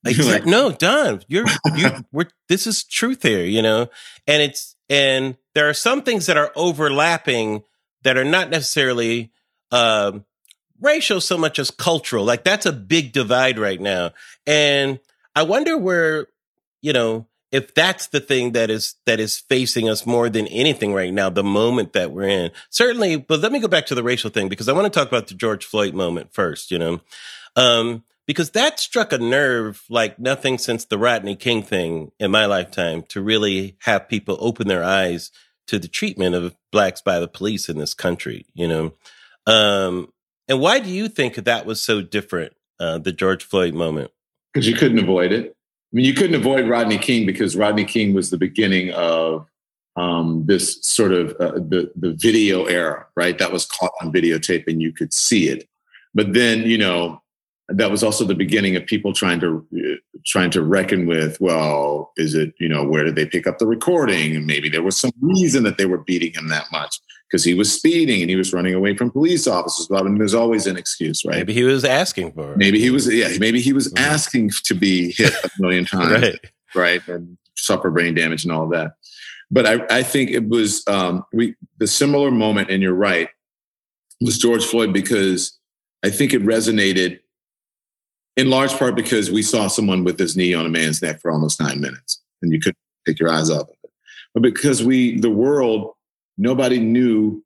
Exactly. 0.07 0.51
no, 0.51 0.71
Don, 0.71 1.23
you're 1.27 1.47
you 1.75 1.91
we're 2.13 2.29
this 2.49 2.67
is 2.67 2.85
truth 2.85 3.23
here, 3.23 3.45
you 3.45 3.63
know? 3.63 3.89
And 4.27 4.43
it's 4.43 4.77
and 4.89 5.37
there 5.55 5.69
are 5.69 5.75
some 5.75 6.03
things 6.03 6.27
that 6.27 6.37
are 6.37 6.53
overlapping 6.55 7.65
that 8.03 8.17
are 8.17 8.25
not 8.25 8.49
necessarily 8.49 9.33
um 9.71 10.25
racial 10.81 11.21
so 11.21 11.37
much 11.37 11.59
as 11.59 11.71
cultural. 11.71 12.25
Like 12.25 12.45
that's 12.45 12.67
a 12.67 12.73
big 12.73 13.13
divide 13.13 13.59
right 13.59 13.81
now. 13.81 14.13
And 14.47 15.01
I 15.35 15.43
wonder 15.43 15.77
where, 15.77 16.29
you 16.81 16.93
know, 16.93 17.27
if 17.51 17.75
that's 17.75 18.09
the 18.09 18.21
thing 18.21 18.53
that 18.53 18.71
is 18.71 18.97
that 19.07 19.21
is 19.21 19.39
facing 19.39 19.89
us 19.89 20.07
more 20.07 20.29
than 20.29 20.47
anything 20.49 20.93
right 20.93 21.13
now, 21.13 21.31
the 21.31 21.45
moment 21.45 21.95
that 21.95 22.13
we're 22.13 22.29
in. 22.29 22.51
Certainly, 22.71 23.17
but 23.17 23.41
let 23.41 23.53
me 23.53 23.59
go 23.59 23.69
back 23.69 23.87
to 23.87 23.95
the 23.95 24.03
racial 24.03 24.31
thing 24.31 24.49
because 24.49 24.69
I 24.69 24.73
want 24.73 24.93
to 24.93 24.97
talk 24.97 25.09
about 25.09 25.29
the 25.29 25.35
George 25.35 25.65
Floyd 25.65 25.95
moment 25.95 26.33
first, 26.33 26.71
you 26.71 26.79
know. 26.79 27.01
Um, 27.57 28.05
because 28.27 28.51
that 28.51 28.79
struck 28.79 29.13
a 29.13 29.19
nerve 29.19 29.85
like 29.89 30.19
nothing 30.19 30.59
since 30.59 30.85
the 30.85 30.99
Rodney 30.99 31.35
King 31.35 31.63
thing 31.63 32.13
in 32.21 32.31
my 32.31 32.45
lifetime 32.45 33.03
to 33.09 33.23
really 33.23 33.77
have 33.81 34.09
people 34.09 34.37
open 34.41 34.69
their 34.69 34.85
eyes 34.85 35.31
to 35.69 35.79
the 35.79 35.89
treatment 35.89 36.35
of 36.35 36.55
blacks 36.71 37.01
by 37.01 37.19
the 37.19 37.29
police 37.29 37.71
in 37.71 37.79
this 37.79 37.95
country, 37.95 38.45
you 38.53 38.69
know. 38.69 38.93
Um, 39.49 40.13
and 40.47 40.61
why 40.61 40.79
do 40.79 40.91
you 40.91 41.09
think 41.09 41.35
that 41.37 41.67
was 41.67 41.83
so 41.83 42.03
different, 42.03 42.53
uh, 42.79 42.99
the 42.99 43.13
George 43.13 43.45
Floyd 43.45 43.75
moment? 43.75 44.11
Because 44.53 44.69
you 44.69 44.77
couldn't 44.77 44.99
avoid 44.99 45.33
it. 45.33 45.47
I 45.51 45.97
mean, 45.97 46.05
you 46.05 46.15
couldn't 46.15 46.37
avoid 46.37 46.69
Rodney 46.69 46.99
King 46.99 47.25
because 47.25 47.57
Rodney 47.57 47.85
King 47.85 48.13
was 48.13 48.31
the 48.31 48.37
beginning 48.37 48.93
of 48.93 49.47
um, 49.97 50.45
this 50.47 50.79
sort 50.83 51.13
of 51.13 51.31
uh, 51.41 51.53
the 51.53 51.91
the 51.97 52.13
video 52.13 52.67
era, 52.67 53.07
right? 53.17 53.39
That 53.39 53.53
was 53.53 53.65
caught 53.65 53.93
on 54.03 54.13
videotape 54.13 54.67
and 54.67 54.83
you 54.83 54.93
could 54.93 55.13
see 55.13 55.49
it. 55.49 55.67
But 56.15 56.35
then, 56.35 56.61
you 56.61 56.79
know, 56.79 57.23
that 57.69 57.91
was 57.91 58.03
also 58.03 58.25
the 58.25 58.35
beginning 58.35 58.77
of 58.77 58.87
people 58.87 59.13
trying 59.13 59.41
to 59.41 59.67
uh, 59.77 60.21
trying 60.27 60.51
to 60.51 60.63
reckon 60.63 61.07
with 61.07 61.41
well 61.41 62.13
is 62.17 62.35
it 62.35 62.55
you 62.59 62.69
know 62.69 62.85
where 62.85 63.05
did 63.05 63.15
they 63.15 63.27
pick 63.27 63.47
up 63.47 63.59
the 63.59 63.67
recording 63.67 64.35
and 64.35 64.47
maybe 64.47 64.69
there 64.69 64.83
was 64.83 64.97
some 64.97 65.13
reason 65.21 65.65
that 65.65 65.77
they 65.77 65.87
were 65.87 65.99
beating 65.99 66.33
him 66.33 66.49
that 66.49 66.65
much 66.73 66.99
because 67.29 67.45
he 67.45 67.55
was 67.55 67.73
speeding 67.73 68.21
and 68.21 68.31
he 68.31 68.37
was 68.37 68.53
running 68.53 68.75
away 68.75 68.97
from 68.97 69.11
police 69.11 69.47
officers 69.47 69.91
mean, 69.91 70.19
there's 70.19 70.35
always 70.35 70.67
an 70.67 70.77
excuse 70.77 71.25
right? 71.25 71.37
Maybe 71.37 71.53
he 71.53 71.65
was 71.65 71.85
asking 71.85 72.33
for 72.33 72.53
it. 72.53 72.59
Maybe 72.59 72.81
he 72.81 72.91
was 72.91 73.13
yeah 73.13 73.31
maybe 73.39 73.61
he 73.61 73.73
was 73.73 73.93
asking 73.97 74.51
to 74.65 74.75
be 74.75 75.13
hit 75.13 75.33
a 75.45 75.51
million 75.59 75.85
times 75.87 76.23
right. 76.23 76.41
right 76.75 77.09
and 77.09 77.37
suffer 77.57 77.91
brain 77.91 78.15
damage 78.15 78.45
and 78.45 78.53
all 78.53 78.65
of 78.65 78.71
that. 78.71 78.93
But 79.51 79.67
I, 79.67 79.99
I 79.99 80.03
think 80.03 80.31
it 80.31 80.49
was 80.49 80.87
um, 80.89 81.25
we 81.33 81.55
the 81.79 81.87
similar 81.87 82.31
moment 82.31 82.71
and 82.71 82.83
you're 82.83 82.95
right 82.95 83.29
was 84.21 84.39
George 84.39 84.65
Floyd 84.65 84.93
because 84.93 85.59
I 86.05 86.11
think 86.11 86.33
it 86.33 86.43
resonated 86.43 87.21
in 88.37 88.51
large 88.51 88.73
part 88.73 88.95
because 88.95 89.31
we 89.31 89.43
saw 89.43 89.69
someone 89.69 90.05
with 90.05 90.19
his 90.19 90.37
knee 90.37 90.55
on 90.55 90.67
a 90.67 90.69
man's 90.69 91.03
neck 91.03 91.21
for 91.21 91.31
almost 91.31 91.61
nine 91.61 91.81
minutes 91.81 92.23
and 92.41 92.53
you 92.53 92.61
couldn't 92.61 92.79
take 93.07 93.19
your 93.19 93.31
eyes 93.31 93.51
off 93.51 93.63
of 93.63 93.75
it. 93.83 93.91
But 94.35 94.43
because 94.43 94.83
we, 94.85 95.19
the 95.19 95.31
world, 95.31 95.95
nobody 96.39 96.79
knew 96.79 97.43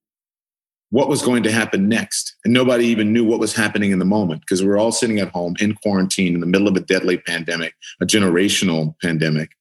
what 0.91 1.09
was 1.09 1.23
going 1.23 1.43
to 1.43 1.51
happen 1.51 1.89
next. 1.89 2.37
And 2.45 2.53
nobody 2.53 2.85
even 2.85 3.15
knew 3.15 3.25
what 3.25 3.41
was 3.41 3.57
happening 3.57 3.93
in 3.93 3.99
the 3.99 4.05
moment 4.05 4.43
because 4.43 4.61
we 4.61 4.69
were 4.69 4.77
all 4.77 4.93
sitting 4.93 5.19
at 5.19 5.31
home 5.31 5.55
in 5.59 5.75
quarantine 5.75 6.35
in 6.35 6.41
the 6.41 6.47
middle 6.47 6.69
of 6.69 6.77
a 6.77 6.81
deadly 6.81 7.17
pandemic, 7.17 7.75
a 8.03 8.07
generational 8.07 8.95
pandemic, 9.01 9.53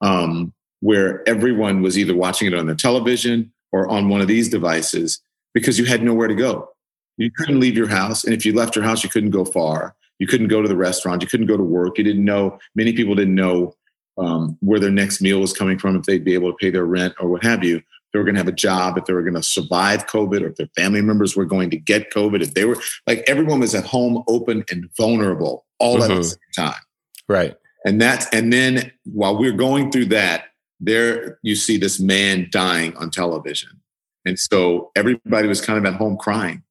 um, 0.00 0.54
where 0.80 1.28
everyone 1.28 1.82
was 1.82 1.98
either 1.98 2.16
watching 2.16 2.48
it 2.48 2.54
on 2.54 2.66
the 2.66 2.74
television 2.74 3.52
or 3.70 3.86
on 3.88 4.08
one 4.08 4.22
of 4.22 4.28
these 4.28 4.48
devices 4.48 5.20
because 5.52 5.78
you 5.78 5.84
had 5.84 6.02
nowhere 6.02 6.28
to 6.28 6.34
go. 6.34 6.70
You 7.18 7.30
couldn't 7.32 7.60
leave 7.60 7.76
your 7.76 7.88
house. 7.88 8.24
And 8.24 8.32
if 8.32 8.46
you 8.46 8.54
left 8.54 8.74
your 8.74 8.84
house, 8.84 9.04
you 9.04 9.10
couldn't 9.10 9.30
go 9.30 9.44
far. 9.44 9.94
You 10.18 10.26
couldn't 10.26 10.48
go 10.48 10.62
to 10.62 10.68
the 10.68 10.76
restaurant. 10.76 11.20
You 11.20 11.28
couldn't 11.28 11.46
go 11.46 11.56
to 11.56 11.62
work. 11.62 11.98
You 11.98 12.04
didn't 12.04 12.24
know. 12.24 12.58
Many 12.74 12.94
people 12.94 13.14
didn't 13.14 13.34
know 13.34 13.74
um, 14.16 14.56
where 14.60 14.80
their 14.80 14.90
next 14.90 15.20
meal 15.20 15.40
was 15.40 15.52
coming 15.52 15.78
from, 15.78 15.96
if 15.96 16.04
they'd 16.04 16.24
be 16.24 16.34
able 16.34 16.50
to 16.50 16.56
pay 16.56 16.70
their 16.70 16.86
rent 16.86 17.14
or 17.20 17.28
what 17.28 17.44
have 17.44 17.62
you. 17.62 17.82
They 18.12 18.18
were 18.18 18.24
going 18.24 18.34
to 18.34 18.40
have 18.40 18.48
a 18.48 18.52
job, 18.52 18.96
if 18.96 19.04
they 19.04 19.12
were 19.12 19.22
going 19.22 19.34
to 19.34 19.42
survive 19.42 20.06
COVID, 20.06 20.42
or 20.42 20.48
if 20.48 20.56
their 20.56 20.70
family 20.76 21.02
members 21.02 21.36
were 21.36 21.44
going 21.44 21.70
to 21.70 21.76
get 21.76 22.10
COVID. 22.10 22.42
If 22.42 22.54
they 22.54 22.64
were 22.64 22.78
like 23.06 23.22
everyone 23.26 23.60
was 23.60 23.74
at 23.74 23.84
home, 23.84 24.22
open 24.28 24.64
and 24.70 24.88
vulnerable, 24.96 25.66
all 25.78 25.94
mm-hmm. 25.94 26.02
at 26.04 26.08
the 26.08 26.14
mm-hmm. 26.14 26.22
same 26.22 26.66
time. 26.66 26.82
Right. 27.28 27.56
And 27.84 28.00
that's 28.00 28.26
and 28.32 28.52
then 28.52 28.92
while 29.04 29.38
we're 29.38 29.52
going 29.52 29.90
through 29.90 30.06
that, 30.06 30.46
there 30.80 31.38
you 31.42 31.54
see 31.54 31.76
this 31.76 32.00
man 32.00 32.48
dying 32.50 32.96
on 32.96 33.10
television. 33.10 33.80
And 34.24 34.38
so 34.38 34.90
everybody 34.96 35.48
was 35.48 35.60
kind 35.60 35.78
of 35.78 35.92
at 35.92 35.98
home 35.98 36.16
crying 36.16 36.62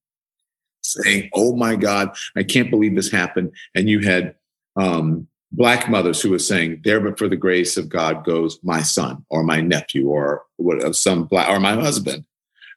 saying, 0.81 1.29
"Oh 1.33 1.55
my 1.55 1.75
God, 1.75 2.15
I 2.35 2.43
can't 2.43 2.69
believe 2.69 2.95
this 2.95 3.11
happened." 3.11 3.51
And 3.75 3.89
you 3.89 3.99
had 3.99 4.35
um, 4.75 5.27
black 5.51 5.89
mothers 5.89 6.21
who 6.21 6.29
were 6.29 6.39
saying, 6.39 6.81
"There, 6.83 6.99
but 6.99 7.17
for 7.17 7.27
the 7.27 7.35
grace 7.35 7.77
of 7.77 7.89
God 7.89 8.25
goes 8.25 8.59
my 8.63 8.81
son 8.81 9.25
or 9.29 9.43
my 9.43 9.61
nephew 9.61 10.07
or 10.07 10.43
what, 10.57 10.95
some 10.95 11.25
black 11.25 11.49
or 11.49 11.59
my 11.59 11.73
husband 11.73 12.25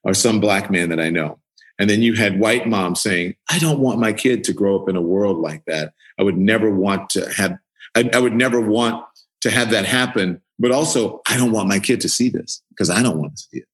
or 0.04 0.14
some 0.14 0.40
black 0.40 0.70
man 0.70 0.88
that 0.90 1.00
I 1.00 1.10
know." 1.10 1.38
And 1.78 1.88
then 1.88 2.02
you 2.02 2.14
had 2.14 2.40
white 2.40 2.68
moms 2.68 3.00
saying, 3.00 3.36
"I 3.50 3.58
don't 3.58 3.80
want 3.80 4.00
my 4.00 4.12
kid 4.12 4.44
to 4.44 4.52
grow 4.52 4.80
up 4.80 4.88
in 4.88 4.96
a 4.96 5.02
world 5.02 5.38
like 5.38 5.64
that. 5.66 5.92
I 6.18 6.22
would 6.22 6.38
never 6.38 6.70
want 6.70 7.10
to 7.10 7.30
have. 7.32 7.58
I, 7.94 8.08
I 8.12 8.18
would 8.18 8.34
never 8.34 8.60
want 8.60 9.04
to 9.42 9.50
have 9.50 9.70
that 9.70 9.86
happen." 9.86 10.40
But 10.58 10.72
also, 10.72 11.22
I 11.26 11.38
don't 11.38 11.52
want 11.52 11.70
my 11.70 11.78
kid 11.78 12.02
to 12.02 12.08
see 12.08 12.28
this 12.28 12.62
because 12.68 12.90
I 12.90 13.02
don't 13.02 13.18
want 13.18 13.34
to 13.36 13.42
see 13.42 13.58
it. 13.58 13.66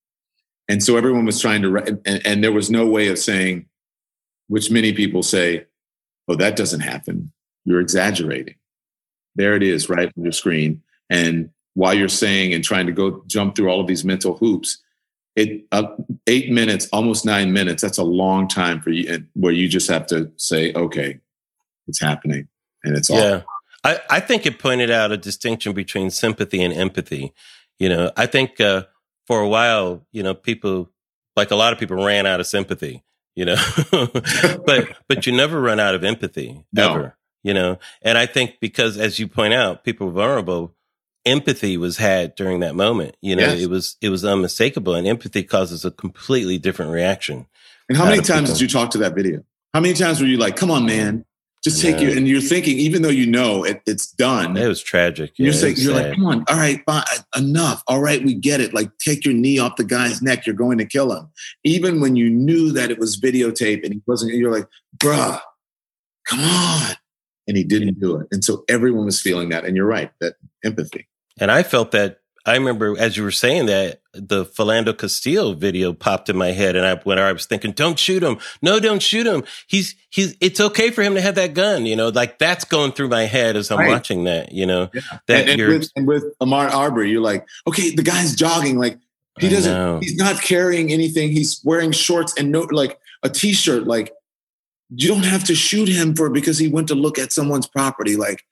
And 0.69 0.83
so 0.83 0.97
everyone 0.97 1.27
was 1.27 1.41
trying 1.41 1.63
to, 1.63 1.77
and, 1.77 2.25
and 2.25 2.45
there 2.45 2.53
was 2.53 2.71
no 2.71 2.87
way 2.87 3.09
of 3.09 3.19
saying, 3.19 3.67
which 4.49 4.71
many 4.71 4.93
people 4.93 5.23
say, 5.25 5.67
oh, 6.29 6.37
that 6.37 6.57
doesn't 6.57 6.81
happen. 6.81 7.33
You're 7.65 7.81
exaggerating. 7.81 8.55
There 9.37 9.55
it 9.55 9.63
is 9.63 9.89
right 9.89 10.11
on 10.17 10.23
your 10.23 10.33
screen. 10.33 10.83
And 11.09 11.51
while 11.75 11.95
you're 11.95 12.09
saying 12.09 12.55
and 12.55 12.65
trying 12.65 12.87
to 12.87 12.93
go 12.93 13.23
jump 13.27 13.55
through 13.55 13.71
all 13.71 13.81
of 13.81 13.87
these 13.87 14.05
mental 14.05 14.37
hoops, 14.37 14.83
it 15.37 15.67
uh, 15.73 15.89
eight 16.27 16.51
minutes, 16.51 16.89
almost 16.93 17.27
nine 17.27 17.53
minutes. 17.53 17.83
That's 17.83 17.99
a 17.99 18.05
long 18.05 18.49
time 18.49 18.81
for 18.81 18.91
you, 18.91 19.27
where 19.35 19.53
you 19.53 19.69
just 19.69 19.89
have 19.89 20.07
to 20.07 20.33
say, 20.37 20.73
okay, 20.73 21.21
it's 21.87 22.01
happening, 22.01 22.49
and 22.83 22.97
it's 22.97 23.11
all. 23.11 23.19
yeah. 23.19 23.43
I, 23.85 24.01
I 24.11 24.21
think 24.21 24.47
it 24.47 24.59
pointed 24.59 24.91
out 24.91 25.13
a 25.13 25.17
distinction 25.17 25.75
between 25.75 26.11
sympathy 26.11 26.63
and 26.63 26.73
empathy. 26.73 27.35
You 27.79 27.91
know, 27.91 28.11
I 28.17 28.27
think 28.27 28.61
uh, 28.61 28.85
for 29.27 29.41
a 29.41 29.49
while, 29.49 30.07
you 30.11 30.23
know, 30.23 30.33
people 30.35 30.91
like 31.37 31.51
a 31.51 31.57
lot 31.57 31.75
of 31.75 31.79
people 31.79 32.03
ran 32.03 32.25
out 32.27 32.41
of 32.41 32.47
sympathy 32.47 33.05
you 33.37 33.45
know 33.45 33.57
but 34.67 34.97
but 35.07 35.27
you 35.27 35.33
never 35.33 35.61
run 35.61 35.79
out 35.79 35.95
of 35.95 36.03
empathy 36.03 36.65
no. 36.73 36.91
ever 36.91 37.17
you 37.47 37.55
know 37.55 37.79
and 38.03 38.19
i 38.19 38.27
think 38.27 38.57
because 38.61 38.99
as 38.99 39.21
you 39.21 39.29
point 39.29 39.55
out 39.55 39.85
people 39.85 40.11
vulnerable 40.11 40.75
empathy 41.25 41.77
was 41.77 41.97
had 41.97 42.35
during 42.35 42.59
that 42.61 42.75
moment 42.75 43.17
you 43.21 43.37
know 43.37 43.47
yes. 43.47 43.61
it 43.61 43.71
was 43.71 43.97
it 44.01 44.09
was 44.09 44.25
unmistakable 44.25 44.95
and 44.95 45.07
empathy 45.07 45.45
causes 45.45 45.85
a 45.85 45.91
completely 45.93 46.59
different 46.59 46.91
reaction 46.91 47.47
and 47.89 47.97
how 47.97 48.05
many 48.05 48.17
times 48.21 48.49
people. 48.49 48.55
did 48.55 48.61
you 48.61 48.69
talk 48.69 48.91
to 48.91 48.99
that 48.99 49.15
video 49.15 49.45
how 49.73 49.81
many 49.81 49.95
times 49.95 50.21
were 50.21 50.27
you 50.27 50.39
like 50.39 50.57
come 50.57 50.71
on 50.71 50.85
man 50.85 51.25
just 51.65 51.83
take 51.83 51.99
you, 51.99 52.13
and 52.17 52.29
you're 52.29 52.41
thinking, 52.41 52.79
even 52.79 53.03
though 53.03 53.09
you 53.09 53.27
know 53.27 53.65
it, 53.65 53.83
it's 53.87 54.07
done. 54.13 54.57
It 54.57 54.69
was 54.69 54.81
tragic. 54.81 55.33
Yeah, 55.37 55.47
you're 55.47 55.53
saying, 55.53 55.75
you're 55.79 55.95
sad. 55.95 56.11
like, 56.11 56.15
come 56.15 56.27
on, 56.27 56.45
all 56.49 56.57
right, 56.57 56.81
fine, 56.87 57.03
enough. 57.37 57.83
All 57.89 58.01
right, 58.01 58.25
we 58.25 58.35
get 58.35 58.61
it. 58.61 58.73
Like, 58.73 58.97
take 58.99 59.25
your 59.25 59.35
knee 59.35 59.59
off 59.59 59.75
the 59.75 59.83
guy's 59.83 60.23
neck. 60.23 60.47
You're 60.47 60.55
going 60.55 60.79
to 60.79 60.85
kill 60.85 61.13
him. 61.13 61.29
Even 61.65 62.01
when 62.01 62.15
you 62.15 62.31
knew 62.31 62.71
that 62.71 62.93
it 62.93 63.01
was 63.01 63.21
videotape 63.21 63.83
and 63.83 63.95
he 63.95 64.03
wasn't, 64.07 64.35
you're 64.35 64.53
like, 64.53 64.69
bruh, 64.97 65.41
come 66.29 66.41
on. 66.41 66.95
And 67.49 67.57
he 67.57 67.65
didn't 67.65 68.01
do 68.01 68.17
it. 68.17 68.27
And 68.33 68.45
so 68.45 68.65
everyone 68.69 69.05
was 69.05 69.21
feeling 69.21 69.51
that. 69.51 69.65
And 69.65 69.77
you're 69.77 69.87
right, 69.87 70.11
that 70.21 70.35
empathy. 70.65 71.07
And 71.39 71.51
I 71.51 71.63
felt 71.63 71.93
that 71.93 72.21
I 72.47 72.55
remember 72.55 72.97
as 72.97 73.17
you 73.17 73.25
were 73.25 73.33
saying 73.33 73.67
that 73.67 74.01
the 74.15 74.45
Philando 74.45 74.97
Castile 74.97 75.55
video 75.55 75.93
popped 75.93 76.29
in 76.31 76.37
my 76.37 76.53
head, 76.53 76.77
and 76.77 76.87
I 76.87 76.95
when 77.03 77.19
I 77.19 77.33
was 77.33 77.45
thinking, 77.45 77.73
"Don't 77.73 77.99
shoot 77.99 78.23
him! 78.23 78.39
No, 78.63 78.79
don't 78.79 79.03
shoot 79.03 79.27
him! 79.27 79.43
He's 79.67 79.97
he's. 80.11 80.37
It's 80.41 80.61
okay 80.61 80.91
for 80.91 81.03
him 81.03 81.17
to 81.17 81.21
have 81.21 81.35
that 81.35 81.55
gun." 81.55 81.87
You 81.87 81.97
know, 81.97 82.09
like 82.09 82.39
that's 82.39 82.65
going 82.65 82.93
through 82.93 83.09
my 83.09 83.25
head 83.25 83.57
as 83.57 83.73
I'm 83.73 83.81
right. 83.81 83.89
watching 83.89 84.25
that. 84.25 84.53
You 84.53 84.65
know, 84.65 84.91
yeah. 84.95 85.01
that 85.27 85.49
and, 85.49 85.61
and 85.61 85.73
with, 85.73 85.91
and 85.97 86.07
with 86.07 86.39
Ahmaud 86.39 86.71
Arbery, 86.71 87.11
you're 87.11 87.21
like, 87.21 87.45
okay, 87.67 87.91
the 87.91 88.05
guy's 88.05 88.37
jogging, 88.37 88.79
like 88.79 89.01
he 89.41 89.49
doesn't, 89.49 90.03
he's 90.03 90.17
not 90.17 90.41
carrying 90.41 90.93
anything. 90.93 91.31
He's 91.31 91.61
wearing 91.65 91.91
shorts 91.91 92.33
and 92.39 92.53
no, 92.53 92.61
like 92.71 92.99
a 93.25 93.29
t-shirt. 93.29 93.89
Like 93.89 94.13
you 94.91 95.09
don't 95.09 95.25
have 95.25 95.45
to 95.45 95.55
shoot 95.55 95.89
him 95.89 96.15
for 96.15 96.31
because 96.31 96.59
he 96.59 96.69
went 96.69 96.89
to 96.89 96.95
look 96.95 97.19
at 97.19 97.33
someone's 97.33 97.67
property. 97.67 98.17
Like, 98.17 98.43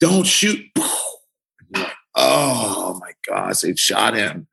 don't 0.00 0.26
shoot. 0.26 0.64
oh 2.14 2.98
my 3.00 3.12
gosh, 3.26 3.64
it 3.64 3.78
shot 3.78 4.14
him 4.14 4.46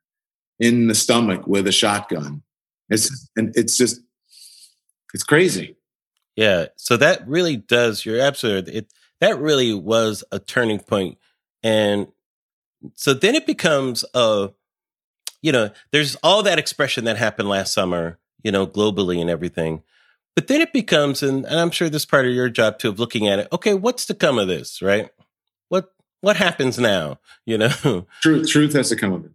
in 0.58 0.88
the 0.88 0.94
stomach 0.94 1.46
with 1.46 1.66
a 1.66 1.72
shotgun. 1.72 2.42
It's 2.88 3.28
and 3.36 3.52
it's 3.56 3.76
just 3.76 4.00
it's 5.12 5.24
crazy. 5.24 5.76
Yeah. 6.36 6.66
So 6.76 6.96
that 6.96 7.26
really 7.26 7.56
does. 7.56 8.04
You're 8.04 8.20
absolutely. 8.20 8.76
It 8.76 8.92
that 9.20 9.38
really 9.38 9.74
was 9.74 10.24
a 10.30 10.38
turning 10.38 10.78
point, 10.78 11.18
and 11.62 12.08
so 12.94 13.14
then 13.14 13.34
it 13.34 13.46
becomes 13.46 14.04
a. 14.14 14.50
You 15.42 15.52
know, 15.52 15.70
there's 15.92 16.16
all 16.22 16.42
that 16.42 16.58
expression 16.58 17.04
that 17.04 17.16
happened 17.16 17.48
last 17.48 17.72
summer. 17.72 18.18
You 18.42 18.52
know, 18.52 18.66
globally 18.66 19.20
and 19.20 19.30
everything. 19.30 19.82
But 20.36 20.48
then 20.48 20.60
it 20.60 20.72
becomes, 20.72 21.22
and, 21.22 21.46
and 21.46 21.58
I'm 21.58 21.70
sure 21.70 21.88
this 21.88 22.04
part 22.04 22.26
of 22.26 22.32
your 22.32 22.50
job 22.50 22.78
too, 22.78 22.90
of 22.90 23.00
looking 23.00 23.26
at 23.26 23.38
it. 23.38 23.48
Okay, 23.52 23.72
what's 23.72 24.04
to 24.06 24.14
come 24.14 24.38
of 24.38 24.46
this, 24.46 24.82
right? 24.82 25.08
What 25.70 25.92
what 26.20 26.36
happens 26.36 26.78
now? 26.78 27.18
You 27.46 27.58
know, 27.58 28.06
truth, 28.22 28.48
truth 28.48 28.74
has 28.74 28.90
to 28.90 28.96
come 28.96 29.14
of 29.14 29.24
it. 29.24 29.30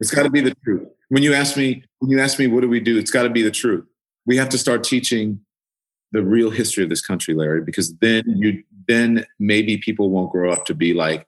It's 0.00 0.12
got 0.12 0.22
to 0.22 0.30
be 0.30 0.40
the 0.40 0.54
truth. 0.64 0.88
When 1.08 1.24
you 1.24 1.34
ask 1.34 1.56
me, 1.56 1.82
when 1.98 2.10
you 2.10 2.20
ask 2.20 2.38
me, 2.38 2.46
what 2.46 2.60
do 2.60 2.68
we 2.68 2.78
do? 2.78 2.96
It's 2.96 3.10
got 3.10 3.24
to 3.24 3.30
be 3.30 3.42
the 3.42 3.50
truth. 3.50 3.84
We 4.26 4.36
have 4.36 4.48
to 4.50 4.58
start 4.58 4.84
teaching 4.84 5.40
the 6.12 6.22
real 6.22 6.50
history 6.50 6.84
of 6.84 6.90
this 6.90 7.04
country, 7.04 7.34
Larry, 7.34 7.62
because 7.62 7.96
then 7.96 8.22
you, 8.26 8.62
then 8.86 9.26
maybe 9.38 9.76
people 9.76 10.10
won't 10.10 10.30
grow 10.30 10.52
up 10.52 10.64
to 10.66 10.74
be 10.74 10.94
like 10.94 11.26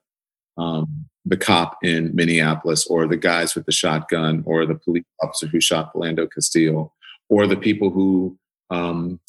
um, 0.56 1.06
the 1.24 1.36
cop 1.36 1.78
in 1.82 2.14
Minneapolis, 2.14 2.86
or 2.86 3.06
the 3.06 3.16
guys 3.16 3.54
with 3.54 3.66
the 3.66 3.72
shotgun, 3.72 4.42
or 4.46 4.66
the 4.66 4.74
police 4.74 5.04
officer 5.22 5.48
who 5.48 5.60
shot 5.60 5.92
Philando 5.92 6.28
Castile, 6.32 6.94
or 7.28 7.46
the 7.46 7.56
people 7.56 7.90
who 7.90 8.38
um, 8.70 9.20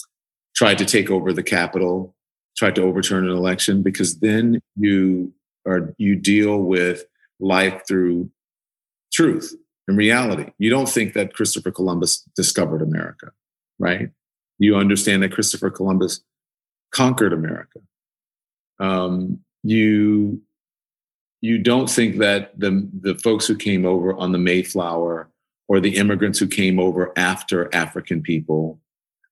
tried 0.56 0.78
to 0.78 0.86
take 0.86 1.10
over 1.10 1.34
the 1.34 1.44
Capitol 1.44 2.16
tried 2.58 2.76
to 2.76 2.84
overturn 2.84 3.28
an 3.28 3.36
election 3.36 3.82
because 3.82 4.20
then 4.20 4.62
you 4.76 5.34
are 5.66 5.94
you 5.98 6.16
deal 6.16 6.60
with 6.60 7.06
life 7.40 7.82
through 7.88 8.30
truth 9.12 9.56
and 9.88 9.98
reality. 9.98 10.52
You 10.58 10.70
don't 10.70 10.90
think 10.90 11.14
that 11.14 11.34
Christopher 11.34 11.72
Columbus 11.72 12.24
discovered 12.36 12.82
America, 12.82 13.32
right? 13.80 14.10
You 14.60 14.76
understand 14.76 15.24
that 15.24 15.32
Christopher 15.32 15.72
Columbus 15.72 16.22
conquered 16.92 17.34
America. 17.34 17.80
Um, 18.80 19.40
you 19.64 20.42
you 21.42 21.58
don't 21.58 21.90
think 21.90 22.18
that 22.18 22.60
the 22.60 22.88
the 23.02 23.16
folks 23.16 23.48
who 23.48 23.56
came 23.56 23.86
over 23.86 24.14
on 24.14 24.32
the 24.32 24.38
Mayflower 24.38 25.30
or 25.68 25.80
the 25.80 25.98
immigrants 25.98 26.38
who 26.38 26.48
came 26.48 26.80
over 26.80 27.12
after 27.16 27.74
African 27.74 28.22
people 28.22 28.80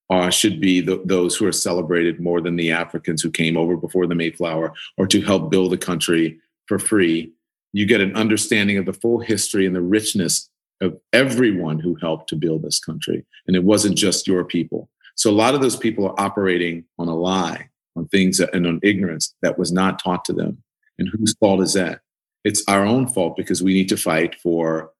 uh, 0.09 0.29
should 0.29 0.59
be 0.59 0.81
the, 0.81 1.01
those 1.05 1.35
who 1.35 1.45
are 1.45 1.51
celebrated 1.51 2.19
more 2.19 2.41
than 2.41 2.55
the 2.55 2.71
Africans 2.71 3.21
who 3.21 3.29
came 3.29 3.55
over 3.55 3.77
before 3.77 4.07
the 4.07 4.15
Mayflower 4.15 4.73
or 4.97 5.07
to 5.07 5.21
help 5.21 5.51
build 5.51 5.73
a 5.73 5.77
country 5.77 6.39
for 6.67 6.79
free. 6.79 7.31
You 7.73 7.85
get 7.85 8.01
an 8.01 8.15
understanding 8.15 8.77
of 8.77 8.85
the 8.85 8.93
full 8.93 9.19
history 9.19 9.65
and 9.65 9.75
the 9.75 9.81
richness 9.81 10.49
of 10.81 10.97
everyone 11.13 11.79
who 11.79 11.95
helped 11.95 12.29
to 12.29 12.35
build 12.35 12.63
this 12.63 12.79
country. 12.79 13.25
And 13.45 13.55
it 13.55 13.63
wasn't 13.63 13.97
just 13.97 14.27
your 14.27 14.43
people. 14.43 14.89
So 15.15 15.29
a 15.29 15.31
lot 15.31 15.53
of 15.53 15.61
those 15.61 15.75
people 15.75 16.07
are 16.07 16.19
operating 16.19 16.85
on 16.97 17.07
a 17.07 17.15
lie, 17.15 17.69
on 17.95 18.07
things 18.07 18.37
that, 18.37 18.53
and 18.55 18.65
on 18.65 18.79
ignorance 18.81 19.35
that 19.41 19.59
was 19.59 19.71
not 19.71 20.01
taught 20.01 20.25
to 20.25 20.33
them. 20.33 20.63
And 20.97 21.09
whose 21.09 21.35
fault 21.39 21.61
is 21.61 21.73
that? 21.73 21.99
It's 22.43 22.63
our 22.67 22.85
own 22.85 23.07
fault 23.07 23.35
because 23.35 23.61
we 23.61 23.73
need 23.73 23.89
to 23.89 23.97
fight 23.97 24.39
for 24.41 24.91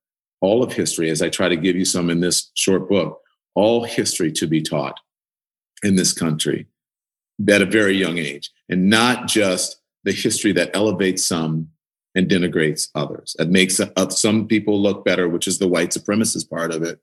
all 0.41 0.61
of 0.61 0.73
history, 0.73 1.09
as 1.09 1.21
I 1.21 1.29
try 1.29 1.49
to 1.49 1.55
give 1.55 1.75
you 1.75 1.85
some 1.85 2.09
in 2.09 2.19
this 2.19 2.51
short 2.53 2.87
book, 2.89 3.21
all 3.59 3.83
history 3.83 4.31
to 4.31 4.47
be 4.47 4.61
taught 4.61 4.97
in 5.83 5.95
this 5.95 6.13
country 6.13 6.65
at 7.49 7.61
a 7.61 7.65
very 7.65 7.95
young 7.95 8.17
age, 8.17 8.51
and 8.69 8.89
not 8.89 9.27
just 9.27 9.81
the 10.05 10.11
history 10.11 10.53
that 10.53 10.71
elevates 10.73 11.25
some 11.25 11.69
and 12.15 12.29
denigrates 12.29 12.89
others. 12.95 13.35
That 13.37 13.49
makes 13.49 13.79
uh, 13.79 14.09
some 14.09 14.47
people 14.47 14.81
look 14.81 15.05
better, 15.05 15.27
which 15.27 15.47
is 15.47 15.59
the 15.59 15.67
white 15.67 15.91
supremacist 15.91 16.49
part 16.49 16.73
of 16.73 16.83
it, 16.83 16.99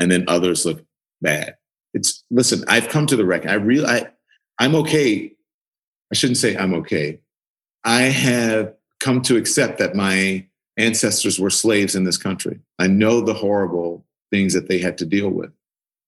and 0.00 0.10
then 0.10 0.24
others 0.28 0.64
look 0.66 0.84
bad. 1.20 1.56
It's 1.94 2.24
listen. 2.30 2.64
I've 2.68 2.88
come 2.88 3.06
to 3.06 3.16
the 3.16 3.24
record. 3.24 3.50
I 3.50 3.54
really, 3.54 3.86
I, 3.86 4.08
I'm 4.58 4.74
okay. 4.76 5.32
I 6.10 6.14
shouldn't 6.14 6.38
say 6.38 6.56
I'm 6.56 6.74
okay. 6.74 7.20
I 7.84 8.02
have 8.02 8.74
come 9.00 9.20
to 9.22 9.36
accept 9.36 9.78
that 9.78 9.94
my 9.94 10.46
ancestors 10.76 11.38
were 11.38 11.50
slaves 11.50 11.94
in 11.94 12.04
this 12.04 12.18
country. 12.18 12.60
I 12.78 12.86
know 12.86 13.20
the 13.20 13.34
horrible 13.34 14.04
things 14.30 14.52
that 14.54 14.68
they 14.68 14.78
had 14.78 14.98
to 14.98 15.06
deal 15.06 15.30
with, 15.30 15.50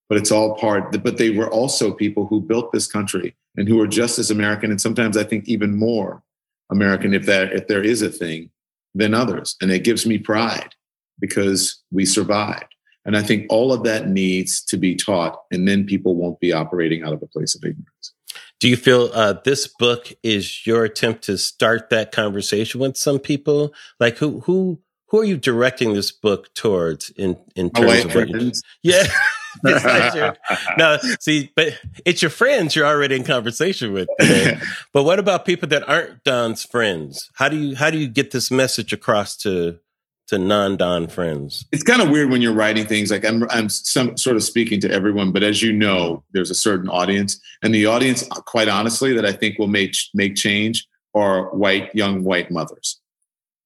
but 0.09 0.17
it's 0.17 0.31
all 0.31 0.55
part, 0.55 1.01
but 1.03 1.17
they 1.17 1.29
were 1.29 1.49
also 1.49 1.93
people 1.93 2.25
who 2.25 2.41
built 2.41 2.71
this 2.71 2.87
country 2.87 3.35
and 3.55 3.67
who 3.67 3.79
are 3.79 3.87
just 3.87 4.17
as 4.17 4.31
American. 4.31 4.71
And 4.71 4.81
sometimes 4.81 5.15
I 5.15 5.23
think 5.23 5.47
even 5.47 5.77
more 5.77 6.23
American, 6.71 7.13
if 7.13 7.25
that, 7.27 7.53
if 7.53 7.67
there 7.67 7.83
is 7.83 8.01
a 8.01 8.09
thing 8.09 8.49
than 8.95 9.13
others. 9.13 9.55
And 9.61 9.71
it 9.71 9.83
gives 9.83 10.05
me 10.05 10.17
pride 10.17 10.73
because 11.19 11.81
we 11.91 12.05
survived. 12.05 12.73
And 13.05 13.15
I 13.15 13.21
think 13.21 13.45
all 13.49 13.71
of 13.71 13.83
that 13.83 14.07
needs 14.07 14.61
to 14.65 14.77
be 14.77 14.95
taught, 14.95 15.41
and 15.51 15.67
then 15.67 15.85
people 15.85 16.15
won't 16.15 16.39
be 16.39 16.51
operating 16.51 17.03
out 17.03 17.13
of 17.13 17.23
a 17.23 17.27
place 17.27 17.55
of 17.55 17.63
ignorance. 17.63 18.13
Do 18.59 18.67
you 18.67 18.75
feel 18.75 19.09
uh, 19.13 19.35
this 19.45 19.67
book 19.67 20.11
is 20.21 20.67
your 20.67 20.83
attempt 20.83 21.23
to 21.23 21.37
start 21.37 21.89
that 21.91 22.11
conversation 22.11 22.81
with 22.81 22.97
some 22.97 23.17
people? 23.17 23.73
Like 23.99 24.17
who 24.17 24.41
who 24.41 24.81
who 25.07 25.21
are 25.21 25.23
you 25.23 25.37
directing 25.37 25.93
this 25.93 26.11
book 26.11 26.53
towards 26.53 27.09
in 27.11 27.37
in 27.55 27.69
terms 27.69 28.05
of 28.05 28.11
friends? 28.11 28.61
yeah. 28.83 29.07
no, 30.77 30.97
see, 31.19 31.51
but 31.55 31.79
it's 32.05 32.21
your 32.21 32.31
friends 32.31 32.75
you're 32.75 32.85
already 32.85 33.15
in 33.15 33.23
conversation 33.23 33.93
with. 33.93 34.07
Today. 34.19 34.59
but 34.93 35.03
what 35.03 35.19
about 35.19 35.45
people 35.45 35.67
that 35.69 35.87
aren't 35.87 36.23
Don's 36.23 36.63
friends? 36.63 37.29
How 37.35 37.49
do 37.49 37.57
you 37.57 37.75
how 37.75 37.89
do 37.89 37.97
you 37.97 38.07
get 38.07 38.31
this 38.31 38.51
message 38.51 38.93
across 38.93 39.35
to 39.37 39.79
to 40.27 40.37
non-Don 40.37 41.07
friends? 41.07 41.65
It's 41.71 41.83
kind 41.83 42.01
of 42.01 42.09
weird 42.09 42.29
when 42.29 42.41
you're 42.41 42.53
writing 42.53 42.85
things 42.85 43.11
like 43.11 43.25
I'm 43.25 43.49
I'm 43.49 43.69
some, 43.69 44.15
sort 44.17 44.35
of 44.35 44.43
speaking 44.43 44.79
to 44.81 44.91
everyone, 44.91 45.31
but 45.31 45.43
as 45.43 45.61
you 45.61 45.73
know, 45.73 46.23
there's 46.31 46.51
a 46.51 46.55
certain 46.55 46.89
audience, 46.89 47.39
and 47.63 47.73
the 47.73 47.85
audience, 47.85 48.27
quite 48.45 48.69
honestly, 48.69 49.13
that 49.13 49.25
I 49.25 49.31
think 49.31 49.57
will 49.57 49.67
make 49.67 49.95
make 50.13 50.35
change 50.35 50.87
are 51.15 51.49
white 51.55 51.93
young 51.95 52.23
white 52.23 52.51
mothers, 52.51 52.99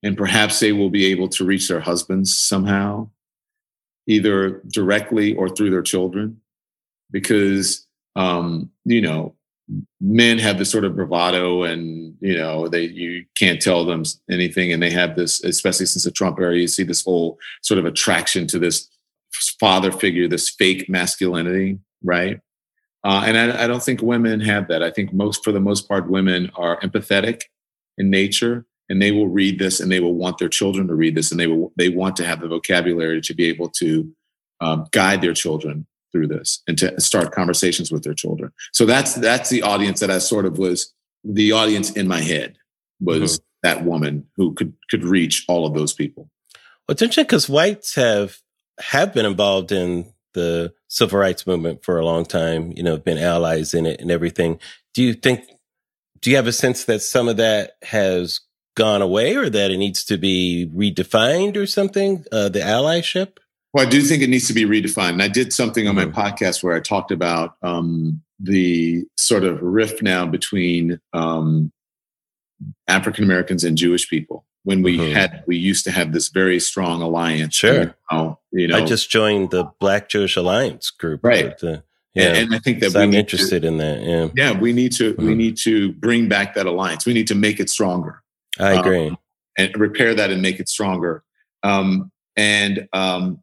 and 0.01 0.17
perhaps 0.17 0.59
they 0.59 0.71
will 0.71 0.89
be 0.89 1.05
able 1.07 1.27
to 1.29 1.43
reach 1.43 1.67
their 1.67 1.81
husbands 1.81 2.37
somehow, 2.37 3.09
either 4.07 4.61
directly 4.67 5.35
or 5.35 5.49
through 5.49 5.69
their 5.69 5.81
children, 5.81 6.41
because 7.11 7.87
um, 8.15 8.69
you 8.85 9.01
know 9.01 9.35
men 10.01 10.37
have 10.39 10.57
this 10.57 10.69
sort 10.69 10.83
of 10.83 10.95
bravado 10.95 11.63
and 11.63 12.15
you 12.19 12.37
know 12.37 12.67
they 12.67 12.83
you 12.83 13.25
can't 13.35 13.61
tell 13.61 13.85
them 13.85 14.03
anything. 14.29 14.71
And 14.73 14.83
they 14.83 14.91
have 14.91 15.15
this 15.15 15.43
especially 15.43 15.85
since 15.85 16.03
the 16.03 16.11
trump 16.11 16.39
era 16.39 16.55
you 16.55 16.67
see 16.67 16.83
this 16.83 17.03
whole 17.03 17.39
sort 17.61 17.79
of 17.79 17.85
attraction 17.85 18.45
to 18.47 18.59
this 18.59 18.89
father 19.59 19.91
figure 19.91 20.27
this 20.27 20.49
fake 20.49 20.89
masculinity 20.89 21.79
right? 22.03 22.39
Uh, 23.03 23.23
and 23.25 23.37
I, 23.37 23.63
I 23.63 23.67
don't 23.67 23.83
think 23.83 24.01
women 24.01 24.39
have 24.41 24.67
that. 24.67 24.83
I 24.83 24.91
think 24.91 25.13
most 25.13 25.43
for 25.43 25.51
the 25.51 25.59
most 25.59 25.87
part 25.87 26.09
women 26.09 26.51
are 26.55 26.79
empathetic 26.81 27.43
in 27.97 28.09
nature 28.09 28.65
and 28.93 29.01
they 29.01 29.11
will 29.11 29.27
read 29.27 29.57
this 29.57 29.79
and 29.79 29.91
they 29.91 29.99
will 29.99 30.13
want 30.13 30.37
their 30.37 30.47
children 30.47 30.87
to 30.87 30.93
read 30.93 31.15
this 31.15 31.31
and 31.31 31.39
they 31.39 31.47
will 31.47 31.73
they 31.75 31.89
want 31.89 32.15
to 32.15 32.23
have 32.23 32.41
the 32.41 32.47
vocabulary 32.47 33.19
to 33.21 33.33
be 33.33 33.45
able 33.45 33.67
to 33.67 34.07
um, 34.61 34.85
guide 34.91 35.19
their 35.19 35.33
children 35.33 35.87
through 36.11 36.27
this 36.27 36.61
and 36.67 36.77
to 36.77 37.01
start 37.01 37.31
conversations 37.31 37.91
with 37.91 38.03
their 38.03 38.13
children. 38.13 38.51
So 38.71 38.85
that's 38.85 39.15
that's 39.15 39.49
the 39.49 39.63
audience 39.63 39.99
that 39.99 40.11
I 40.11 40.19
sort 40.19 40.45
of 40.45 40.59
was 40.59 40.93
the 41.23 41.53
audience 41.53 41.89
in 41.89 42.07
my 42.07 42.21
head 42.21 42.57
was 43.01 43.39
mm-hmm. 43.39 43.43
that 43.63 43.83
woman 43.83 44.27
who 44.35 44.53
could 44.53 44.73
could 44.91 45.03
reach 45.03 45.43
all 45.47 45.65
of 45.65 45.73
those 45.73 45.93
people. 45.93 46.29
Well, 46.87 46.93
it's 46.93 47.01
interesting 47.01 47.23
because 47.23 47.49
whites 47.49 47.95
have 47.95 48.37
have 48.79 49.11
been 49.11 49.25
involved 49.25 49.71
in 49.71 50.13
the 50.35 50.71
civil 50.87 51.17
rights 51.17 51.47
movement 51.47 51.83
for 51.83 51.97
a 51.97 52.05
long 52.05 52.25
time. 52.25 52.73
You 52.75 52.83
know, 52.83 52.95
been 52.97 53.17
allies 53.17 53.73
in 53.73 53.87
it 53.87 53.99
and 53.99 54.11
everything. 54.11 54.59
Do 54.93 55.01
you 55.01 55.15
think? 55.15 55.45
Do 56.19 56.29
you 56.29 56.35
have 56.35 56.47
a 56.47 56.53
sense 56.53 56.85
that 56.85 57.01
some 57.01 57.27
of 57.27 57.37
that 57.37 57.71
has 57.81 58.39
gone 58.75 59.01
away, 59.01 59.35
or 59.35 59.49
that 59.49 59.71
it 59.71 59.77
needs 59.77 60.03
to 60.05 60.17
be 60.17 60.69
redefined, 60.73 61.57
or 61.57 61.65
something? 61.65 62.25
Uh, 62.31 62.49
the 62.49 62.59
allyship. 62.59 63.37
Well, 63.73 63.85
I 63.85 63.89
do 63.89 64.01
think 64.01 64.21
it 64.21 64.29
needs 64.29 64.47
to 64.47 64.53
be 64.53 64.65
redefined. 64.65 65.13
And 65.13 65.21
I 65.21 65.27
did 65.27 65.51
something 65.51 65.87
on 65.87 65.95
my 65.95 66.05
mm-hmm. 66.05 66.19
podcast 66.19 66.63
where 66.63 66.75
I 66.75 66.79
talked 66.79 67.11
about 67.11 67.55
um, 67.63 68.21
the 68.39 69.05
sort 69.17 69.43
of 69.43 69.61
rift 69.61 70.03
now 70.03 70.27
between 70.27 70.99
um, 71.11 71.71
African 72.87 73.23
Americans 73.23 73.63
and 73.63 73.77
Jewish 73.77 74.07
people. 74.07 74.45
When 74.63 74.81
we 74.81 74.97
mm-hmm. 74.97 75.13
had, 75.13 75.43
we 75.45 75.57
used 75.57 75.83
to 75.85 75.91
have 75.91 76.13
this 76.13 76.29
very 76.29 76.59
strong 76.59 77.01
alliance. 77.01 77.55
Sure. 77.55 77.95
Now, 78.11 78.39
you 78.51 78.67
know, 78.67 78.77
I 78.77 78.85
just 78.85 79.09
joined 79.09 79.49
the 79.49 79.65
Black 79.79 80.07
Jewish 80.07 80.37
Alliance 80.37 80.89
group. 80.89 81.21
Right. 81.21 81.57
The, 81.57 81.83
yeah. 82.13 82.27
And, 82.27 82.37
and, 82.37 82.55
I 82.55 82.59
think 82.59 82.79
that 82.79 82.91
so 82.91 83.01
I'm 83.01 83.13
interested 83.13 83.63
to, 83.63 83.67
in 83.67 83.77
that. 83.79 84.01
Yeah. 84.01 84.27
Yeah. 84.35 84.57
We 84.57 84.71
need 84.71 84.93
to, 84.93 85.13
mm-hmm. 85.13 85.25
we 85.25 85.35
need 85.35 85.57
to 85.63 85.91
bring 85.93 86.29
back 86.29 86.53
that 86.53 86.65
alliance. 86.65 87.05
We 87.05 87.13
need 87.13 87.27
to 87.27 87.35
make 87.35 87.59
it 87.59 87.69
stronger. 87.69 88.22
I 88.59 88.73
agree. 88.73 89.09
Um, 89.09 89.17
and 89.57 89.75
repair 89.77 90.15
that 90.15 90.31
and 90.31 90.41
make 90.41 90.59
it 90.59 90.69
stronger. 90.69 91.23
Um, 91.63 92.11
and 92.35 92.87
um, 92.93 93.41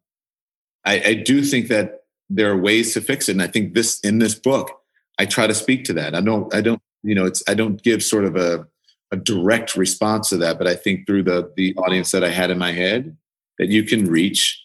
I, 0.84 1.00
I 1.00 1.14
do 1.14 1.42
think 1.42 1.68
that 1.68 2.00
there 2.28 2.50
are 2.50 2.56
ways 2.56 2.94
to 2.94 3.00
fix 3.00 3.28
it. 3.28 3.32
And 3.32 3.42
I 3.42 3.46
think 3.46 3.74
this 3.74 4.00
in 4.00 4.18
this 4.18 4.34
book, 4.34 4.80
I 5.18 5.26
try 5.26 5.46
to 5.46 5.54
speak 5.54 5.84
to 5.84 5.92
that. 5.94 6.14
I 6.14 6.20
don't, 6.20 6.52
I 6.54 6.60
don't, 6.60 6.80
you 7.02 7.14
know, 7.14 7.26
it's 7.26 7.42
I 7.48 7.54
don't 7.54 7.82
give 7.82 8.02
sort 8.02 8.24
of 8.24 8.36
a, 8.36 8.66
a 9.12 9.16
direct 9.16 9.76
response 9.76 10.28
to 10.30 10.36
that, 10.38 10.58
but 10.58 10.66
I 10.66 10.74
think 10.74 11.06
through 11.06 11.24
the 11.24 11.52
the 11.56 11.74
audience 11.76 12.12
that 12.12 12.24
I 12.24 12.30
had 12.30 12.50
in 12.50 12.58
my 12.58 12.72
head, 12.72 13.16
that 13.58 13.68
you 13.68 13.84
can 13.84 14.06
reach 14.06 14.62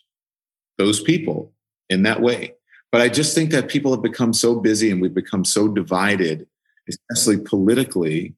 those 0.77 1.01
people 1.01 1.53
in 1.89 2.03
that 2.03 2.21
way. 2.21 2.53
But 2.91 3.01
I 3.01 3.09
just 3.09 3.35
think 3.35 3.51
that 3.51 3.67
people 3.67 3.91
have 3.91 4.01
become 4.01 4.33
so 4.33 4.59
busy 4.59 4.89
and 4.89 5.01
we've 5.01 5.13
become 5.13 5.43
so 5.43 5.67
divided, 5.67 6.47
especially 6.87 7.43
politically, 7.43 8.35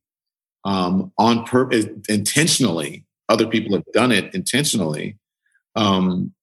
um, 0.67 1.13
on 1.17 1.45
purpose, 1.45 1.85
intentionally. 2.09 3.05
Other 3.29 3.47
people 3.47 3.73
have 3.73 3.85
done 3.93 4.11
it 4.11 4.35
intentionally. 4.35 5.17
Um, 5.75 6.33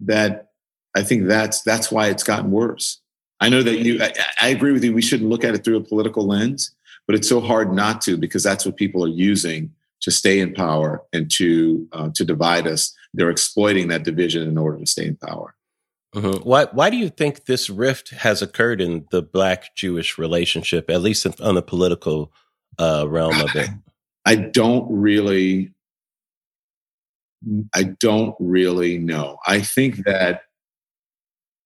that 0.00 0.50
I 0.94 1.02
think 1.02 1.26
that's 1.26 1.62
that's 1.62 1.90
why 1.90 2.08
it's 2.08 2.22
gotten 2.22 2.50
worse. 2.52 3.00
I 3.40 3.48
know 3.48 3.62
that 3.62 3.80
you. 3.80 4.00
I, 4.00 4.12
I, 4.40 4.48
agree 4.48 4.72
with 4.72 4.84
you. 4.84 4.94
We 4.94 5.02
shouldn't 5.02 5.28
look 5.28 5.44
at 5.44 5.54
it 5.54 5.64
through 5.64 5.76
a 5.76 5.80
political 5.80 6.26
lens, 6.26 6.72
but 7.06 7.16
it's 7.16 7.28
so 7.28 7.40
hard 7.40 7.72
not 7.72 8.00
to 8.02 8.16
because 8.16 8.44
that's 8.44 8.64
what 8.64 8.76
people 8.76 9.04
are 9.04 9.08
using 9.08 9.72
to 10.02 10.10
stay 10.12 10.38
in 10.38 10.54
power 10.54 11.02
and 11.12 11.28
to 11.32 11.88
uh, 11.92 12.10
to 12.14 12.24
divide 12.24 12.68
us. 12.68 12.94
They're 13.12 13.30
exploiting 13.30 13.88
that 13.88 14.04
division 14.04 14.46
in 14.46 14.56
order 14.56 14.78
to 14.78 14.86
stay 14.86 15.06
in 15.06 15.16
power. 15.16 15.54
Mm-hmm. 16.14 16.48
Why 16.48 16.66
Why 16.70 16.90
do 16.90 16.96
you 16.96 17.08
think 17.08 17.46
this 17.46 17.68
rift 17.68 18.10
has 18.10 18.40
occurred 18.40 18.80
in 18.80 19.06
the 19.10 19.22
Black 19.22 19.74
Jewish 19.74 20.16
relationship, 20.16 20.90
at 20.90 21.00
least 21.00 21.26
on 21.40 21.56
the 21.56 21.62
political 21.62 22.32
uh, 22.78 23.06
realm 23.08 23.40
of 23.40 23.54
it? 23.54 23.70
I 24.24 24.36
don't 24.36 24.86
really 24.90 25.70
I 27.74 27.82
don't 27.82 28.34
really 28.40 28.96
know. 28.96 29.38
I 29.46 29.60
think 29.60 30.04
that 30.06 30.42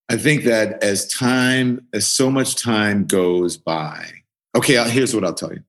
I 0.09 0.17
think 0.17 0.45
that 0.45 0.83
as 0.83 1.07
time, 1.07 1.87
as 1.93 2.07
so 2.07 2.31
much 2.31 2.57
time 2.57 3.05
goes 3.05 3.57
by, 3.57 4.19
Okay, 4.57 4.91
here's 4.91 5.15
what 5.15 5.25
I'll 5.25 5.35
tell 5.35 5.53
you. 5.53 5.63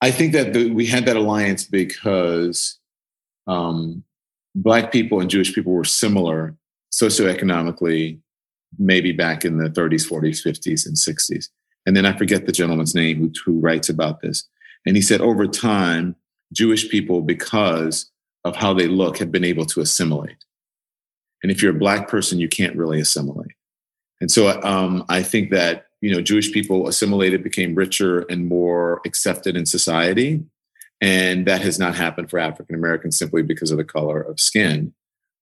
I 0.00 0.10
think 0.10 0.32
that 0.32 0.52
the, 0.52 0.70
we 0.70 0.86
had 0.86 1.06
that 1.06 1.16
alliance 1.16 1.64
because 1.64 2.78
um, 3.46 4.04
Black 4.54 4.92
people 4.92 5.20
and 5.20 5.28
Jewish 5.28 5.54
people 5.54 5.72
were 5.72 5.84
similar 5.84 6.56
socioeconomically, 6.92 8.20
maybe 8.78 9.12
back 9.12 9.44
in 9.44 9.58
the 9.58 9.68
30s, 9.68 10.08
40s, 10.08 10.42
50s, 10.42 10.86
and 10.86 10.96
60s. 10.96 11.48
And 11.86 11.96
then 11.96 12.06
I 12.06 12.16
forget 12.16 12.46
the 12.46 12.52
gentleman's 12.52 12.94
name 12.94 13.18
who, 13.18 13.32
who 13.44 13.60
writes 13.60 13.88
about 13.88 14.20
this. 14.20 14.48
And 14.86 14.96
he 14.96 15.02
said 15.02 15.20
over 15.20 15.46
time, 15.46 16.16
Jewish 16.52 16.88
people, 16.88 17.20
because 17.20 18.10
of 18.44 18.56
how 18.56 18.74
they 18.74 18.86
look, 18.86 19.18
have 19.18 19.32
been 19.32 19.44
able 19.44 19.66
to 19.66 19.80
assimilate. 19.80 20.36
And 21.42 21.50
if 21.50 21.62
you're 21.62 21.74
a 21.74 21.78
Black 21.78 22.08
person, 22.08 22.38
you 22.38 22.48
can't 22.48 22.76
really 22.76 23.00
assimilate. 23.00 23.52
And 24.20 24.30
so 24.30 24.60
um, 24.62 25.04
I 25.08 25.22
think 25.22 25.50
that 25.50 25.86
you 26.00 26.12
know 26.12 26.20
Jewish 26.20 26.52
people 26.52 26.88
assimilated, 26.88 27.42
became 27.42 27.74
richer 27.74 28.20
and 28.30 28.46
more 28.46 29.00
accepted 29.04 29.56
in 29.56 29.66
society, 29.66 30.42
and 31.00 31.46
that 31.46 31.62
has 31.62 31.78
not 31.78 31.94
happened 31.94 32.30
for 32.30 32.38
African 32.38 32.74
Americans 32.74 33.18
simply 33.18 33.42
because 33.42 33.70
of 33.70 33.78
the 33.78 33.84
color 33.84 34.20
of 34.20 34.40
skin. 34.40 34.94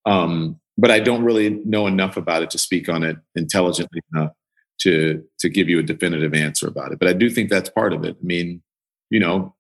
Um, 0.07 0.59
but 0.79 0.91
I 0.91 1.01
don't 1.01 1.23
really 1.23 1.51
know 1.65 1.87
enough 1.87 2.17
about 2.17 2.43
it 2.43 2.51
to 2.51 2.59
speak 2.59 2.89
on 2.89 3.05
it 3.05 3.17
intelligently 3.37 4.01
enough 4.13 4.33
to 4.81 5.25
to 5.39 5.49
give 5.49 5.69
you 5.69 5.79
a 5.79 5.83
definitive 5.83 6.35
answer 6.35 6.67
about 6.67 6.93
it. 6.93 6.99
But 6.99 7.09
I 7.09 7.13
do 7.13 7.31
think 7.31 7.51
that's 7.51 7.71
part 7.71 7.93
of 7.93 8.05
it. 8.05 8.17
I 8.21 8.25
mean, 8.25 8.63
you 9.11 9.21
know, 9.21 9.55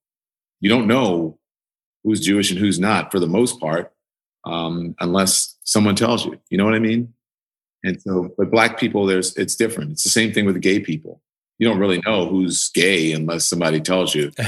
you 0.61 0.69
don't 0.69 0.87
know 0.87 1.39
who's 2.05 2.21
Jewish 2.21 2.51
and 2.51 2.59
who's 2.59 2.81
not 2.81 3.13
for 3.13 3.21
the 3.21 3.27
most 3.27 3.61
part, 3.61 3.93
um, 4.45 4.95
unless 5.01 5.57
someone 5.65 5.97
tells 5.97 6.25
you. 6.25 6.39
You 6.51 6.59
know 6.59 6.65
what 6.65 6.75
I 6.75 6.81
mean? 6.81 7.13
And 7.85 8.01
so, 8.01 8.33
but 8.39 8.51
black 8.51 8.79
people, 8.79 9.07
there's 9.07 9.37
it's 9.37 9.57
different. 9.57 9.93
It's 9.93 10.05
the 10.05 10.11
same 10.11 10.33
thing 10.33 10.47
with 10.47 10.61
gay 10.61 10.81
people. 10.81 11.21
You 11.59 11.69
don't 11.69 11.79
really 11.79 12.01
know 12.07 12.27
who's 12.27 12.71
gay 12.71 13.13
unless 13.13 13.45
somebody 13.45 13.81
tells 13.81 14.15
you. 14.15 14.33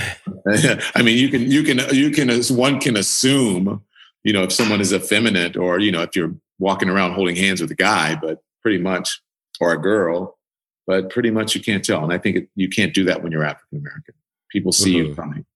I 0.94 1.02
mean, 1.02 1.16
you 1.18 1.28
can 1.28 1.50
you 1.50 1.62
can 1.62 1.80
you 1.94 2.10
can 2.10 2.30
one 2.56 2.80
can 2.80 2.96
assume, 2.96 3.82
you 4.24 4.32
know, 4.32 4.42
if 4.44 4.52
someone 4.52 4.80
is 4.80 4.92
effeminate 4.92 5.56
or 5.56 5.78
you 5.78 5.92
know 5.92 6.02
if 6.02 6.14
you're 6.14 6.34
walking 6.58 6.88
around 6.88 7.12
holding 7.12 7.36
hands 7.36 7.60
with 7.60 7.70
a 7.70 7.76
guy, 7.76 8.14
but 8.14 8.38
pretty 8.62 8.78
much 8.78 9.20
or 9.60 9.72
a 9.72 9.80
girl, 9.80 10.38
but 10.86 11.10
pretty 11.10 11.30
much 11.30 11.54
you 11.54 11.62
can't 11.62 11.84
tell. 11.84 12.02
And 12.04 12.12
I 12.12 12.18
think 12.18 12.36
it, 12.36 12.48
you 12.54 12.68
can't 12.68 12.94
do 12.94 13.04
that 13.04 13.22
when 13.22 13.32
you're 13.32 13.44
African 13.44 13.78
American. 13.78 14.14
People 14.50 14.72
see 14.72 14.94
mm-hmm. 14.94 15.08
you 15.08 15.14
coming. 15.14 15.46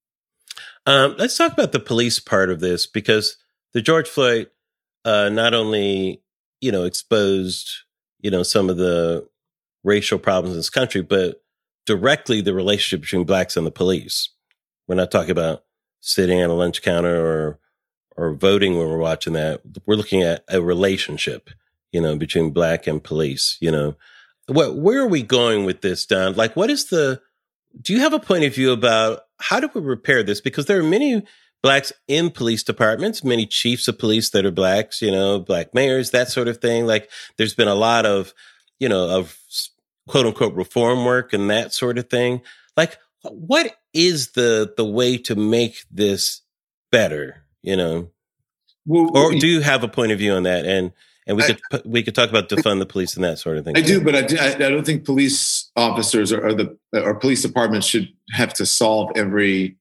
Um, 0.87 1.17
let's 1.19 1.37
talk 1.37 1.53
about 1.53 1.73
the 1.73 1.81
police 1.81 2.19
part 2.19 2.51
of 2.51 2.61
this 2.61 2.87
because 2.87 3.37
the 3.73 3.83
George 3.83 4.09
Floyd 4.09 4.49
uh, 5.05 5.29
not 5.29 5.55
only 5.55 6.23
you 6.61 6.73
know, 6.73 6.85
exposed, 6.85 7.69
you 8.21 8.31
know, 8.31 8.43
some 8.43 8.69
of 8.71 8.77
the 8.77 9.27
racial 9.85 10.19
problems 10.19 10.55
in 10.55 10.59
this 10.59 10.71
country, 10.71 11.03
but 11.03 11.43
directly 11.87 12.41
the 12.41 12.55
relationship 12.55 13.03
between 13.03 13.25
blacks 13.25 13.57
and 13.57 13.67
the 13.67 13.71
police. 13.71 14.31
We're 14.87 14.97
not 14.97 15.11
talking 15.11 15.31
about 15.31 15.65
sitting 16.01 16.41
at 16.41 16.51
a 16.51 16.55
lunch 16.55 16.83
counter 16.83 17.25
or 17.25 17.59
or 18.17 18.35
voting 18.35 18.77
when 18.77 18.89
we're 18.89 18.99
watching 18.99 19.35
that. 19.35 19.63
We're 19.87 19.95
looking 19.95 20.23
at 20.23 20.43
a 20.49 20.61
relationship, 20.61 21.51
you 21.93 22.01
know, 22.01 22.17
between 22.17 22.51
black 22.51 22.87
and 22.87 23.03
police, 23.03 23.57
you 23.61 23.71
know. 23.71 23.95
What 24.49 24.77
where 24.77 25.01
are 25.01 25.09
we 25.09 25.23
going 25.23 25.65
with 25.65 25.83
this, 25.83 26.07
Don? 26.07 26.35
Like 26.35 26.57
what 26.57 26.71
is 26.71 26.87
the 26.87 27.21
do 27.81 27.93
you 27.93 28.01
have 28.01 28.13
a 28.13 28.19
point 28.19 28.45
of 28.45 28.55
view 28.55 28.73
about 28.73 29.21
how 29.39 29.61
do 29.61 29.71
we 29.75 29.81
repair 29.81 30.23
this? 30.23 30.41
Because 30.41 30.67
there 30.67 30.81
are 30.81 30.85
many 30.85 31.23
blacks 31.63 31.93
in 32.07 32.31
police 32.31 32.63
departments, 32.63 33.25
many 33.25 33.47
chiefs 33.47 33.89
of 33.89 33.99
police 33.99 34.31
that 34.31 34.47
are 34.47 34.51
blacks, 34.51 35.03
you 35.03 35.11
know, 35.11 35.39
black 35.39 35.75
mayors, 35.75 36.11
that 36.11 36.29
sort 36.29 36.49
of 36.49 36.59
thing. 36.59 36.87
Like 36.87 37.11
there's 37.37 37.55
been 37.55 37.69
a 37.69 37.75
lot 37.75 38.07
of, 38.07 38.33
you 38.79 38.89
know, 38.89 39.09
of 39.19 39.39
quote 40.09 40.27
unquote 40.27 40.55
reform 40.55 41.05
work 41.05 41.33
and 41.33 41.51
that 41.51 41.73
sort 41.73 41.99
of 41.99 42.09
thing. 42.09 42.43
Like 42.77 42.99
what 43.23 43.77
is 43.93 44.33
the 44.33 44.73
the 44.77 44.85
way 44.85 45.19
to 45.19 45.35
make 45.35 45.85
this 45.91 46.43
better, 46.91 47.45
you 47.63 47.77
know? 47.77 48.11
Well, 48.87 49.11
or 49.15 49.33
do 49.33 49.47
you 49.47 49.61
have 49.61 49.85
a 49.85 49.89
point 49.89 50.13
of 50.13 50.19
view 50.19 50.33
on 50.33 50.45
that? 50.45 50.65
And 50.65 50.93
and 51.29 51.37
we 51.37 51.45
I, 51.45 51.47
could 51.47 51.83
we 51.85 52.03
could 52.03 52.15
talk 52.15 52.31
about 52.31 52.49
defund 52.49 52.79
the 52.79 52.87
police 52.87 53.15
and 53.15 53.25
that 53.25 53.39
sort 53.39 53.59
of 53.59 53.65
thing. 53.65 53.77
I 53.77 53.83
do, 53.83 54.03
but 54.03 54.17
I, 54.17 54.23
do, 54.23 54.37
I, 54.41 54.55
I 54.55 54.71
don't 54.71 54.85
think 54.85 55.05
police 55.05 55.71
officers 55.77 56.33
or, 56.33 56.45
or 56.45 56.55
the 56.55 56.77
or 56.95 57.15
police 57.15 57.43
departments 57.43 57.87
should 57.87 58.09
have 58.33 58.55
to 58.55 58.67
solve 58.67 59.13
every 59.15 59.77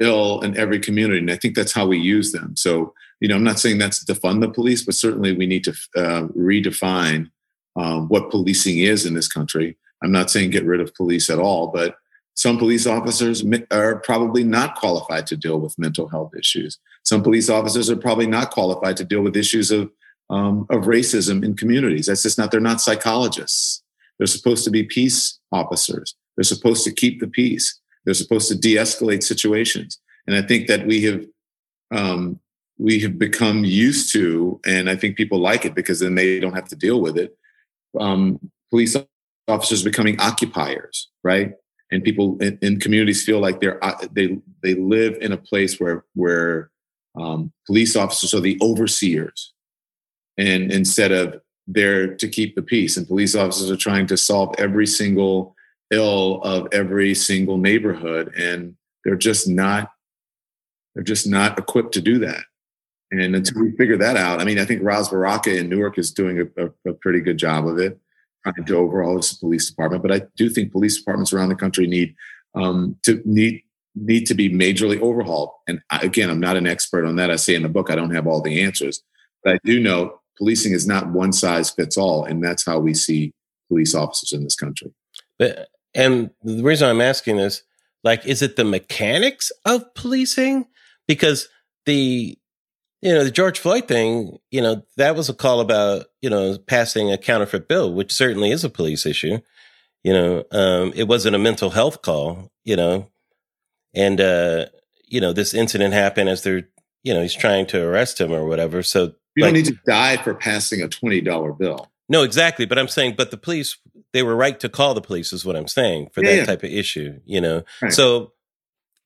ill 0.00 0.40
in 0.40 0.56
every 0.56 0.78
community. 0.78 1.18
And 1.18 1.30
I 1.30 1.36
think 1.36 1.56
that's 1.56 1.72
how 1.72 1.86
we 1.86 1.98
use 1.98 2.32
them. 2.32 2.56
So, 2.56 2.94
you 3.20 3.28
know, 3.28 3.34
I'm 3.34 3.44
not 3.44 3.58
saying 3.58 3.78
that's 3.78 4.04
defund 4.04 4.40
the 4.40 4.48
police, 4.48 4.84
but 4.84 4.94
certainly 4.94 5.32
we 5.32 5.46
need 5.46 5.64
to 5.64 5.72
uh, 5.96 6.26
redefine 6.36 7.30
um, 7.76 8.08
what 8.08 8.30
policing 8.30 8.78
is 8.78 9.04
in 9.04 9.14
this 9.14 9.28
country. 9.28 9.76
I'm 10.02 10.12
not 10.12 10.30
saying 10.30 10.50
get 10.50 10.64
rid 10.64 10.80
of 10.80 10.94
police 10.94 11.30
at 11.30 11.38
all, 11.38 11.68
but 11.68 11.96
some 12.34 12.58
police 12.58 12.86
officers 12.86 13.44
are 13.70 13.96
probably 13.96 14.42
not 14.42 14.76
qualified 14.76 15.26
to 15.28 15.36
deal 15.36 15.60
with 15.60 15.78
mental 15.78 16.08
health 16.08 16.32
issues. 16.38 16.78
Some 17.04 17.22
police 17.22 17.50
officers 17.50 17.90
are 17.90 17.96
probably 17.96 18.26
not 18.26 18.50
qualified 18.50 18.96
to 18.98 19.04
deal 19.04 19.20
with 19.20 19.36
issues 19.36 19.70
of 19.70 19.90
um, 20.32 20.66
of 20.70 20.84
racism 20.84 21.44
in 21.44 21.54
communities. 21.54 22.06
That's 22.06 22.22
just 22.22 22.38
not. 22.38 22.50
They're 22.50 22.60
not 22.60 22.80
psychologists. 22.80 23.82
They're 24.18 24.26
supposed 24.26 24.64
to 24.64 24.70
be 24.70 24.82
peace 24.82 25.38
officers. 25.52 26.14
They're 26.36 26.44
supposed 26.44 26.84
to 26.84 26.92
keep 26.92 27.20
the 27.20 27.28
peace. 27.28 27.78
They're 28.04 28.14
supposed 28.14 28.48
to 28.48 28.58
de-escalate 28.58 29.22
situations, 29.22 30.00
and 30.26 30.34
I 30.34 30.42
think 30.42 30.66
that 30.66 30.86
we 30.86 31.02
have 31.02 31.24
um, 31.94 32.40
we 32.78 32.98
have 33.00 33.18
become 33.18 33.64
used 33.64 34.12
to, 34.14 34.58
and 34.66 34.88
I 34.88 34.96
think 34.96 35.16
people 35.16 35.38
like 35.38 35.64
it 35.64 35.74
because 35.74 36.00
then 36.00 36.14
they 36.14 36.40
don't 36.40 36.54
have 36.54 36.68
to 36.68 36.76
deal 36.76 37.00
with 37.00 37.18
it. 37.18 37.36
Um, 38.00 38.40
police 38.70 38.96
officers 39.46 39.82
becoming 39.82 40.18
occupiers, 40.18 41.10
right? 41.22 41.52
And 41.90 42.02
people 42.02 42.38
in, 42.40 42.58
in, 42.62 42.80
communities 42.80 43.22
feel 43.22 43.38
like 43.38 43.60
they're 43.60 43.84
uh, 43.84 44.06
they 44.12 44.38
they 44.62 44.74
live 44.74 45.18
in 45.20 45.32
a 45.32 45.36
place 45.36 45.78
where 45.78 46.04
where 46.14 46.70
um, 47.14 47.52
police 47.66 47.94
officers 47.96 48.32
are 48.32 48.40
the 48.40 48.58
overseers, 48.62 49.51
and 50.38 50.72
instead 50.72 51.12
of 51.12 51.40
there 51.66 52.14
to 52.16 52.28
keep 52.28 52.54
the 52.54 52.62
peace, 52.62 52.96
and 52.96 53.06
police 53.06 53.34
officers 53.34 53.70
are 53.70 53.76
trying 53.76 54.06
to 54.08 54.16
solve 54.16 54.54
every 54.58 54.86
single 54.86 55.54
ill 55.92 56.40
of 56.42 56.66
every 56.72 57.14
single 57.14 57.58
neighborhood 57.58 58.32
and 58.34 58.74
they're 59.04 59.14
just 59.14 59.46
not 59.46 59.92
they're 60.94 61.04
just 61.04 61.26
not 61.26 61.58
equipped 61.58 61.92
to 61.94 62.00
do 62.00 62.18
that. 62.18 62.44
And 63.10 63.34
until 63.36 63.62
we 63.62 63.72
figure 63.72 63.98
that 63.98 64.16
out 64.16 64.40
i 64.40 64.44
mean 64.44 64.58
i 64.58 64.64
think 64.64 64.82
ras 64.82 65.10
baraka 65.10 65.54
in 65.54 65.68
newark 65.68 65.98
is 65.98 66.10
doing 66.10 66.40
a, 66.40 66.64
a, 66.64 66.90
a 66.90 66.94
pretty 66.94 67.20
good 67.20 67.36
job 67.36 67.68
of 67.68 67.78
it 67.78 67.98
trying 68.42 68.64
to 68.64 68.76
overhaul 68.76 69.16
this 69.16 69.34
police 69.34 69.68
department. 69.68 70.02
But 70.02 70.12
i 70.12 70.22
do 70.36 70.48
think 70.48 70.72
police 70.72 70.96
departments 70.96 71.32
around 71.32 71.50
the 71.50 71.54
country 71.54 71.86
need 71.86 72.14
um, 72.54 72.96
to 73.02 73.20
need 73.26 73.62
need 73.94 74.26
to 74.26 74.34
be 74.34 74.48
majorly 74.48 74.98
overhauled. 75.00 75.50
And 75.68 75.82
I, 75.90 75.98
again 75.98 76.30
i'm 76.30 76.40
not 76.40 76.56
an 76.56 76.66
expert 76.66 77.04
on 77.04 77.16
that. 77.16 77.30
I 77.30 77.36
say 77.36 77.54
in 77.54 77.62
the 77.62 77.68
book 77.68 77.90
i 77.90 77.94
don't 77.94 78.14
have 78.14 78.26
all 78.26 78.40
the 78.40 78.62
answers. 78.62 79.02
But 79.44 79.56
i 79.56 79.58
do 79.62 79.78
know 79.78 80.21
policing 80.38 80.72
is 80.72 80.86
not 80.86 81.10
one 81.10 81.32
size 81.32 81.70
fits 81.70 81.96
all 81.96 82.24
and 82.24 82.42
that's 82.42 82.64
how 82.64 82.78
we 82.78 82.94
see 82.94 83.32
police 83.68 83.94
officers 83.94 84.32
in 84.32 84.44
this 84.44 84.56
country 84.56 84.92
but 85.38 85.68
and 85.94 86.30
the 86.42 86.62
reason 86.62 86.88
I'm 86.88 87.00
asking 87.00 87.38
is 87.38 87.62
like, 88.04 88.26
is 88.26 88.42
it 88.42 88.56
the 88.56 88.64
mechanics 88.64 89.52
of 89.64 89.94
policing? 89.94 90.66
Because 91.06 91.48
the, 91.86 92.38
you 93.00 93.12
know, 93.12 93.24
the 93.24 93.30
George 93.30 93.58
Floyd 93.58 93.88
thing, 93.88 94.38
you 94.50 94.60
know, 94.60 94.82
that 94.96 95.16
was 95.16 95.28
a 95.28 95.34
call 95.34 95.60
about, 95.60 96.06
you 96.20 96.30
know, 96.30 96.56
passing 96.58 97.12
a 97.12 97.18
counterfeit 97.18 97.68
bill, 97.68 97.92
which 97.92 98.12
certainly 98.12 98.50
is 98.50 98.64
a 98.64 98.70
police 98.70 99.06
issue. 99.06 99.38
You 100.02 100.12
know, 100.12 100.44
um, 100.50 100.92
it 100.96 101.06
wasn't 101.06 101.36
a 101.36 101.40
mental 101.40 101.70
health 101.70 102.02
call, 102.02 102.50
you 102.64 102.76
know, 102.76 103.08
and, 103.94 104.20
uh, 104.20 104.66
you 105.06 105.20
know, 105.20 105.32
this 105.32 105.54
incident 105.54 105.94
happened 105.94 106.28
as 106.28 106.42
they're, 106.42 106.68
you 107.04 107.12
know, 107.12 107.22
he's 107.22 107.34
trying 107.34 107.66
to 107.66 107.84
arrest 107.84 108.20
him 108.20 108.32
or 108.32 108.46
whatever. 108.46 108.82
So 108.82 109.14
you 109.36 109.44
like, 109.44 109.54
don't 109.54 109.62
need 109.62 109.66
to 109.66 109.78
die 109.86 110.16
for 110.16 110.34
passing 110.34 110.82
a 110.82 110.88
$20 110.88 111.58
bill. 111.58 111.90
No, 112.08 112.22
exactly. 112.22 112.66
But 112.66 112.78
I'm 112.78 112.88
saying, 112.88 113.14
but 113.16 113.30
the 113.30 113.36
police, 113.36 113.78
they 114.12 114.22
were 114.22 114.36
right 114.36 114.58
to 114.60 114.68
call 114.68 114.94
the 114.94 115.00
police, 115.00 115.32
is 115.32 115.44
what 115.44 115.56
I'm 115.56 115.68
saying 115.68 116.10
for 116.12 116.22
yeah, 116.22 116.36
that 116.36 116.46
type 116.46 116.62
of 116.62 116.70
issue, 116.70 117.20
you 117.24 117.40
know? 117.40 117.64
Right. 117.80 117.92
So, 117.92 118.32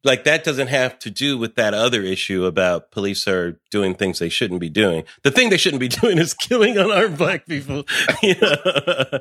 like, 0.02 0.24
that 0.24 0.44
doesn't 0.44 0.68
have 0.68 0.98
to 1.00 1.10
do 1.10 1.36
with 1.36 1.56
that 1.56 1.74
other 1.74 2.02
issue 2.02 2.44
about 2.44 2.90
police 2.90 3.26
are 3.28 3.60
doing 3.70 3.94
things 3.94 4.18
they 4.18 4.28
shouldn't 4.28 4.60
be 4.60 4.68
doing. 4.68 5.04
The 5.22 5.30
thing 5.30 5.50
they 5.50 5.56
shouldn't 5.56 5.80
be 5.80 5.88
doing 6.00 6.18
is 6.18 6.34
killing 6.34 6.78
unarmed 6.78 7.18
black 7.18 7.46
people. 7.46 7.84
You 8.22 8.34
know? 8.40 8.56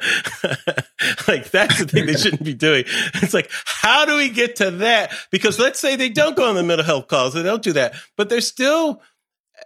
like, 1.28 1.52
that's 1.52 1.80
the 1.80 1.88
thing 1.88 2.06
they 2.06 2.16
shouldn't 2.16 2.44
be 2.44 2.54
doing. 2.54 2.86
It's 3.16 3.34
like, 3.34 3.52
how 3.66 4.06
do 4.06 4.16
we 4.16 4.30
get 4.30 4.56
to 4.58 4.72
that? 4.72 5.12
Because 5.32 5.60
let's 5.60 5.80
say 5.80 5.96
they 5.96 6.10
don't 6.10 6.36
go 6.36 6.48
on 6.50 6.56
the 6.56 6.64
mental 6.64 6.86
health 6.86 7.08
calls, 7.08 7.34
they 7.34 7.44
don't 7.44 7.62
do 7.62 7.74
that, 7.74 7.94
but 8.16 8.30
they're 8.30 8.42
still, 8.42 9.02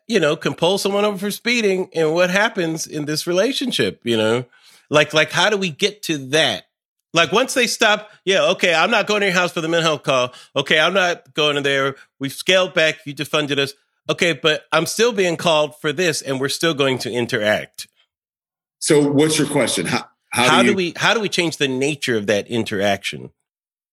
you 0.09 0.19
know, 0.19 0.35
can 0.35 0.55
pull 0.55 0.77
someone 0.77 1.05
over 1.05 1.17
for 1.17 1.31
speeding 1.31 1.87
and 1.93 2.13
what 2.13 2.29
happens 2.31 2.85
in 2.87 3.05
this 3.05 3.25
relationship, 3.27 4.01
you 4.03 4.17
know? 4.17 4.43
Like, 4.89 5.13
like, 5.13 5.31
how 5.31 5.49
do 5.51 5.55
we 5.57 5.69
get 5.69 6.01
to 6.03 6.17
that? 6.29 6.65
Like 7.13 7.31
once 7.31 7.53
they 7.53 7.67
stop, 7.67 8.11
yeah, 8.25 8.43
okay, 8.51 8.73
I'm 8.73 8.91
not 8.91 9.07
going 9.07 9.21
to 9.21 9.27
your 9.27 9.35
house 9.35 9.51
for 9.51 9.61
the 9.61 9.67
mental 9.67 9.83
health 9.89 10.03
call. 10.03 10.33
Okay, 10.55 10.79
I'm 10.79 10.93
not 10.93 11.33
going 11.33 11.57
in 11.57 11.63
there. 11.63 11.95
We've 12.19 12.33
scaled 12.33 12.73
back. 12.73 13.05
You 13.05 13.15
defunded 13.15 13.57
us. 13.57 13.73
Okay, 14.09 14.33
but 14.33 14.63
I'm 14.71 14.85
still 14.87 15.11
being 15.13 15.37
called 15.37 15.79
for 15.79 15.93
this, 15.93 16.21
and 16.21 16.39
we're 16.39 16.49
still 16.49 16.73
going 16.73 16.97
to 16.99 17.11
interact. 17.11 17.87
So, 18.79 19.07
what's 19.11 19.37
your 19.37 19.47
question? 19.47 19.85
How, 19.85 20.07
how, 20.31 20.49
how 20.49 20.61
do, 20.61 20.67
you- 20.67 20.71
do 20.73 20.77
we 20.77 20.93
how 20.95 21.13
do 21.13 21.19
we 21.19 21.29
change 21.29 21.57
the 21.57 21.67
nature 21.67 22.15
of 22.17 22.27
that 22.27 22.47
interaction? 22.47 23.31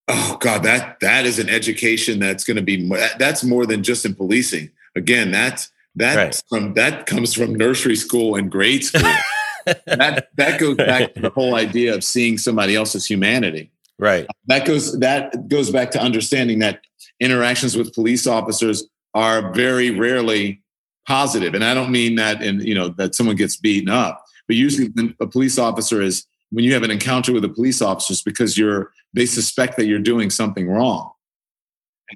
Oh 0.09 0.37
God, 0.41 0.63
that 0.63 1.01
that 1.01 1.27
is 1.27 1.39
an 1.39 1.49
education 1.49 2.19
that's 2.21 2.45
going 2.45 2.57
to 2.57 2.63
be 2.63 2.87
that's 3.19 3.45
more 3.45 3.67
than 3.67 3.83
just 3.83 4.05
in 4.05 4.15
policing. 4.15 4.71
Again, 4.95 5.31
that's 5.31 5.71
that 5.97 6.17
right. 6.17 6.43
from 6.49 6.75
that 6.75 7.07
comes 7.07 7.35
from 7.35 7.55
nursery 7.55 7.97
school 7.97 8.37
and 8.37 8.51
grade 8.51 8.85
school. 8.85 9.03
that 9.87 10.29
that 10.37 10.61
goes 10.61 10.77
back 10.77 11.15
to 11.15 11.21
the 11.21 11.31
whole 11.31 11.55
idea 11.55 11.95
of 11.95 12.05
seeing 12.05 12.39
somebody 12.39 12.77
else's 12.77 13.07
humanity. 13.07 13.71
Right. 13.99 14.27
That 14.47 14.67
goes 14.67 14.99
that 15.01 15.49
goes 15.49 15.71
back 15.71 15.91
to 15.93 16.01
understanding 16.01 16.59
that 16.61 16.81
interactions 17.19 17.77
with 17.77 17.95
police 17.95 18.27
officers 18.27 18.87
are 19.15 19.53
very 19.53 19.91
rarely 19.91 20.63
positive. 21.09 21.55
And 21.55 21.65
I 21.65 21.73
don't 21.73 21.91
mean 21.91 22.17
that 22.17 22.43
in 22.43 22.61
you 22.61 22.75
know 22.75 22.89
that 22.91 23.15
someone 23.15 23.37
gets 23.37 23.57
beaten 23.57 23.89
up, 23.89 24.23
but 24.47 24.57
usually 24.57 24.93
a 25.21 25.27
police 25.27 25.59
officer 25.59 26.03
is 26.03 26.27
when 26.51 26.65
you 26.65 26.75
have 26.75 26.83
an 26.83 26.91
encounter 26.91 27.33
with 27.33 27.45
a 27.45 27.49
police 27.49 27.81
officer 27.81 28.13
it's 28.13 28.23
because 28.23 28.59
you're 28.59 28.93
they 29.15 29.27
suspect 29.27 29.79
that 29.79 29.87
you're 29.87 29.99
doing 29.99 30.31
something 30.31 30.69
wrong. 30.69 31.11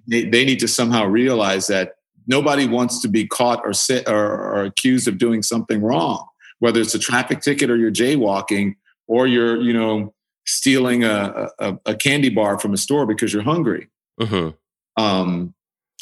They, 0.06 0.24
they 0.24 0.44
need 0.44 0.60
to 0.60 0.68
somehow 0.68 1.06
realize 1.06 1.66
that 1.66 1.94
nobody 2.26 2.66
wants 2.66 3.00
to 3.02 3.08
be 3.08 3.26
caught 3.26 3.60
or, 3.64 3.72
sit, 3.72 4.08
or, 4.08 4.14
or 4.16 4.64
accused 4.64 5.08
of 5.08 5.18
doing 5.18 5.42
something 5.42 5.82
wrong, 5.82 6.26
whether 6.58 6.80
it's 6.80 6.94
a 6.94 6.98
traffic 6.98 7.40
ticket 7.40 7.70
or 7.70 7.76
you're 7.76 7.90
jaywalking 7.90 8.74
or 9.06 9.26
you're, 9.26 9.60
you 9.60 9.72
know, 9.72 10.14
stealing 10.46 11.04
a, 11.04 11.48
a, 11.58 11.78
a 11.86 11.94
candy 11.94 12.28
bar 12.28 12.58
from 12.58 12.72
a 12.72 12.76
store 12.76 13.06
because 13.06 13.32
you're 13.32 13.42
hungry. 13.42 13.88
Mm-hmm. 14.20 15.02
Um, 15.02 15.54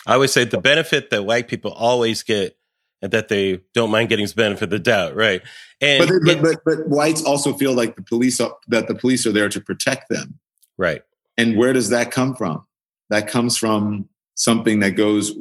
I 0.06 0.14
always 0.14 0.32
say 0.32 0.44
the 0.44 0.60
benefit 0.60 1.10
that 1.10 1.24
white 1.24 1.48
people 1.48 1.72
always 1.72 2.22
get 2.22 2.56
and 3.02 3.12
that 3.12 3.28
they 3.28 3.60
don't 3.74 3.90
mind 3.90 4.08
getting 4.08 4.26
the 4.26 4.34
benefit 4.34 4.64
of 4.64 4.70
the 4.70 4.78
doubt, 4.78 5.14
right? 5.14 5.42
And 5.80 6.08
but, 6.08 6.20
but, 6.24 6.42
but, 6.42 6.64
but 6.64 6.88
whites 6.88 7.22
also 7.22 7.52
feel 7.52 7.74
like 7.74 7.96
the 7.96 8.02
police 8.02 8.40
are, 8.40 8.56
that 8.68 8.88
the 8.88 8.94
police 8.94 9.26
are 9.26 9.32
there 9.32 9.48
to 9.48 9.60
protect 9.60 10.08
them, 10.08 10.38
right? 10.76 11.02
And 11.36 11.56
where 11.56 11.72
does 11.72 11.90
that 11.90 12.10
come 12.10 12.34
from? 12.34 12.66
That 13.10 13.28
comes 13.28 13.56
from 13.56 14.08
something 14.34 14.80
that 14.80 14.92
goes 14.92 15.32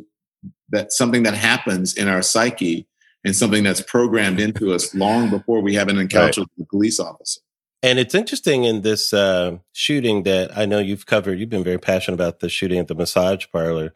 that 0.69 0.91
something 0.91 1.23
that 1.23 1.33
happens 1.33 1.95
in 1.95 2.07
our 2.07 2.21
psyche 2.21 2.87
and 3.23 3.35
something 3.35 3.63
that's 3.63 3.81
programmed 3.81 4.39
into 4.39 4.73
us 4.73 4.93
long 4.93 5.29
before 5.29 5.61
we 5.61 5.75
have 5.75 5.89
an 5.89 5.97
encounter 5.97 6.41
right. 6.41 6.49
with 6.57 6.67
a 6.67 6.69
police 6.69 6.99
officer. 6.99 7.41
And 7.83 7.99
it's 7.99 8.15
interesting 8.15 8.63
in 8.63 8.81
this 8.81 9.13
uh, 9.13 9.57
shooting 9.71 10.23
that 10.23 10.57
I 10.57 10.65
know 10.65 10.79
you've 10.79 11.05
covered. 11.05 11.39
You've 11.39 11.49
been 11.49 11.63
very 11.63 11.77
passionate 11.77 12.15
about 12.15 12.39
the 12.39 12.49
shooting 12.49 12.79
at 12.79 12.87
the 12.87 12.95
massage 12.95 13.45
parlor 13.51 13.93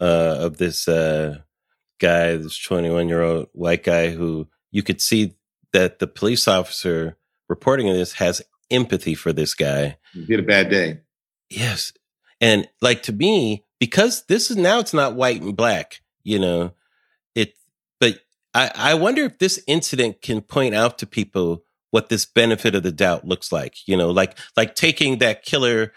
uh, 0.00 0.36
of 0.40 0.56
this 0.56 0.88
uh, 0.88 1.38
guy, 1.98 2.36
this 2.36 2.58
21 2.58 3.08
year 3.08 3.22
old 3.22 3.48
white 3.52 3.84
guy 3.84 4.10
who 4.10 4.48
you 4.70 4.82
could 4.82 5.00
see 5.00 5.34
that 5.72 5.98
the 5.98 6.06
police 6.06 6.48
officer 6.48 7.18
reporting 7.48 7.86
this 7.86 8.14
has 8.14 8.42
empathy 8.70 9.14
for 9.14 9.32
this 9.32 9.54
guy. 9.54 9.98
He 10.12 10.32
had 10.32 10.40
a 10.40 10.46
bad 10.46 10.70
day. 10.70 11.00
Yes. 11.50 11.92
And 12.40 12.68
like 12.80 13.02
to 13.04 13.12
me, 13.12 13.64
because 13.80 14.24
this 14.26 14.50
is 14.50 14.56
now 14.56 14.78
it's 14.78 14.94
not 14.94 15.16
white 15.16 15.42
and 15.42 15.56
black, 15.56 16.02
you 16.22 16.38
know, 16.38 16.72
it, 17.34 17.54
but 17.98 18.20
I, 18.54 18.70
I 18.74 18.94
wonder 18.94 19.24
if 19.24 19.38
this 19.38 19.60
incident 19.66 20.22
can 20.22 20.42
point 20.42 20.74
out 20.74 20.98
to 20.98 21.06
people 21.06 21.64
what 21.90 22.08
this 22.08 22.26
benefit 22.26 22.76
of 22.76 22.84
the 22.84 22.92
doubt 22.92 23.26
looks 23.26 23.50
like, 23.50 23.88
you 23.88 23.96
know, 23.96 24.10
like, 24.10 24.38
like 24.56 24.76
taking 24.76 25.18
that 25.18 25.44
killer, 25.44 25.92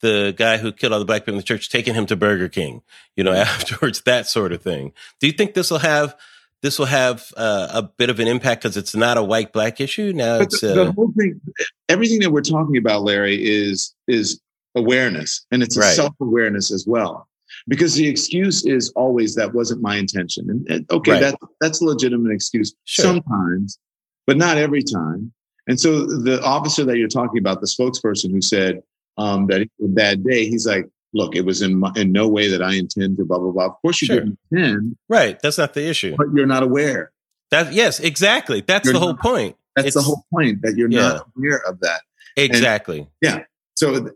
the 0.00 0.34
guy 0.36 0.58
who 0.58 0.72
killed 0.72 0.92
all 0.92 0.98
the 0.98 1.04
black 1.04 1.22
people 1.22 1.34
in 1.34 1.38
the 1.38 1.44
church, 1.44 1.70
taking 1.70 1.94
him 1.94 2.06
to 2.06 2.16
Burger 2.16 2.48
King, 2.48 2.82
you 3.16 3.24
know, 3.24 3.32
afterwards, 3.32 4.02
that 4.02 4.26
sort 4.26 4.52
of 4.52 4.60
thing. 4.60 4.92
Do 5.20 5.26
you 5.26 5.32
think 5.32 5.54
this 5.54 5.70
will 5.70 5.78
have, 5.78 6.16
this 6.60 6.76
will 6.78 6.86
have 6.86 7.32
uh, 7.36 7.68
a 7.72 7.82
bit 7.82 8.10
of 8.10 8.18
an 8.18 8.26
impact 8.26 8.62
because 8.62 8.76
it's 8.76 8.96
not 8.96 9.16
a 9.16 9.22
white 9.22 9.52
black 9.52 9.80
issue 9.80 10.12
now. 10.12 10.38
But 10.38 10.42
it's 10.48 10.60
the, 10.60 10.72
uh, 10.72 10.84
the, 10.86 10.92
whole 10.92 11.12
thing, 11.16 11.40
everything 11.88 12.18
that 12.20 12.32
we're 12.32 12.42
talking 12.42 12.76
about, 12.76 13.02
Larry, 13.02 13.40
is 13.42 13.94
is 14.08 14.40
awareness, 14.78 15.46
and 15.50 15.62
it's 15.62 15.76
right. 15.76 15.94
self 15.94 16.14
awareness 16.20 16.72
as 16.72 16.86
well. 16.86 17.28
Because 17.66 17.94
the 17.94 18.06
excuse 18.06 18.64
is 18.64 18.90
always 18.90 19.34
that 19.34 19.54
wasn't 19.54 19.82
my 19.82 19.96
intention, 19.96 20.48
and, 20.48 20.70
and 20.70 20.90
okay, 20.90 21.12
right. 21.12 21.20
that 21.20 21.38
that's 21.60 21.80
a 21.80 21.84
legitimate 21.84 22.32
excuse 22.32 22.74
sure. 22.84 23.04
sometimes, 23.04 23.78
but 24.26 24.36
not 24.36 24.58
every 24.58 24.82
time. 24.82 25.32
And 25.66 25.78
so 25.78 26.06
the 26.06 26.42
officer 26.42 26.84
that 26.84 26.96
you're 26.96 27.08
talking 27.08 27.38
about, 27.38 27.60
the 27.60 27.66
spokesperson 27.66 28.30
who 28.30 28.40
said 28.40 28.82
um, 29.18 29.46
that 29.48 29.62
it 29.62 29.70
was 29.78 29.90
a 29.90 29.94
bad 29.94 30.24
day, 30.24 30.46
he's 30.46 30.66
like, 30.66 30.86
look, 31.12 31.36
it 31.36 31.44
was 31.44 31.60
in 31.60 31.78
my, 31.78 31.92
in 31.94 32.10
no 32.10 32.26
way 32.26 32.48
that 32.48 32.62
I 32.62 32.74
intend 32.74 33.18
to 33.18 33.24
blah 33.24 33.38
blah 33.38 33.50
blah. 33.50 33.66
Of 33.66 33.82
course, 33.82 34.00
you 34.02 34.06
sure. 34.06 34.20
didn't 34.20 34.38
intend, 34.50 34.96
right? 35.08 35.38
That's 35.42 35.58
not 35.58 35.74
the 35.74 35.86
issue, 35.86 36.16
but 36.16 36.28
you're 36.34 36.46
not 36.46 36.62
aware. 36.62 37.12
That 37.50 37.72
yes, 37.72 38.00
exactly. 38.00 38.62
That's 38.66 38.84
you're 38.84 38.94
the 38.94 39.00
whole 39.00 39.10
not, 39.10 39.20
point. 39.20 39.56
That's 39.74 39.88
it's, 39.88 39.96
the 39.96 40.02
whole 40.02 40.24
point 40.32 40.62
that 40.62 40.76
you're 40.76 40.90
yeah. 40.90 41.00
not 41.00 41.28
aware 41.36 41.62
of 41.66 41.80
that. 41.80 42.00
Exactly. 42.36 43.00
And, 43.00 43.08
yeah. 43.22 43.42
So 43.74 44.10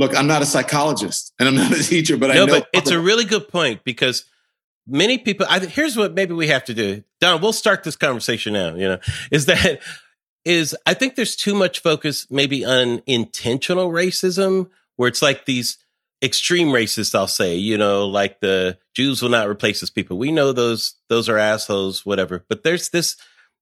look, 0.00 0.16
I'm 0.16 0.26
not 0.26 0.40
a 0.40 0.46
psychologist 0.46 1.32
and 1.38 1.46
I'm 1.46 1.54
not 1.54 1.78
a 1.78 1.82
teacher, 1.82 2.16
but 2.16 2.28
no, 2.28 2.42
I 2.42 2.46
know. 2.46 2.46
but 2.46 2.68
it's 2.72 2.90
a 2.90 2.98
really 2.98 3.26
good 3.26 3.48
point 3.48 3.84
because 3.84 4.24
many 4.88 5.18
people. 5.18 5.46
I, 5.48 5.60
here's 5.60 5.96
what 5.96 6.14
maybe 6.14 6.32
we 6.32 6.48
have 6.48 6.64
to 6.64 6.74
do, 6.74 7.04
Don. 7.20 7.40
We'll 7.40 7.52
start 7.52 7.84
this 7.84 7.96
conversation 7.96 8.54
now. 8.54 8.74
You 8.74 8.88
know, 8.88 8.98
is 9.30 9.46
that 9.46 9.80
is 10.44 10.74
I 10.86 10.94
think 10.94 11.14
there's 11.14 11.36
too 11.36 11.54
much 11.54 11.80
focus 11.80 12.26
maybe 12.30 12.64
on 12.64 13.02
intentional 13.06 13.90
racism, 13.90 14.70
where 14.96 15.08
it's 15.08 15.22
like 15.22 15.44
these 15.44 15.76
extreme 16.22 16.68
racists. 16.68 17.14
I'll 17.14 17.28
say, 17.28 17.56
you 17.56 17.76
know, 17.76 18.08
like 18.08 18.40
the 18.40 18.78
Jews 18.96 19.20
will 19.20 19.28
not 19.28 19.48
replace 19.48 19.82
us 19.82 19.90
people. 19.90 20.16
We 20.16 20.32
know 20.32 20.52
those 20.52 20.94
those 21.10 21.28
are 21.28 21.38
assholes, 21.38 22.06
whatever. 22.06 22.46
But 22.48 22.64
there's 22.64 22.88
this 22.88 23.16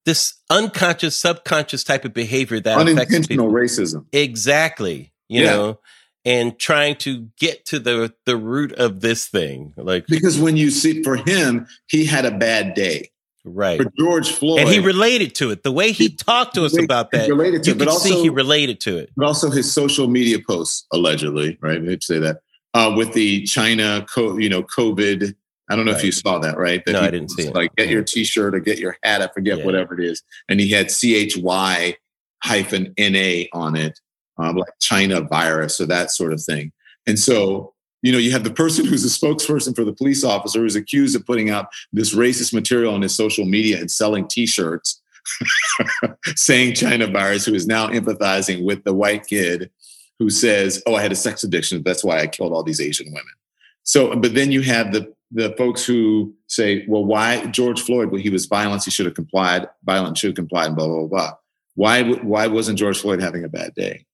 this 0.07 0.35
unconscious, 0.49 1.19
subconscious 1.19 1.83
type 1.83 2.05
of 2.05 2.15
behavior 2.15 2.61
that 2.61 2.79
unintentional 2.79 3.51
racism. 3.51 4.07
Exactly. 4.13 5.13
You 5.29 5.43
yeah. 5.43 5.51
know, 5.51 5.79
and 6.25 6.59
trying 6.59 6.97
to 6.97 7.29
get 7.39 7.65
to 7.67 7.79
the 7.79 8.13
the 8.27 8.37
root 8.37 8.73
of 8.73 9.01
this 9.01 9.27
thing 9.27 9.73
like 9.77 10.07
because 10.07 10.39
when 10.39 10.57
you 10.57 10.71
see 10.71 11.03
for 11.03 11.17
him 11.17 11.67
he 11.89 12.05
had 12.05 12.25
a 12.25 12.31
bad 12.31 12.75
day 12.75 13.11
right 13.45 13.81
for 13.81 13.91
george 13.99 14.31
floyd 14.31 14.61
and 14.61 14.69
he 14.69 14.79
related 14.79 15.35
to 15.35 15.51
it 15.51 15.63
the 15.63 15.73
way 15.73 15.93
he, 15.93 16.09
he 16.09 16.17
talked 16.17 16.55
to 16.55 16.65
us 16.65 16.77
he, 16.77 16.85
about 16.85 17.11
that 17.13 17.29
related 17.29 17.63
to 17.63 17.71
you 17.71 17.77
it, 17.77 17.79
but 17.79 17.89
also, 17.89 18.09
see 18.09 18.23
he 18.23 18.29
related 18.29 18.81
to 18.81 18.97
it 18.99 19.11
but 19.17 19.27
also 19.27 19.51
his 19.51 19.73
social 19.73 20.09
media 20.09 20.39
posts 20.47 20.87
allegedly 20.93 21.57
right 21.61 21.81
i 21.89 21.97
say 22.01 22.19
that 22.19 22.41
uh, 22.75 22.93
with 22.97 23.13
the 23.15 23.45
china 23.45 24.05
co- 24.13 24.37
you 24.37 24.49
know 24.49 24.63
covid 24.63 25.35
I 25.71 25.77
don't 25.77 25.85
know 25.85 25.93
right. 25.93 25.99
if 25.99 26.05
you 26.05 26.13
saw 26.13 26.39
that, 26.39 26.57
right? 26.57 26.83
That 26.87 26.93
no, 26.93 27.01
I 27.03 27.11
didn't 27.11 27.31
see 27.31 27.47
it. 27.47 27.55
Like, 27.55 27.75
get 27.77 27.89
your 27.89 28.03
T-shirt 28.03 28.55
or 28.55 28.61
get 28.61 28.79
your 28.79 28.97
hat. 29.03 29.21
I 29.21 29.29
forget 29.29 29.59
yeah. 29.59 29.65
whatever 29.67 29.99
it 29.99 30.05
is. 30.05 30.23
And 30.49 30.61
he 30.61 30.71
had 30.71 30.91
C 30.91 31.15
H 31.15 31.37
Y 31.37 31.97
hyphen 32.43 32.95
N 32.97 33.15
A 33.15 33.49
on 33.53 33.77
it, 33.77 34.01
um, 34.39 34.57
like 34.57 34.73
China 34.81 35.21
virus 35.21 35.81
or 35.81 35.87
that 35.87 36.11
sort 36.11 36.33
of 36.33 36.43
thing. 36.43 36.73
And 37.07 37.19
so, 37.19 37.75
you 38.03 38.13
know, 38.13 38.19
you 38.19 38.33
have 38.33 38.45
the 38.45 38.51
person 38.51 38.85
who's 38.87 39.05
a 39.05 39.09
spokesperson 39.09 39.75
for 39.75 39.85
the 39.85 39.93
police 39.93 40.25
officer 40.25 40.61
who's 40.61 40.77
accused 40.77 41.17
of 41.17 41.27
putting 41.27 41.51
out 41.51 41.69
this 41.93 42.15
racist 42.15 42.53
material 42.53 42.95
on 42.95 43.03
his 43.03 43.15
social 43.15 43.45
media 43.45 43.79
and 43.79 43.91
selling 43.91 44.27
T-shirts 44.29 45.01
saying 46.37 46.75
China 46.75 47.07
virus, 47.07 47.45
who 47.45 47.55
is 47.55 47.67
now 47.67 47.89
empathizing 47.89 48.65
with 48.65 48.85
the 48.85 48.95
white 48.95 49.27
kid 49.27 49.71
who 50.19 50.31
says, 50.31 50.83
"Oh, 50.87 50.95
I 50.95 51.03
had 51.03 51.13
a 51.13 51.17
sex 51.17 51.45
addiction. 51.45 51.83
That's 51.83 52.05
why 52.05 52.21
I 52.21 52.27
killed 52.27 52.53
all 52.53 52.63
these 52.63 52.81
Asian 52.81 53.07
women." 53.09 53.33
So, 53.85 54.15
but 54.17 54.35
then 54.35 54.53
you 54.53 54.63
have 54.63 54.93
the 54.93 55.13
the 55.31 55.55
folks 55.57 55.85
who 55.85 56.35
say, 56.47 56.85
"Well, 56.89 57.05
why 57.05 57.47
George 57.47 57.81
Floyd? 57.81 58.11
Well, 58.11 58.21
he 58.21 58.31
was 58.31 58.47
violent. 58.47 58.85
He 58.85 58.91
should 58.91 59.07
have 59.07 59.15
complied. 59.15 59.69
Violent 59.85 60.19
should 60.19 60.29
have 60.29 60.37
complied." 60.37 60.69
And 60.69 60.77
blah 60.77 60.87
blah 60.87 61.07
blah. 61.07 61.33
Why 61.75 62.03
why 62.03 62.47
wasn't 62.47 62.79
George 62.79 62.99
Floyd 62.99 63.21
having 63.21 63.45
a 63.45 63.49
bad 63.49 63.75
day? 63.75 64.05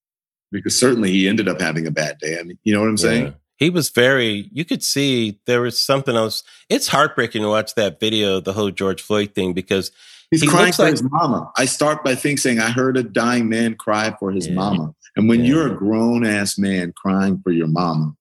Because 0.52 0.78
certainly 0.78 1.10
he 1.10 1.28
ended 1.28 1.48
up 1.48 1.60
having 1.60 1.86
a 1.86 1.90
bad 1.90 2.18
day. 2.18 2.38
I 2.38 2.42
mean, 2.42 2.58
you 2.64 2.72
know 2.72 2.80
what 2.80 2.88
I'm 2.88 2.96
saying? 2.96 3.34
He 3.56 3.70
was 3.70 3.90
very, 3.90 4.50
you 4.52 4.64
could 4.64 4.82
see 4.82 5.40
there 5.46 5.60
was 5.60 5.80
something 5.80 6.16
else. 6.16 6.42
It's 6.68 6.88
heartbreaking 6.88 7.42
to 7.42 7.48
watch 7.48 7.74
that 7.76 8.00
video, 8.00 8.40
the 8.40 8.52
whole 8.52 8.70
George 8.70 9.00
Floyd 9.00 9.34
thing, 9.34 9.52
because 9.52 9.92
he's 10.30 10.42
he 10.42 10.48
crying 10.48 10.72
for 10.72 10.82
like, 10.82 10.92
his 10.92 11.02
mama. 11.04 11.50
I 11.56 11.64
start 11.66 12.02
by 12.04 12.16
thinking, 12.16 12.58
I 12.58 12.70
heard 12.70 12.96
a 12.96 13.02
dying 13.02 13.48
man 13.48 13.76
cry 13.76 14.14
for 14.18 14.32
his 14.32 14.48
yeah. 14.48 14.54
mama. 14.54 14.94
And 15.16 15.28
when 15.28 15.40
yeah. 15.40 15.46
you're 15.46 15.72
a 15.72 15.76
grown 15.76 16.26
ass 16.26 16.58
man 16.58 16.92
crying 16.96 17.40
for 17.42 17.52
your 17.52 17.68
mama, 17.68 18.14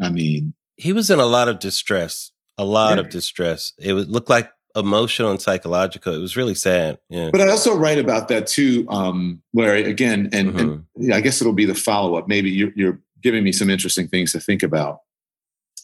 I 0.00 0.10
mean, 0.10 0.54
he 0.76 0.92
was 0.92 1.10
in 1.10 1.18
a 1.18 1.26
lot 1.26 1.48
of 1.48 1.58
distress, 1.58 2.30
a 2.56 2.64
lot 2.64 2.98
of 2.98 3.08
distress. 3.08 3.72
It 3.78 3.94
would 3.94 4.08
look 4.08 4.28
like 4.28 4.50
emotional 4.76 5.30
and 5.30 5.40
psychological. 5.40 6.14
It 6.14 6.18
was 6.18 6.36
really 6.36 6.54
sad. 6.54 6.98
Yeah. 7.08 7.30
But 7.30 7.40
I 7.40 7.50
also 7.50 7.76
write 7.76 7.98
about 7.98 8.28
that 8.28 8.46
too, 8.46 8.86
um, 8.88 9.42
Larry. 9.54 9.84
Again, 9.84 10.30
and, 10.32 10.48
mm-hmm. 10.48 10.58
and 10.58 10.86
yeah, 10.96 11.16
I 11.16 11.20
guess 11.20 11.40
it'll 11.40 11.52
be 11.52 11.64
the 11.64 11.74
follow 11.74 12.16
up. 12.16 12.28
Maybe 12.28 12.50
you're, 12.50 12.72
you're, 12.74 13.00
giving 13.20 13.42
me 13.42 13.50
some 13.50 13.68
interesting 13.68 14.06
things 14.06 14.30
to 14.30 14.38
think 14.38 14.62
about. 14.62 15.00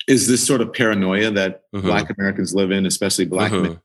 Is 0.06 0.28
this 0.28 0.46
sort 0.46 0.60
of 0.60 0.72
paranoia 0.72 1.32
that 1.32 1.62
mm-hmm. 1.74 1.84
Black 1.84 2.08
Americans 2.16 2.54
live 2.54 2.70
in, 2.70 2.86
especially 2.86 3.24
Black 3.24 3.50
mm-hmm. 3.50 3.62
men? 3.62 3.80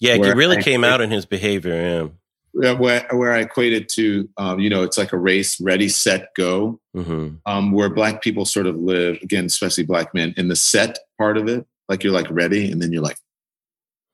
Yeah, 0.00 0.14
it 0.14 0.34
really 0.34 0.56
I, 0.56 0.62
came 0.62 0.84
out 0.84 1.02
in 1.02 1.10
his 1.10 1.26
behavior. 1.26 2.10
Yeah. 2.54 2.72
Where, 2.72 3.06
where 3.10 3.32
I 3.32 3.40
equate 3.40 3.74
it 3.74 3.88
to, 3.90 4.28
um, 4.36 4.60
you 4.60 4.70
know, 4.70 4.84
it's 4.84 4.96
like 4.96 5.12
a 5.12 5.18
race, 5.18 5.60
ready, 5.60 5.88
set, 5.88 6.34
go, 6.34 6.80
mm-hmm. 6.96 7.36
um, 7.44 7.72
where 7.72 7.90
Black 7.90 8.22
people 8.22 8.46
sort 8.46 8.66
of 8.66 8.76
live, 8.76 9.18
again, 9.22 9.44
especially 9.44 9.84
Black 9.84 10.14
men, 10.14 10.32
in 10.36 10.48
the 10.48 10.56
set 10.56 10.98
part 11.18 11.36
of 11.36 11.48
it. 11.48 11.66
Like 11.88 12.04
you're 12.04 12.12
like 12.14 12.30
ready, 12.30 12.70
and 12.70 12.80
then 12.80 12.90
you're 12.90 13.02
like, 13.02 13.18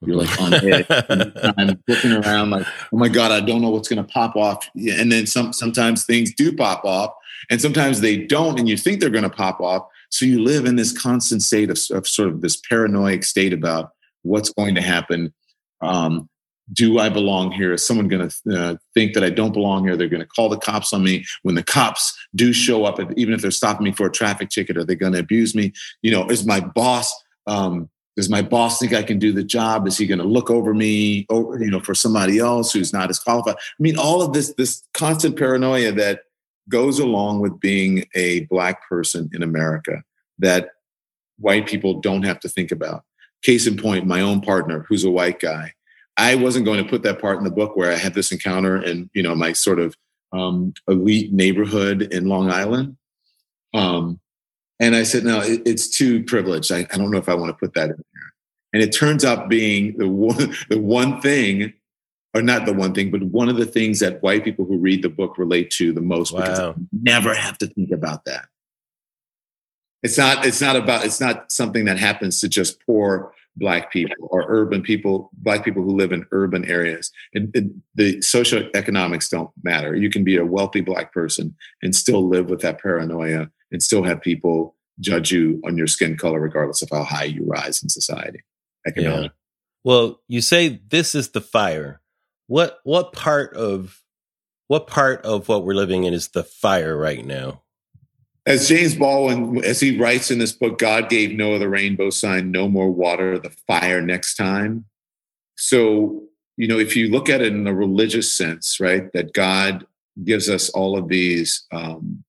you're 0.01 0.15
like 0.15 0.41
on 0.41 0.53
edge. 0.53 0.85
I'm 1.57 1.81
looking 1.87 2.13
around 2.13 2.49
like, 2.51 2.67
oh 2.91 2.97
my 2.97 3.07
God, 3.07 3.31
I 3.31 3.39
don't 3.39 3.61
know 3.61 3.69
what's 3.69 3.87
going 3.87 4.03
to 4.03 4.11
pop 4.11 4.35
off. 4.35 4.67
And 4.75 5.11
then 5.11 5.27
some, 5.27 5.53
sometimes 5.53 6.05
things 6.05 6.33
do 6.33 6.55
pop 6.55 6.83
off 6.85 7.11
And 7.49 7.61
sometimes 7.61 8.01
they 8.01 8.17
don't, 8.17 8.59
and 8.59 8.67
you 8.67 8.77
think 8.77 8.99
they're 8.99 9.09
going 9.09 9.23
to 9.23 9.29
pop 9.29 9.59
off. 9.59 9.85
So 10.09 10.25
you 10.25 10.43
live 10.43 10.65
in 10.65 10.75
this 10.75 10.97
constant 10.97 11.43
state 11.43 11.69
of, 11.69 11.79
of 11.91 12.07
sort 12.07 12.29
of 12.29 12.41
this 12.41 12.57
paranoid 12.57 13.23
state 13.23 13.53
about 13.53 13.91
what's 14.23 14.51
going 14.51 14.75
to 14.75 14.81
happen. 14.81 15.33
Um, 15.81 16.29
do 16.73 16.99
I 16.99 17.09
belong 17.09 17.51
here? 17.51 17.73
Is 17.73 17.85
someone 17.85 18.07
going 18.07 18.29
to 18.29 18.57
uh, 18.57 18.75
think 18.93 19.13
that 19.13 19.23
I 19.23 19.29
don't 19.29 19.53
belong 19.53 19.85
here? 19.85 19.97
They're 19.97 20.07
going 20.07 20.21
to 20.21 20.27
call 20.27 20.49
the 20.49 20.57
cops 20.57 20.93
on 20.93 21.03
me. 21.03 21.25
When 21.43 21.55
the 21.55 21.63
cops 21.63 22.17
do 22.33 22.53
show 22.53 22.85
up, 22.85 22.99
even 23.17 23.33
if 23.33 23.41
they're 23.41 23.51
stopping 23.51 23.83
me 23.83 23.91
for 23.91 24.07
a 24.07 24.11
traffic 24.11 24.49
ticket, 24.49 24.77
are 24.77 24.85
they 24.85 24.95
going 24.95 25.13
to 25.13 25.19
abuse 25.19 25.53
me? 25.53 25.73
You 26.01 26.11
know, 26.11 26.27
is 26.27 26.45
my 26.45 26.59
boss? 26.59 27.13
Um, 27.47 27.89
does 28.17 28.29
my 28.29 28.41
boss 28.41 28.79
think 28.79 28.93
I 28.93 29.03
can 29.03 29.19
do 29.19 29.31
the 29.31 29.43
job? 29.43 29.87
Is 29.87 29.97
he 29.97 30.05
going 30.05 30.19
to 30.19 30.25
look 30.25 30.49
over 30.49 30.73
me, 30.73 31.25
over 31.29 31.63
you 31.63 31.71
know, 31.71 31.79
for 31.79 31.95
somebody 31.95 32.39
else 32.39 32.73
who's 32.73 32.91
not 32.91 33.09
as 33.09 33.19
qualified? 33.19 33.55
I 33.55 33.81
mean, 33.81 33.97
all 33.97 34.21
of 34.21 34.33
this, 34.33 34.53
this 34.55 34.83
constant 34.93 35.37
paranoia 35.37 35.91
that 35.93 36.23
goes 36.69 36.99
along 36.99 37.39
with 37.39 37.59
being 37.59 38.05
a 38.13 38.41
black 38.45 38.87
person 38.87 39.29
in 39.33 39.43
America 39.43 40.03
that 40.39 40.69
white 41.39 41.67
people 41.67 41.99
don't 42.01 42.23
have 42.23 42.39
to 42.41 42.49
think 42.49 42.71
about. 42.71 43.03
Case 43.43 43.65
in 43.65 43.77
point, 43.77 44.05
my 44.05 44.21
own 44.21 44.41
partner, 44.41 44.85
who's 44.87 45.03
a 45.03 45.09
white 45.09 45.39
guy 45.39 45.73
I 46.21 46.35
wasn't 46.35 46.65
going 46.65 46.83
to 46.83 46.87
put 46.87 47.01
that 47.01 47.19
part 47.19 47.39
in 47.39 47.43
the 47.43 47.49
book 47.49 47.75
where 47.75 47.91
I 47.91 47.95
had 47.95 48.13
this 48.13 48.31
encounter 48.31 48.79
in, 48.79 49.09
you 49.13 49.23
know, 49.23 49.33
my 49.33 49.53
sort 49.53 49.79
of 49.79 49.97
um, 50.31 50.71
elite 50.87 51.33
neighborhood 51.33 52.03
in 52.13 52.27
Long 52.27 52.51
Island. 52.51 52.95
Um, 53.73 54.19
and 54.81 54.95
I 54.95 55.03
said, 55.03 55.23
no, 55.23 55.39
it, 55.41 55.61
it's 55.63 55.87
too 55.87 56.23
privileged. 56.23 56.71
I, 56.71 56.79
I, 56.91 56.97
don't 56.97 57.11
know 57.11 57.19
if 57.19 57.29
I 57.29 57.35
want 57.35 57.49
to 57.49 57.57
put 57.57 57.75
that 57.75 57.91
in 57.91 58.03
there. 58.13 58.33
And 58.73 58.81
it 58.81 58.91
turns 58.91 59.23
out 59.23 59.47
being 59.47 59.95
the 59.97 60.09
one, 60.09 60.55
the 60.69 60.79
one 60.79 61.21
thing, 61.21 61.73
or 62.33 62.41
not 62.41 62.65
the 62.65 62.73
one 62.73 62.93
thing, 62.93 63.11
but 63.11 63.21
one 63.21 63.47
of 63.47 63.57
the 63.57 63.65
things 63.65 63.99
that 63.99 64.23
white 64.23 64.43
people 64.43 64.65
who 64.65 64.77
read 64.77 65.03
the 65.03 65.09
book 65.09 65.37
relate 65.37 65.69
to 65.71 65.93
the 65.93 66.01
most 66.01 66.33
wow. 66.33 66.41
because 66.41 66.59
I 66.59 66.73
never 66.91 67.33
have 67.35 67.59
to 67.59 67.67
think 67.67 67.91
about 67.91 68.25
that. 68.25 68.47
It's 70.01 70.17
not, 70.17 70.45
it's 70.47 70.61
not 70.61 70.75
about, 70.75 71.05
it's 71.05 71.21
not 71.21 71.51
something 71.51 71.85
that 71.85 71.99
happens 71.99 72.41
to 72.41 72.49
just 72.49 72.83
poor 72.83 73.33
black 73.57 73.91
people 73.91 74.15
or 74.31 74.45
urban 74.47 74.81
people 74.81 75.29
black 75.33 75.65
people 75.65 75.83
who 75.83 75.93
live 75.93 76.13
in 76.13 76.25
urban 76.31 76.63
areas 76.63 77.11
it, 77.33 77.49
it, 77.53 77.65
the 77.95 78.15
socioeconomics 78.19 79.29
don't 79.29 79.49
matter 79.61 79.93
you 79.93 80.09
can 80.09 80.23
be 80.23 80.37
a 80.37 80.45
wealthy 80.45 80.79
black 80.79 81.11
person 81.11 81.53
and 81.81 81.93
still 81.93 82.25
live 82.25 82.49
with 82.49 82.61
that 82.61 82.79
paranoia 82.81 83.49
and 83.71 83.81
still 83.81 84.03
have 84.03 84.21
people 84.21 84.75
judge 84.99 85.31
you 85.31 85.61
on 85.65 85.77
your 85.77 85.87
skin 85.87 86.17
color 86.17 86.39
regardless 86.39 86.81
of 86.81 86.89
how 86.89 87.03
high 87.03 87.23
you 87.23 87.43
rise 87.45 87.81
in 87.81 87.89
society 87.89 88.39
economic. 88.87 89.31
Yeah. 89.31 89.37
well 89.83 90.21
you 90.27 90.41
say 90.41 90.81
this 90.89 91.15
is 91.15 91.29
the 91.29 91.41
fire 91.41 92.01
what 92.47 92.79
what 92.83 93.13
part 93.13 93.53
of 93.55 94.01
what 94.67 94.87
part 94.87 95.25
of 95.25 95.47
what 95.47 95.65
we're 95.65 95.73
living 95.73 96.03
in 96.03 96.13
is 96.13 96.29
the 96.29 96.43
fire 96.43 96.95
right 96.95 97.25
now 97.25 97.61
as 98.45 98.67
James 98.67 98.95
Baldwin, 98.95 99.63
as 99.63 99.79
he 99.79 99.99
writes 99.99 100.31
in 100.31 100.39
this 100.39 100.51
book, 100.51 100.79
God 100.79 101.09
gave 101.09 101.31
Noah 101.31 101.59
the 101.59 101.69
rainbow 101.69 102.09
sign, 102.09 102.51
no 102.51 102.67
more 102.67 102.89
water, 102.89 103.37
the 103.37 103.51
fire 103.67 104.01
next 104.01 104.35
time. 104.35 104.85
So, 105.57 106.23
you 106.57 106.67
know, 106.67 106.79
if 106.79 106.95
you 106.95 107.09
look 107.09 107.29
at 107.29 107.41
it 107.41 107.53
in 107.53 107.67
a 107.67 107.73
religious 107.73 108.35
sense, 108.35 108.79
right, 108.79 109.11
that 109.13 109.33
God 109.33 109.85
gives 110.23 110.49
us 110.49 110.69
all 110.69 110.97
of 110.97 111.07
these 111.07 111.65
um, 111.71 112.23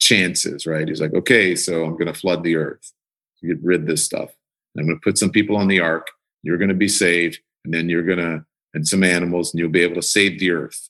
chances, 0.00 0.66
right? 0.66 0.88
He's 0.88 1.00
like, 1.00 1.14
okay, 1.14 1.54
so 1.54 1.84
I'm 1.84 1.92
going 1.92 2.12
to 2.12 2.18
flood 2.18 2.42
the 2.42 2.56
earth 2.56 2.92
to 3.40 3.46
get 3.46 3.62
rid 3.62 3.82
of 3.82 3.86
this 3.86 4.04
stuff. 4.04 4.30
I'm 4.76 4.86
going 4.86 4.96
to 4.96 5.04
put 5.04 5.18
some 5.18 5.30
people 5.30 5.56
on 5.56 5.68
the 5.68 5.80
ark. 5.80 6.08
You're 6.42 6.58
going 6.58 6.68
to 6.68 6.74
be 6.74 6.88
saved, 6.88 7.38
and 7.64 7.72
then 7.72 7.88
you're 7.88 8.02
going 8.02 8.18
to, 8.18 8.44
and 8.74 8.86
some 8.86 9.04
animals, 9.04 9.52
and 9.52 9.60
you'll 9.60 9.70
be 9.70 9.82
able 9.82 9.94
to 9.94 10.02
save 10.02 10.38
the 10.38 10.50
earth. 10.50 10.88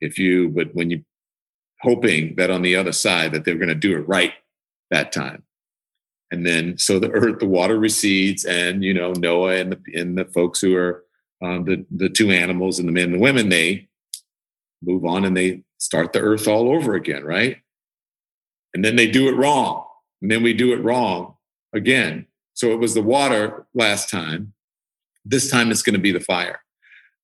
If 0.00 0.18
you, 0.18 0.48
but 0.48 0.74
when 0.74 0.90
you 0.90 1.04
hoping 1.84 2.34
that 2.36 2.50
on 2.50 2.62
the 2.62 2.74
other 2.74 2.92
side 2.92 3.32
that 3.32 3.44
they're 3.44 3.56
going 3.56 3.68
to 3.68 3.74
do 3.74 3.96
it 3.96 4.08
right 4.08 4.32
that 4.90 5.12
time. 5.12 5.42
And 6.30 6.46
then 6.46 6.78
so 6.78 6.98
the 6.98 7.10
earth, 7.10 7.38
the 7.38 7.46
water 7.46 7.78
recedes, 7.78 8.44
and 8.44 8.82
you 8.82 8.94
know 8.94 9.12
Noah 9.12 9.56
and 9.56 9.72
the 9.72 10.00
and 10.00 10.18
the 10.18 10.24
folks 10.24 10.60
who 10.60 10.74
are 10.74 11.04
um, 11.42 11.64
the 11.64 11.84
the 11.94 12.08
two 12.08 12.30
animals 12.30 12.78
and 12.78 12.88
the 12.88 12.92
men 12.92 13.04
and 13.04 13.14
the 13.14 13.18
women 13.18 13.50
they 13.50 13.88
move 14.82 15.04
on 15.04 15.24
and 15.24 15.36
they 15.36 15.62
start 15.78 16.12
the 16.12 16.20
earth 16.20 16.48
all 16.48 16.70
over 16.70 16.94
again, 16.94 17.22
right? 17.22 17.58
And 18.74 18.84
then 18.84 18.96
they 18.96 19.06
do 19.06 19.28
it 19.28 19.36
wrong, 19.36 19.86
and 20.20 20.30
then 20.30 20.42
we 20.42 20.52
do 20.52 20.72
it 20.72 20.82
wrong 20.82 21.36
again. 21.72 22.26
So 22.54 22.72
it 22.72 22.78
was 22.78 22.94
the 22.94 23.02
water 23.02 23.66
last 23.74 24.10
time. 24.10 24.52
This 25.24 25.50
time 25.50 25.70
it's 25.70 25.82
going 25.82 25.94
to 25.94 26.00
be 26.00 26.12
the 26.12 26.20
fire. 26.20 26.60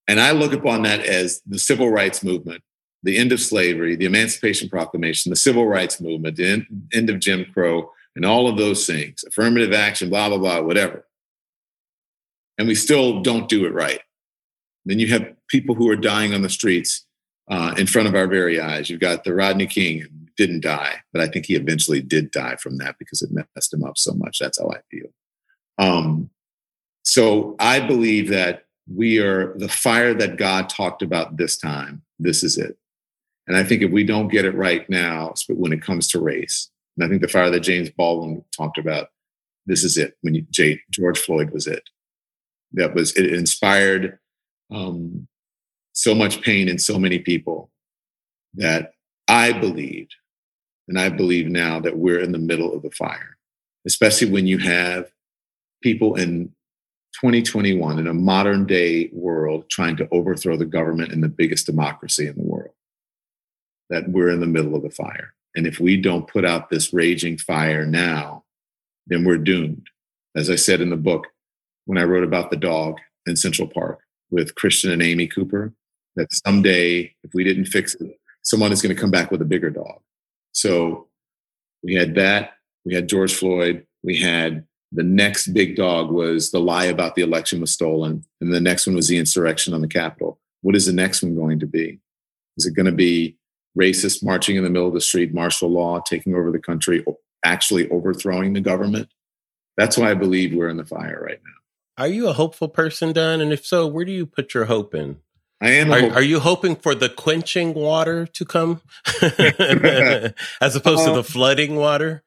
And 0.07 0.19
I 0.19 0.31
look 0.31 0.53
upon 0.53 0.81
that 0.83 1.05
as 1.05 1.41
the 1.45 1.59
civil 1.59 1.89
rights 1.89 2.23
movement 2.23 2.63
the 3.03 3.17
end 3.17 3.31
of 3.31 3.39
slavery, 3.39 3.95
the 3.95 4.05
Emancipation 4.05 4.69
Proclamation, 4.69 5.31
the 5.31 5.35
Civil 5.35 5.65
Rights 5.65 5.99
Movement, 5.99 6.35
the 6.35 6.65
end, 6.93 7.09
of 7.09 7.19
Jim 7.19 7.45
Crow, 7.53 7.91
and 8.15 8.25
all 8.25 8.47
of 8.47 8.57
those 8.57 8.85
things, 8.85 9.23
affirmative 9.25 9.73
action, 9.73 10.09
blah, 10.09 10.29
blah, 10.29 10.37
blah, 10.37 10.61
whatever. 10.61 11.05
And 12.57 12.67
we 12.67 12.75
still 12.75 13.21
don't 13.21 13.49
do 13.49 13.65
it 13.65 13.73
right. 13.73 14.01
Then 14.85 14.99
you 14.99 15.07
have 15.07 15.33
people 15.47 15.75
who 15.75 15.89
are 15.89 15.95
dying 15.95 16.33
on 16.33 16.41
the 16.41 16.49
streets 16.49 17.05
uh, 17.49 17.73
in 17.77 17.87
front 17.87 18.07
of 18.07 18.15
our 18.15 18.27
very 18.27 18.59
eyes. 18.59 18.89
You've 18.89 18.99
got 18.99 19.23
the 19.23 19.33
Rodney 19.33 19.67
King 19.67 20.20
didn't 20.37 20.61
die, 20.61 20.95
but 21.13 21.21
I 21.21 21.27
think 21.27 21.45
he 21.45 21.55
eventually 21.55 22.01
did 22.01 22.31
die 22.31 22.55
from 22.57 22.77
that 22.77 22.95
because 22.99 23.21
it 23.21 23.31
messed 23.31 23.73
him 23.73 23.83
up 23.83 23.97
so 23.97 24.13
much. 24.13 24.39
That's 24.39 24.59
how 24.59 24.69
I 24.69 24.79
feel. 24.89 25.07
Um, 25.77 26.29
so 27.03 27.55
I 27.59 27.79
believe 27.79 28.29
that 28.29 28.65
we 28.93 29.19
are 29.19 29.57
the 29.57 29.69
fire 29.69 30.13
that 30.13 30.37
God 30.37 30.69
talked 30.69 31.01
about 31.01 31.37
this 31.37 31.57
time. 31.57 32.01
This 32.19 32.43
is 32.43 32.57
it. 32.57 32.77
And 33.47 33.57
I 33.57 33.63
think 33.63 33.81
if 33.81 33.91
we 33.91 34.03
don't 34.03 34.27
get 34.27 34.45
it 34.45 34.55
right 34.55 34.89
now, 34.89 35.33
when 35.49 35.73
it 35.73 35.81
comes 35.81 36.07
to 36.09 36.21
race, 36.21 36.69
and 36.95 37.05
I 37.05 37.09
think 37.09 37.21
the 37.21 37.27
fire 37.27 37.49
that 37.49 37.61
James 37.61 37.89
Baldwin 37.89 38.43
talked 38.55 38.77
about, 38.77 39.09
this 39.65 39.83
is 39.83 39.97
it. 39.97 40.15
When 40.21 40.35
you, 40.35 40.45
George 40.89 41.19
Floyd 41.19 41.51
was 41.51 41.67
it. 41.67 41.83
That 42.73 42.93
was 42.93 43.15
it. 43.15 43.33
Inspired 43.33 44.19
um, 44.71 45.27
so 45.93 46.15
much 46.15 46.41
pain 46.41 46.67
in 46.67 46.77
so 46.77 46.97
many 46.97 47.19
people 47.19 47.71
that 48.55 48.93
I 49.27 49.53
believed, 49.53 50.15
and 50.91 50.99
I 50.99 51.07
believe 51.07 51.47
now 51.47 51.79
that 51.79 51.97
we're 51.97 52.19
in 52.19 52.33
the 52.33 52.37
middle 52.37 52.75
of 52.75 52.81
the 52.81 52.91
fire, 52.91 53.37
especially 53.87 54.29
when 54.29 54.45
you 54.45 54.57
have 54.57 55.09
people 55.81 56.15
in 56.15 56.49
2021 57.13 57.97
in 57.97 58.07
a 58.07 58.13
modern 58.13 58.65
day 58.65 59.09
world 59.13 59.69
trying 59.69 59.95
to 59.95 60.07
overthrow 60.11 60.57
the 60.57 60.65
government 60.65 61.13
in 61.13 61.21
the 61.21 61.29
biggest 61.29 61.65
democracy 61.65 62.27
in 62.27 62.35
the 62.35 62.43
world 62.43 62.73
that 63.89 64.09
we're 64.09 64.31
in 64.31 64.41
the 64.41 64.45
middle 64.45 64.75
of 64.75 64.81
the 64.83 64.89
fire. 64.89 65.33
And 65.55 65.65
if 65.65 65.79
we 65.79 65.95
don't 65.95 66.27
put 66.27 66.43
out 66.43 66.69
this 66.69 66.91
raging 66.91 67.37
fire 67.37 67.85
now, 67.85 68.43
then 69.07 69.23
we're 69.23 69.37
doomed. 69.37 69.87
As 70.35 70.49
I 70.49 70.57
said 70.57 70.81
in 70.81 70.89
the 70.89 70.97
book, 70.97 71.27
when 71.85 71.97
I 71.97 72.03
wrote 72.03 72.25
about 72.25 72.51
the 72.51 72.57
dog 72.57 72.99
in 73.25 73.37
Central 73.37 73.69
Park 73.69 74.01
with 74.29 74.55
Christian 74.55 74.91
and 74.91 75.01
Amy 75.01 75.27
Cooper, 75.27 75.71
that 76.17 76.33
someday, 76.33 77.15
if 77.23 77.33
we 77.33 77.45
didn't 77.45 77.67
fix 77.67 77.95
it, 77.95 78.19
someone 78.41 78.73
is 78.73 78.81
going 78.81 78.93
to 78.93 79.01
come 79.01 79.11
back 79.11 79.31
with 79.31 79.41
a 79.41 79.45
bigger 79.45 79.69
dog. 79.69 80.01
So 80.53 81.07
we 81.83 81.95
had 81.95 82.15
that. 82.15 82.51
We 82.85 82.93
had 82.93 83.09
George 83.09 83.33
Floyd. 83.33 83.85
We 84.03 84.17
had 84.17 84.65
the 84.91 85.03
next 85.03 85.47
big 85.47 85.75
dog 85.75 86.11
was 86.11 86.51
the 86.51 86.59
lie 86.59 86.85
about 86.85 87.15
the 87.15 87.21
election 87.21 87.61
was 87.61 87.71
stolen. 87.71 88.25
And 88.41 88.53
the 88.53 88.59
next 88.59 88.87
one 88.87 88.95
was 88.95 89.07
the 89.07 89.17
insurrection 89.17 89.73
on 89.73 89.81
the 89.81 89.87
Capitol. 89.87 90.39
What 90.61 90.75
is 90.75 90.85
the 90.85 90.93
next 90.93 91.23
one 91.23 91.35
going 91.35 91.59
to 91.59 91.67
be? 91.67 91.99
Is 92.57 92.65
it 92.65 92.75
going 92.75 92.87
to 92.87 92.91
be 92.91 93.37
racists 93.77 94.23
marching 94.23 94.55
in 94.55 94.63
the 94.63 94.69
middle 94.69 94.87
of 94.87 94.93
the 94.93 95.01
street, 95.01 95.33
martial 95.33 95.69
law, 95.69 95.99
taking 95.99 96.35
over 96.35 96.51
the 96.51 96.59
country, 96.59 97.03
actually 97.43 97.89
overthrowing 97.89 98.53
the 98.53 98.61
government. 98.61 99.09
That's 99.77 99.97
why 99.97 100.11
I 100.11 100.13
believe 100.13 100.53
we're 100.53 100.69
in 100.69 100.77
the 100.77 100.85
fire 100.85 101.23
right 101.25 101.39
now. 101.43 102.03
Are 102.03 102.07
you 102.07 102.27
a 102.27 102.33
hopeful 102.33 102.67
person, 102.67 103.13
Don? 103.13 103.41
And 103.41 103.53
if 103.53 103.65
so, 103.65 103.87
where 103.87 104.05
do 104.05 104.11
you 104.11 104.25
put 104.25 104.53
your 104.53 104.65
hope 104.65 104.93
in? 104.93 105.19
I 105.61 105.71
am. 105.71 105.91
Are, 105.91 106.15
are, 106.15 106.21
you 106.21 106.39
hoping 106.39 106.75
for 106.75 106.95
the 106.95 107.07
quenching 107.07 107.73
water 107.73 108.25
to 108.25 108.45
come, 108.45 108.81
as 109.21 110.75
opposed 110.75 111.01
uh, 111.01 111.09
to 111.09 111.15
the 111.15 111.23
flooding 111.23 111.75
water? 111.75 112.23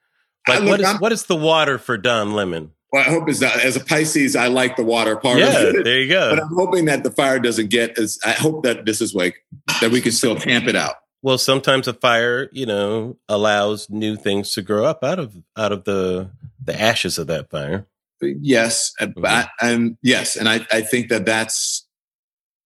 Like 0.46 0.60
look, 0.60 0.68
what 0.68 0.80
is 0.80 1.00
what 1.00 1.12
is 1.12 1.24
the 1.24 1.36
water 1.36 1.78
for 1.78 1.98
Don 1.98 2.34
Lemon? 2.34 2.72
Well, 2.92 3.02
I 3.02 3.10
hope 3.10 3.28
is 3.28 3.40
that 3.40 3.64
as 3.64 3.74
a 3.74 3.80
Pisces, 3.80 4.36
I 4.36 4.46
like 4.46 4.76
the 4.76 4.84
water 4.84 5.16
part. 5.16 5.38
Yeah, 5.38 5.72
there 5.82 6.00
you 6.00 6.08
go. 6.08 6.30
But 6.30 6.44
I'm 6.44 6.54
hoping 6.54 6.84
that 6.84 7.02
the 7.02 7.10
fire 7.10 7.40
doesn't 7.40 7.70
get 7.70 7.98
as. 7.98 8.20
I 8.24 8.30
hope 8.30 8.62
that 8.62 8.84
this 8.86 9.00
is 9.00 9.16
like 9.16 9.44
that 9.80 9.90
we 9.90 10.00
can 10.00 10.12
still 10.12 10.36
camp 10.36 10.68
it 10.68 10.76
out. 10.76 10.94
Well, 11.20 11.38
sometimes 11.38 11.88
a 11.88 11.94
fire, 11.94 12.48
you 12.52 12.66
know, 12.66 13.16
allows 13.28 13.90
new 13.90 14.14
things 14.14 14.52
to 14.52 14.62
grow 14.62 14.84
up 14.84 15.02
out 15.02 15.18
of 15.18 15.34
out 15.56 15.72
of 15.72 15.82
the 15.82 16.30
the 16.62 16.80
ashes 16.80 17.18
of 17.18 17.26
that 17.26 17.50
fire. 17.50 17.86
Yes, 18.20 18.92
mm-hmm. 19.00 19.24
and, 19.24 19.48
and 19.60 19.96
yes, 20.02 20.36
and 20.36 20.48
I, 20.48 20.66
I 20.70 20.82
think 20.82 21.08
that 21.08 21.26
that's. 21.26 21.83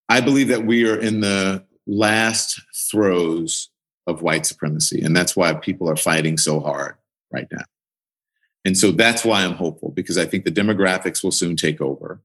I 0.08 0.20
believe 0.20 0.48
that 0.48 0.64
we 0.64 0.88
are 0.88 0.98
in 0.98 1.20
the 1.20 1.64
last 1.86 2.60
throes 2.90 3.70
of 4.06 4.22
white 4.22 4.46
supremacy, 4.46 5.02
and 5.02 5.16
that's 5.16 5.36
why 5.36 5.52
people 5.54 5.88
are 5.88 5.96
fighting 5.96 6.38
so 6.38 6.60
hard 6.60 6.94
right 7.32 7.46
now. 7.52 7.64
And 8.64 8.76
so 8.76 8.90
that's 8.90 9.24
why 9.24 9.44
I'm 9.44 9.54
hopeful 9.54 9.90
because 9.90 10.18
I 10.18 10.26
think 10.26 10.44
the 10.44 10.50
demographics 10.50 11.22
will 11.22 11.30
soon 11.30 11.56
take 11.56 11.80
over. 11.80 12.20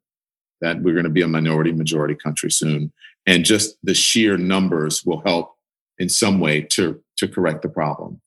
That 0.62 0.82
we're 0.82 0.94
going 0.94 1.04
to 1.04 1.10
be 1.10 1.22
a 1.22 1.28
minority 1.28 1.74
majority 1.74 2.16
country 2.16 2.50
soon, 2.50 2.94
and 3.26 3.44
just 3.44 3.78
the 3.84 3.94
sheer 3.94 4.38
numbers 4.38 5.04
will 5.06 5.22
help 5.26 5.56
in 5.98 6.08
some 6.08 6.40
way 6.40 6.62
to 6.62 7.02
to 7.18 7.28
correct 7.28 7.64
the 7.64 7.70
problem. 7.70 8.22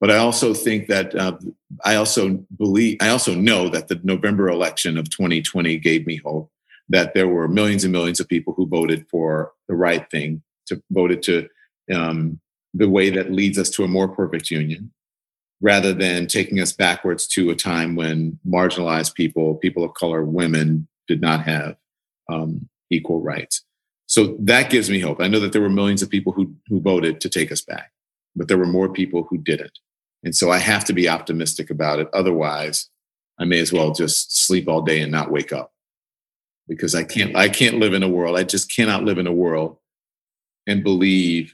But 0.00 0.10
I 0.10 0.16
also 0.16 0.54
think 0.54 0.86
that 0.86 1.14
uh, 1.14 1.36
I 1.84 1.96
also 1.96 2.44
believe, 2.56 2.96
I 3.00 3.10
also 3.10 3.34
know 3.34 3.68
that 3.68 3.88
the 3.88 4.00
November 4.02 4.48
election 4.48 4.96
of 4.96 5.10
2020 5.10 5.76
gave 5.78 6.06
me 6.06 6.16
hope 6.24 6.50
that 6.90 7.14
there 7.14 7.28
were 7.28 7.48
millions 7.48 7.84
and 7.84 7.92
millions 7.92 8.20
of 8.20 8.28
people 8.28 8.52
who 8.52 8.66
voted 8.66 9.06
for 9.08 9.52
the 9.68 9.74
right 9.74 10.10
thing, 10.10 10.42
to 10.66 10.82
voted 10.90 11.22
to 11.22 11.48
um, 11.94 12.38
the 12.74 12.88
way 12.88 13.10
that 13.10 13.32
leads 13.32 13.58
us 13.58 13.70
to 13.70 13.84
a 13.84 13.88
more 13.88 14.08
perfect 14.08 14.50
union, 14.50 14.92
rather 15.60 15.92
than 15.92 16.26
taking 16.26 16.60
us 16.60 16.72
backwards 16.72 17.26
to 17.28 17.50
a 17.50 17.56
time 17.56 17.96
when 17.96 18.38
marginalized 18.46 19.14
people, 19.14 19.54
people 19.54 19.84
of 19.84 19.94
color, 19.94 20.24
women 20.24 20.86
did 21.08 21.20
not 21.20 21.42
have 21.42 21.76
um, 22.28 22.68
equal 22.90 23.20
rights. 23.20 23.64
So 24.06 24.36
that 24.40 24.70
gives 24.70 24.90
me 24.90 24.98
hope. 24.98 25.20
I 25.20 25.28
know 25.28 25.40
that 25.40 25.52
there 25.52 25.62
were 25.62 25.70
millions 25.70 26.02
of 26.02 26.10
people 26.10 26.32
who 26.32 26.54
who 26.68 26.80
voted 26.80 27.20
to 27.20 27.28
take 27.28 27.52
us 27.52 27.62
back, 27.62 27.92
but 28.34 28.48
there 28.48 28.58
were 28.58 28.66
more 28.66 28.92
people 28.92 29.26
who 29.30 29.38
didn't. 29.38 29.78
And 30.24 30.34
so 30.34 30.50
I 30.50 30.58
have 30.58 30.84
to 30.86 30.92
be 30.92 31.08
optimistic 31.08 31.70
about 31.70 32.00
it. 32.00 32.08
Otherwise, 32.12 32.90
I 33.38 33.44
may 33.44 33.60
as 33.60 33.72
well 33.72 33.92
just 33.92 34.36
sleep 34.36 34.68
all 34.68 34.82
day 34.82 35.00
and 35.00 35.12
not 35.12 35.30
wake 35.30 35.52
up. 35.52 35.72
Because 36.70 36.94
I 36.94 37.02
can't 37.02 37.36
I 37.36 37.48
can't 37.48 37.78
live 37.78 37.92
in 37.92 38.02
a 38.02 38.08
world. 38.08 38.38
I 38.38 38.44
just 38.44 38.74
cannot 38.74 39.04
live 39.04 39.18
in 39.18 39.26
a 39.26 39.32
world 39.32 39.76
and 40.66 40.84
believe 40.84 41.52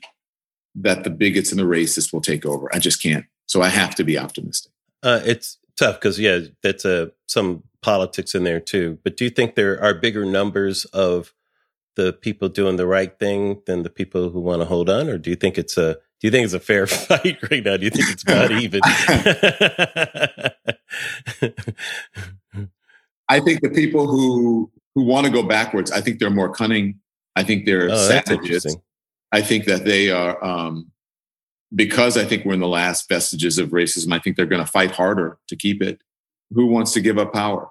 that 0.77 1.05
the 1.05 1.11
bigots 1.11 1.51
and 1.51 1.59
the 1.59 1.65
racists 1.65 2.13
will 2.13 2.21
take 2.21 2.45
over. 2.45 2.69
I 2.75 2.79
just 2.79 3.03
can't. 3.03 3.25
So 3.47 3.63
I 3.63 3.69
have 3.69 3.95
to 3.95 4.05
be 4.05 4.19
optimistic. 4.19 4.73
Uh, 5.03 5.21
it's 5.25 5.59
tough 5.77 5.97
because 5.97 6.21
yeah, 6.21 6.41
that's 6.63 6.85
uh, 6.85 7.07
some 7.27 7.63
politics 7.81 8.35
in 8.35 8.45
there 8.45 8.61
too. 8.61 8.99
But 9.05 9.17
do 9.17 9.25
you 9.25 9.31
think 9.31 9.55
there 9.55 9.83
are 9.83 9.95
bigger 9.95 10.25
numbers 10.27 10.85
of 10.87 11.33
the 11.95 12.13
people 12.13 12.49
doing 12.49 12.77
the 12.77 12.87
right 12.87 13.19
thing 13.19 13.63
than 13.67 13.83
the 13.83 13.91
people 13.91 14.31
who 14.31 14.41
want 14.41 14.61
to 14.61 14.67
hold 14.67 14.91
on, 14.91 15.09
or 15.09 15.19
do 15.19 15.31
you 15.31 15.37
think 15.37 15.57
it's 15.57 15.79
a 15.79 15.95
do 16.21 16.27
you 16.27 16.31
think 16.31 16.45
it's 16.45 16.55
a 16.55 16.61
fair 16.61 16.87
fight 16.89 17.39
right 17.51 17.65
now? 17.65 17.77
Do 17.77 17.85
you 17.85 17.91
think 17.91 18.11
it's 18.11 18.23
about 18.23 18.51
even? 18.53 18.81
I 23.29 23.41
think 23.41 23.61
the 23.61 23.71
people 23.71 24.07
who 24.07 24.71
who 24.97 25.03
want 25.03 25.27
to 25.27 25.33
go 25.33 25.43
backwards, 25.43 25.93
I 25.93 26.01
think 26.01 26.19
they're 26.19 26.31
more 26.31 26.53
cunning. 26.53 26.99
I 27.37 27.45
think 27.45 27.67
they're 27.67 27.91
oh, 27.91 28.09
savages. 28.09 28.77
I 29.31 29.43
think 29.43 29.67
that 29.67 29.85
they 29.85 30.11
are 30.11 30.43
um, 30.43 30.91
because 31.75 32.17
I 32.17 32.25
think 32.25 32.45
we're 32.45 32.55
in 32.55 32.61
the 32.61 32.67
last 32.67 33.07
vestiges 33.09 33.59
of 33.59 33.69
racism. 33.71 34.13
I 34.13 34.19
think 34.19 34.37
they're 34.37 34.47
going 34.47 34.65
to 34.65 34.71
fight 34.71 34.91
harder 34.91 35.39
to 35.49 35.55
keep 35.57 35.83
it. 35.83 36.01
Who 36.55 36.67
wants 36.67 36.93
to 36.93 37.03
give 37.03 37.19
up 37.19 37.35
power? 37.35 37.69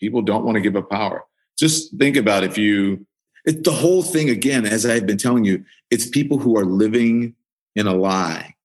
People 0.00 0.22
don't 0.22 0.44
want 0.44 0.56
to 0.56 0.62
give 0.62 0.76
up 0.76 0.88
power. 0.90 1.24
Just 1.58 1.96
think 1.98 2.16
about 2.16 2.42
if 2.42 2.58
you. 2.58 3.06
It's 3.44 3.62
the 3.62 3.72
whole 3.72 4.02
thing 4.02 4.30
again, 4.30 4.66
as 4.66 4.84
I've 4.84 5.06
been 5.06 5.18
telling 5.18 5.44
you. 5.44 5.64
It's 5.90 6.08
people 6.08 6.38
who 6.38 6.58
are 6.58 6.64
living 6.64 7.34
in 7.76 7.86
a 7.86 7.94
lie. 7.94 8.55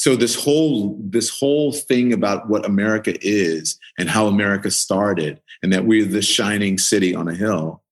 So 0.00 0.16
this 0.16 0.34
whole 0.34 0.96
this 0.98 1.28
whole 1.28 1.72
thing 1.72 2.14
about 2.14 2.48
what 2.48 2.64
America 2.64 3.12
is 3.20 3.78
and 3.98 4.08
how 4.08 4.28
America 4.28 4.70
started 4.70 5.42
and 5.62 5.70
that 5.74 5.84
we're 5.84 6.06
the 6.06 6.22
shining 6.22 6.78
city 6.78 7.14
on 7.14 7.28
a 7.28 7.34
hill, 7.34 7.82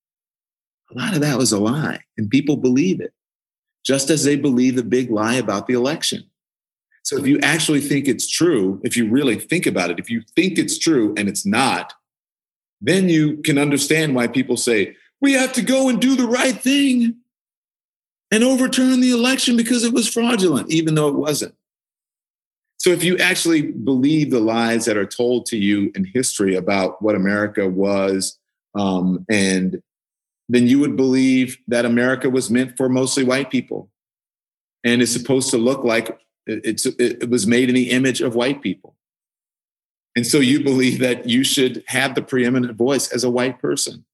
a 0.91 0.99
lot 0.99 1.13
of 1.13 1.21
that 1.21 1.37
was 1.37 1.53
a 1.53 1.61
lie, 1.61 2.01
and 2.17 2.31
people 2.31 2.57
believe 2.57 3.03
it, 3.03 3.13
just 3.85 4.09
as 4.09 4.25
they 4.25 4.37
believe 4.37 4.75
the 4.75 4.83
big 4.83 5.11
lie 5.11 5.35
about 5.35 5.67
the 5.67 5.75
election. 5.75 6.25
So 7.03 7.19
if 7.19 7.27
you 7.27 7.41
actually 7.43 7.83
think 7.83 8.09
it's 8.09 8.27
true, 8.27 8.81
if 8.85 8.97
you 8.97 9.11
really 9.11 9.39
think 9.39 9.67
about 9.67 9.91
it, 9.91 9.99
if 9.99 10.09
you 10.09 10.23
think 10.35 10.57
it's 10.57 10.79
true 10.79 11.13
and 11.19 11.29
it's 11.29 11.45
not, 11.45 11.93
then 12.81 13.11
you 13.11 13.43
can 13.43 13.59
understand 13.59 14.15
why 14.15 14.29
people 14.29 14.57
say, 14.57 14.97
we 15.21 15.35
have 15.35 15.53
to 15.53 15.63
go 15.63 15.91
and 15.91 16.01
do 16.01 16.17
the 16.17 16.27
right 16.27 16.59
thing 16.59 17.17
and 18.31 18.43
overturn 18.43 19.01
the 19.01 19.11
election 19.11 19.59
because 19.59 19.85
it 19.85 19.93
was 19.93 20.09
fraudulent, 20.09 20.71
even 20.71 20.95
though 20.95 21.09
it 21.09 21.15
wasn't. 21.15 21.55
So 22.79 22.91
if 22.91 23.03
you 23.03 23.19
actually 23.19 23.63
believe 23.63 24.31
the 24.31 24.41
lies 24.41 24.85
that 24.85 24.97
are 24.97 25.07
told 25.07 25.47
to 25.47 25.57
you 25.57 25.91
in 25.95 26.05
history 26.05 26.55
about 26.55 27.03
what 27.03 27.17
America 27.17 27.69
was, 27.69 28.39
um, 28.75 29.27
and 29.29 29.83
then 30.49 30.69
you 30.69 30.79
would 30.79 30.97
believe 30.97 31.59
that 31.67 31.85
America 31.85 32.31
was 32.31 32.51
meant 32.51 32.77
for 32.77 32.89
mostly 32.89 33.25
white 33.25 33.51
people, 33.51 33.91
and 34.85 35.03
is 35.03 35.13
supposed 35.13 35.51
to 35.51 35.59
look 35.59 35.85
like 35.85 36.19
it's 36.47 36.87
it 36.87 37.29
was 37.29 37.47
made 37.47 37.69
in 37.69 37.75
the 37.75 37.91
image 37.91 38.21
of 38.21 38.35
white 38.35 38.63
people. 38.63 38.95
And 40.17 40.27
so 40.27 40.39
you 40.39 40.63
believe 40.63 40.99
that 41.01 41.29
you 41.29 41.45
should 41.45 41.85
have 41.89 42.15
the 42.15 42.23
preeminent 42.23 42.77
voice 42.77 43.13
as 43.13 43.23
a 43.23 43.31
white 43.31 43.61
person. 43.61 44.05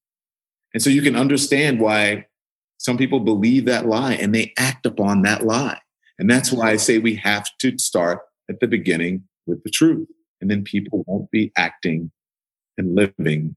And 0.73 0.83
so 0.83 0.91
you 0.91 1.03
can 1.03 1.17
understand 1.17 1.81
why 1.81 2.27
some 2.79 2.99
people 2.99 3.21
believe 3.21 3.65
that 3.67 3.87
lie 3.87 4.15
and 4.15 4.35
they 4.35 4.53
act 4.59 4.85
upon 4.85 5.23
that 5.23 5.47
lie. 5.47 5.81
And 6.19 6.29
that's 6.29 6.53
why 6.53 6.71
I 6.71 6.77
say 6.77 6.99
we 6.99 7.15
have 7.17 7.47
to 7.61 7.79
start 7.79 8.21
at 8.49 8.61
the 8.61 8.67
beginning 8.67 9.25
with 9.47 9.63
the 9.65 9.71
truth. 9.71 10.09
And 10.41 10.51
then 10.51 10.63
people 10.63 11.05
won't 11.07 11.31
be 11.31 11.53
acting 11.57 12.11
and 12.77 12.95
living 12.95 13.57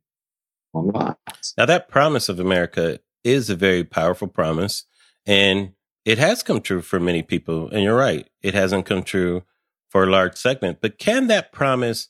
on 0.73 0.87
lies. 0.89 1.53
Now, 1.57 1.65
that 1.65 1.89
promise 1.89 2.29
of 2.29 2.39
America 2.39 2.99
is 3.23 3.49
a 3.49 3.55
very 3.55 3.83
powerful 3.83 4.27
promise. 4.27 4.85
And 5.25 5.73
it 6.05 6.17
has 6.17 6.43
come 6.43 6.61
true 6.61 6.81
for 6.81 6.99
many 6.99 7.23
people. 7.23 7.69
And 7.69 7.83
you're 7.83 7.97
right, 7.97 8.27
it 8.41 8.53
hasn't 8.53 8.85
come 8.85 9.03
true 9.03 9.43
for 9.89 10.03
a 10.03 10.09
large 10.09 10.37
segment. 10.37 10.79
But 10.81 10.97
can 10.97 11.27
that 11.27 11.51
promise 11.51 12.09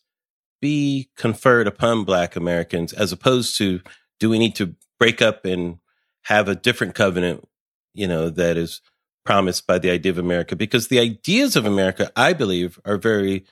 be 0.61 1.09
conferred 1.15 1.67
upon 1.67 2.03
Black 2.03 2.35
Americans 2.35 2.93
as 2.93 3.11
opposed 3.11 3.57
to 3.57 3.81
do 4.19 4.29
we 4.29 4.39
need 4.39 4.55
to 4.55 4.75
break 4.99 5.21
up 5.21 5.45
and 5.45 5.77
have 6.23 6.47
a 6.47 6.55
different 6.55 6.95
covenant, 6.95 7.47
you 7.93 8.07
know, 8.07 8.29
that 8.29 8.57
is 8.57 8.81
promised 9.27 9.67
by 9.67 9.77
the 9.77 9.91
idea 9.91 10.09
of 10.09 10.17
America 10.17 10.55
because 10.55 10.87
the 10.87 10.99
ideas 10.99 11.57
of 11.57 11.65
America, 11.65 12.09
I 12.15 12.31
believe, 12.31 12.79
are 12.85 12.97
very 12.97 13.45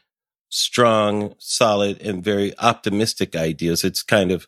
strong, 0.47 1.36
solid, 1.38 2.01
and 2.01 2.23
very 2.23 2.57
optimistic 2.59 3.36
ideas. 3.36 3.84
It's 3.84 4.01
kind 4.01 4.32
of 4.32 4.47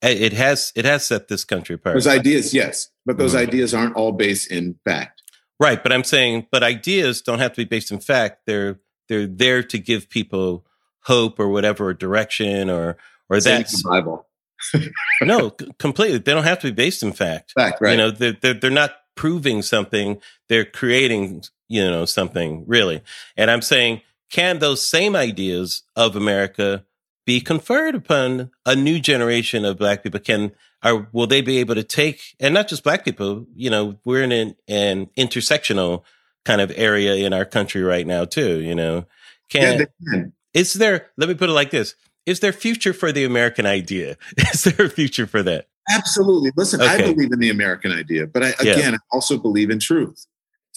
it 0.00 0.32
has 0.32 0.72
it 0.76 0.84
has 0.84 1.04
set 1.04 1.26
this 1.26 1.44
country 1.44 1.74
apart. 1.74 1.96
Those 1.96 2.06
ideas, 2.06 2.54
yes, 2.54 2.90
but 3.04 3.18
those 3.18 3.32
mm-hmm. 3.32 3.48
ideas 3.48 3.74
aren't 3.74 3.96
all 3.96 4.12
based 4.12 4.52
in 4.52 4.76
fact. 4.84 5.22
Right, 5.58 5.82
but 5.82 5.92
I'm 5.92 6.04
saying, 6.04 6.46
but 6.52 6.62
ideas 6.62 7.22
don't 7.22 7.40
have 7.40 7.54
to 7.54 7.60
be 7.62 7.64
based 7.64 7.90
in 7.90 7.98
fact. 7.98 8.42
They're 8.46 8.78
they're 9.08 9.26
there 9.26 9.64
to 9.64 9.78
give 9.80 10.08
people 10.08 10.64
hope 11.06 11.40
or 11.40 11.48
whatever, 11.48 11.88
or 11.88 11.94
direction, 11.94 12.70
or 12.70 12.96
or 13.28 13.40
that 13.40 13.68
Bible. 13.84 14.28
no, 15.22 15.50
completely. 15.80 16.18
They 16.18 16.32
don't 16.32 16.44
have 16.44 16.60
to 16.60 16.68
be 16.68 16.72
based 16.72 17.02
in 17.02 17.12
fact. 17.12 17.52
Fact, 17.52 17.80
right? 17.80 17.92
You 17.92 17.96
know, 17.96 18.10
they're, 18.12 18.36
they're 18.40 18.54
they're 18.54 18.70
not 18.70 18.92
proving 19.14 19.62
something. 19.62 20.20
They're 20.48 20.64
creating, 20.64 21.44
you 21.68 21.88
know, 21.88 22.04
something 22.04 22.64
really. 22.66 23.02
And 23.36 23.50
I'm 23.50 23.62
saying, 23.62 24.02
can 24.30 24.58
those 24.58 24.86
same 24.86 25.14
ideas 25.14 25.82
of 25.96 26.16
America 26.16 26.84
be 27.26 27.40
conferred 27.40 27.94
upon 27.94 28.50
a 28.66 28.74
new 28.74 28.98
generation 28.98 29.64
of 29.64 29.78
Black 29.78 30.02
people? 30.02 30.20
Can 30.20 30.52
are 30.82 31.08
will 31.12 31.26
they 31.26 31.40
be 31.40 31.58
able 31.58 31.74
to 31.74 31.84
take 31.84 32.20
and 32.40 32.54
not 32.54 32.68
just 32.68 32.84
Black 32.84 33.04
people? 33.04 33.46
You 33.54 33.70
know, 33.70 33.98
we're 34.04 34.22
in 34.22 34.32
an, 34.32 34.56
an 34.68 35.06
intersectional 35.16 36.02
kind 36.44 36.60
of 36.60 36.72
area 36.74 37.14
in 37.14 37.32
our 37.32 37.44
country 37.44 37.82
right 37.82 38.06
now 38.06 38.24
too. 38.24 38.60
You 38.60 38.74
know, 38.74 39.06
can, 39.48 39.80
yeah, 39.80 39.84
can. 40.10 40.32
is 40.54 40.72
there? 40.74 41.10
Let 41.16 41.28
me 41.28 41.34
put 41.34 41.50
it 41.50 41.52
like 41.52 41.70
this: 41.70 41.94
is 42.26 42.40
there 42.40 42.52
future 42.52 42.92
for 42.92 43.12
the 43.12 43.24
American 43.24 43.66
idea? 43.66 44.16
Is 44.52 44.64
there 44.64 44.86
a 44.86 44.90
future 44.90 45.26
for 45.26 45.42
that? 45.42 45.68
Absolutely. 45.90 46.52
Listen, 46.56 46.80
okay. 46.80 46.90
I 46.90 47.12
believe 47.12 47.32
in 47.32 47.38
the 47.38 47.50
American 47.50 47.92
idea, 47.92 48.26
but 48.26 48.42
I, 48.42 48.48
again, 48.60 48.92
yeah. 48.92 48.96
I 48.96 49.16
also 49.16 49.38
believe 49.38 49.70
in 49.70 49.78
truth. 49.78 50.26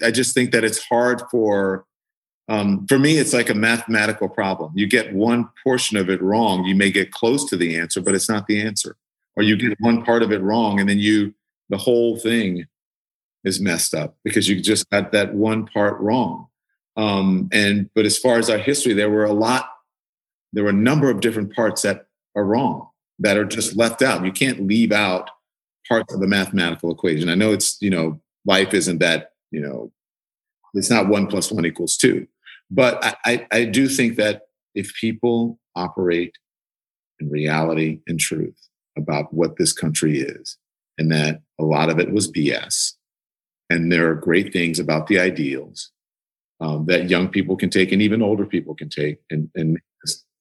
I 0.03 0.11
just 0.11 0.33
think 0.33 0.51
that 0.51 0.63
it's 0.63 0.83
hard 0.83 1.21
for, 1.29 1.85
um, 2.49 2.85
for 2.87 2.99
me, 2.99 3.17
it's 3.17 3.33
like 3.33 3.49
a 3.49 3.53
mathematical 3.53 4.27
problem. 4.27 4.71
You 4.75 4.87
get 4.87 5.13
one 5.13 5.49
portion 5.63 5.97
of 5.97 6.09
it 6.09 6.21
wrong, 6.21 6.65
you 6.65 6.75
may 6.75 6.91
get 6.91 7.11
close 7.11 7.45
to 7.49 7.57
the 7.57 7.77
answer, 7.77 8.01
but 8.01 8.15
it's 8.15 8.29
not 8.29 8.47
the 8.47 8.61
answer. 8.61 8.97
Or 9.37 9.43
you 9.43 9.57
get 9.57 9.77
one 9.79 10.03
part 10.03 10.23
of 10.23 10.31
it 10.31 10.41
wrong, 10.41 10.79
and 10.79 10.89
then 10.89 10.97
you, 10.97 11.33
the 11.69 11.77
whole 11.77 12.17
thing 12.17 12.65
is 13.43 13.59
messed 13.59 13.93
up 13.93 14.17
because 14.23 14.47
you 14.47 14.61
just 14.61 14.89
got 14.89 15.11
that 15.11 15.33
one 15.33 15.65
part 15.65 15.99
wrong. 15.99 16.47
Um, 16.97 17.49
and 17.51 17.89
but 17.93 18.05
as 18.05 18.17
far 18.17 18.37
as 18.37 18.49
our 18.49 18.57
history, 18.57 18.93
there 18.93 19.09
were 19.09 19.25
a 19.25 19.33
lot 19.33 19.69
there 20.55 20.63
were 20.63 20.69
a 20.69 20.73
number 20.73 21.09
of 21.09 21.19
different 21.19 21.53
parts 21.53 21.81
that 21.81 22.07
are 22.35 22.45
wrong 22.45 22.87
that 23.19 23.37
are 23.37 23.45
just 23.45 23.75
left 23.75 24.01
out. 24.01 24.25
You 24.25 24.31
can't 24.31 24.67
leave 24.67 24.91
out 24.91 25.29
parts 25.87 26.13
of 26.13 26.19
the 26.19 26.27
mathematical 26.27 26.91
equation. 26.91 27.29
I 27.29 27.35
know 27.35 27.51
it's, 27.51 27.77
you 27.81 27.89
know, 27.89 28.19
life 28.45 28.73
isn't 28.73 28.99
that, 28.99 29.31
you 29.51 29.61
know, 29.61 29.91
it's 30.73 30.89
not 30.89 31.07
one 31.07 31.27
plus 31.27 31.51
one 31.51 31.65
equals 31.65 31.97
two. 31.97 32.27
But 32.69 33.03
I, 33.03 33.15
I, 33.25 33.47
I 33.51 33.65
do 33.65 33.87
think 33.87 34.17
that 34.17 34.43
if 34.73 34.93
people 34.95 35.59
operate 35.75 36.33
in 37.19 37.29
reality 37.29 38.01
and 38.07 38.19
truth 38.19 38.57
about 38.97 39.33
what 39.33 39.57
this 39.57 39.71
country 39.71 40.19
is, 40.19 40.57
and 40.97 41.11
that 41.11 41.41
a 41.59 41.63
lot 41.63 41.89
of 41.89 41.99
it 41.99 42.11
was 42.11 42.31
BS, 42.31 42.93
and 43.69 43.91
there 43.91 44.09
are 44.09 44.15
great 44.15 44.53
things 44.53 44.79
about 44.79 45.07
the 45.07 45.19
ideals 45.19 45.91
um, 46.59 46.85
that 46.85 47.09
young 47.09 47.27
people 47.27 47.55
can 47.55 47.69
take 47.69 47.91
and 47.91 48.01
even 48.01 48.21
older 48.21 48.45
people 48.45 48.75
can 48.75 48.89
take 48.89 49.19
and, 49.29 49.49
and 49.55 49.79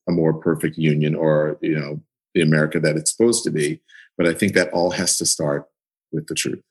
a 0.09 0.12
more 0.12 0.35
perfect 0.35 0.77
union 0.77 1.14
or 1.14 1.59
you 1.62 1.79
know 1.79 2.01
the 2.35 2.43
America 2.43 2.80
that 2.80 2.97
it's 2.97 3.11
supposed 3.11 3.45
to 3.45 3.51
be. 3.51 3.80
But 4.16 4.26
I 4.26 4.35
think 4.35 4.55
that 4.55 4.70
all 4.72 4.91
has 4.91 5.18
to 5.18 5.26
start 5.26 5.68
with 6.12 6.26
the 6.26 6.35
truth. 6.35 6.62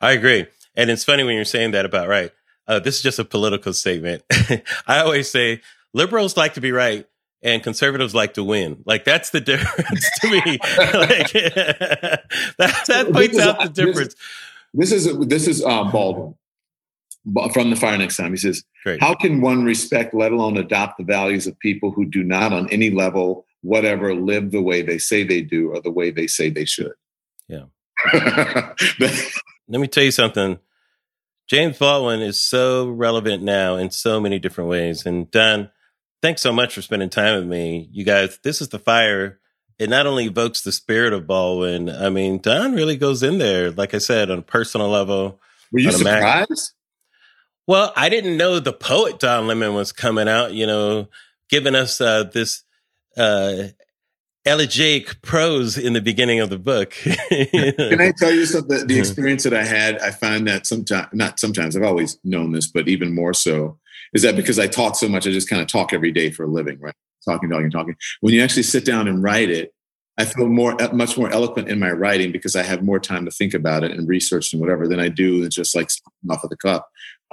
I 0.00 0.12
agree, 0.12 0.46
and 0.74 0.90
it's 0.90 1.04
funny 1.04 1.24
when 1.24 1.36
you're 1.36 1.44
saying 1.44 1.70
that 1.70 1.86
about 1.86 2.08
right. 2.08 2.32
uh, 2.66 2.80
this 2.80 2.96
is 2.96 3.02
just 3.02 3.18
a 3.18 3.24
political 3.24 3.72
statement. 3.72 4.22
I 4.86 4.98
always 4.98 5.30
say 5.30 5.62
liberals 5.94 6.36
like 6.36 6.54
to 6.54 6.60
be 6.60 6.72
right 6.72 7.06
and 7.42 7.62
conservatives 7.62 8.14
like 8.14 8.34
to 8.34 8.44
win. 8.44 8.82
Like 8.84 9.04
that's 9.04 9.30
the 9.30 9.40
difference 9.52 10.10
to 10.20 10.30
me. 10.30 10.40
like, 10.94 11.32
that, 11.32 12.84
that 12.86 13.10
points 13.12 13.38
out 13.38 13.62
the 13.62 13.68
difference. 13.68 14.14
This, 14.74 14.90
this 14.90 15.06
is 15.06 15.26
this 15.26 15.46
is 15.46 15.64
uh, 15.64 15.84
Baldwin 15.84 16.34
from 17.52 17.70
the 17.70 17.76
Fire 17.76 17.96
Next 17.96 18.16
Time. 18.16 18.32
He 18.32 18.36
says, 18.36 18.64
Great. 18.82 19.00
"How 19.00 19.14
can 19.14 19.40
one 19.40 19.64
respect, 19.64 20.14
let 20.14 20.32
alone 20.32 20.56
adopt, 20.56 20.98
the 20.98 21.04
values 21.04 21.46
of 21.46 21.58
people 21.58 21.90
who 21.90 22.04
do 22.04 22.22
not, 22.22 22.52
on 22.52 22.68
any 22.70 22.90
level, 22.90 23.46
whatever, 23.64 24.14
live 24.14 24.52
the 24.52 24.62
way 24.62 24.82
they 24.82 24.98
say 24.98 25.24
they 25.24 25.40
do 25.40 25.70
or 25.70 25.80
the 25.80 25.90
way 25.90 26.10
they 26.10 26.26
say 26.26 26.50
they 26.50 26.64
should?" 26.64 26.92
Yeah. 27.48 27.64
Let 29.68 29.80
me 29.80 29.88
tell 29.88 30.04
you 30.04 30.10
something. 30.10 30.58
James 31.48 31.78
Baldwin 31.78 32.22
is 32.22 32.40
so 32.40 32.88
relevant 32.88 33.42
now 33.42 33.76
in 33.76 33.90
so 33.90 34.20
many 34.20 34.38
different 34.38 34.70
ways. 34.70 35.04
And 35.04 35.30
Don, 35.30 35.70
thanks 36.22 36.40
so 36.40 36.52
much 36.52 36.74
for 36.74 36.82
spending 36.82 37.10
time 37.10 37.38
with 37.38 37.46
me. 37.46 37.88
You 37.92 38.04
guys, 38.04 38.38
this 38.42 38.60
is 38.60 38.70
the 38.70 38.78
fire. 38.78 39.40
It 39.78 39.90
not 39.90 40.06
only 40.06 40.24
evokes 40.26 40.62
the 40.62 40.72
spirit 40.72 41.12
of 41.12 41.26
Baldwin. 41.26 41.90
I 41.90 42.08
mean, 42.08 42.38
Don 42.38 42.72
really 42.72 42.96
goes 42.96 43.22
in 43.22 43.38
there, 43.38 43.70
like 43.70 43.92
I 43.92 43.98
said, 43.98 44.30
on 44.30 44.38
a 44.38 44.42
personal 44.42 44.88
level. 44.88 45.40
Were 45.70 45.80
you 45.80 45.90
a 45.90 46.02
Mac- 46.02 46.46
surprised? 46.46 46.72
Well, 47.66 47.92
I 47.96 48.08
didn't 48.08 48.36
know 48.36 48.58
the 48.58 48.72
poet 48.72 49.18
Don 49.18 49.46
Lemon 49.46 49.74
was 49.74 49.92
coming 49.92 50.28
out, 50.28 50.52
you 50.52 50.66
know, 50.66 51.08
giving 51.50 51.74
us 51.74 52.00
uh, 52.00 52.24
this 52.24 52.62
uh, 53.16 53.68
elegiac 54.46 55.22
prose 55.22 55.78
in 55.78 55.94
the 55.94 56.00
beginning 56.00 56.40
of 56.40 56.50
the 56.50 56.58
book. 56.58 56.90
Can 57.02 58.00
I 58.00 58.12
tell 58.16 58.32
you 58.32 58.44
something? 58.46 58.86
The 58.86 58.98
experience 58.98 59.42
that 59.44 59.54
I 59.54 59.64
had, 59.64 59.98
I 60.00 60.10
find 60.10 60.46
that 60.48 60.66
sometimes, 60.66 61.08
not 61.12 61.40
sometimes, 61.40 61.76
I've 61.76 61.82
always 61.82 62.18
known 62.24 62.52
this, 62.52 62.66
but 62.66 62.88
even 62.88 63.14
more 63.14 63.34
so, 63.34 63.78
is 64.12 64.22
that 64.22 64.36
because 64.36 64.58
I 64.58 64.66
talk 64.66 64.96
so 64.96 65.08
much, 65.08 65.26
I 65.26 65.30
just 65.30 65.48
kind 65.48 65.62
of 65.62 65.68
talk 65.68 65.92
every 65.92 66.12
day 66.12 66.30
for 66.30 66.44
a 66.44 66.48
living, 66.48 66.78
right? 66.80 66.94
Talking, 67.24 67.48
talking, 67.48 67.70
talking. 67.70 67.96
When 68.20 68.34
you 68.34 68.42
actually 68.42 68.64
sit 68.64 68.84
down 68.84 69.08
and 69.08 69.22
write 69.22 69.50
it, 69.50 69.72
I 70.18 70.26
feel 70.26 70.46
more, 70.46 70.76
much 70.92 71.16
more 71.16 71.30
eloquent 71.32 71.68
in 71.68 71.80
my 71.80 71.90
writing 71.90 72.30
because 72.30 72.54
I 72.54 72.62
have 72.62 72.84
more 72.84 73.00
time 73.00 73.24
to 73.24 73.30
think 73.30 73.54
about 73.54 73.82
it 73.82 73.90
and 73.90 74.06
research 74.08 74.52
and 74.52 74.60
whatever 74.60 74.86
than 74.86 75.00
I 75.00 75.08
do 75.08 75.48
just 75.48 75.74
like 75.74 75.88
off 76.30 76.44
of 76.44 76.50
the 76.50 76.56
cuff. 76.56 76.82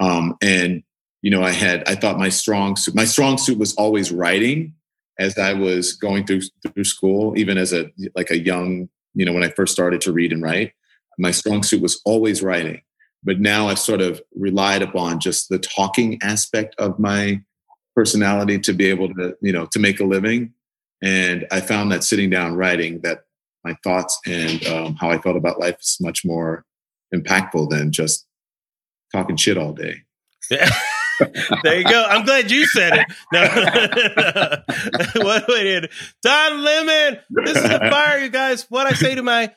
Um, 0.00 0.36
and 0.42 0.82
you 1.20 1.30
know, 1.30 1.44
I 1.44 1.50
had, 1.50 1.88
I 1.88 1.94
thought 1.94 2.18
my 2.18 2.30
strong 2.30 2.74
suit, 2.74 2.96
my 2.96 3.04
strong 3.04 3.38
suit 3.38 3.58
was 3.58 3.74
always 3.76 4.10
writing 4.10 4.74
as 5.18 5.38
I 5.38 5.52
was 5.52 5.92
going 5.92 6.26
through 6.26 6.42
through 6.66 6.84
school, 6.84 7.36
even 7.36 7.58
as 7.58 7.72
a 7.72 7.90
like 8.14 8.30
a 8.30 8.38
young, 8.38 8.88
you 9.14 9.24
know, 9.24 9.32
when 9.32 9.44
I 9.44 9.50
first 9.50 9.72
started 9.72 10.00
to 10.02 10.12
read 10.12 10.32
and 10.32 10.42
write, 10.42 10.72
my 11.18 11.30
strong 11.30 11.62
suit 11.62 11.82
was 11.82 12.00
always 12.04 12.42
writing. 12.42 12.82
But 13.24 13.40
now 13.40 13.68
I've 13.68 13.78
sort 13.78 14.00
of 14.00 14.20
relied 14.34 14.82
upon 14.82 15.20
just 15.20 15.48
the 15.48 15.58
talking 15.58 16.18
aspect 16.22 16.74
of 16.78 16.98
my 16.98 17.42
personality 17.94 18.58
to 18.58 18.72
be 18.72 18.86
able 18.86 19.14
to, 19.14 19.36
you 19.40 19.52
know, 19.52 19.66
to 19.66 19.78
make 19.78 20.00
a 20.00 20.04
living. 20.04 20.52
And 21.02 21.46
I 21.50 21.60
found 21.60 21.92
that 21.92 22.04
sitting 22.04 22.30
down 22.30 22.54
writing 22.54 23.00
that 23.02 23.24
my 23.64 23.76
thoughts 23.84 24.18
and 24.26 24.66
um, 24.66 24.96
how 24.96 25.10
I 25.10 25.18
felt 25.18 25.36
about 25.36 25.60
life 25.60 25.76
is 25.80 25.98
much 26.00 26.24
more 26.24 26.64
impactful 27.14 27.70
than 27.70 27.92
just 27.92 28.26
talking 29.12 29.36
shit 29.36 29.58
all 29.58 29.72
day. 29.72 30.02
Yeah. 30.50 30.70
there 31.62 31.78
you 31.78 31.84
go. 31.84 32.04
I'm 32.08 32.24
glad 32.24 32.50
you 32.50 32.66
said 32.66 32.92
it. 32.94 33.06
No, 33.32 35.22
what 35.22 35.46
did, 35.46 35.90
Don 36.22 36.62
Lemon. 36.62 37.20
This 37.30 37.56
is 37.56 37.62
the 37.62 37.78
fire, 37.78 38.18
you 38.18 38.30
guys. 38.30 38.66
What 38.68 38.86
I 38.86 38.92
say 38.92 39.14
to 39.14 39.22
my 39.22 39.54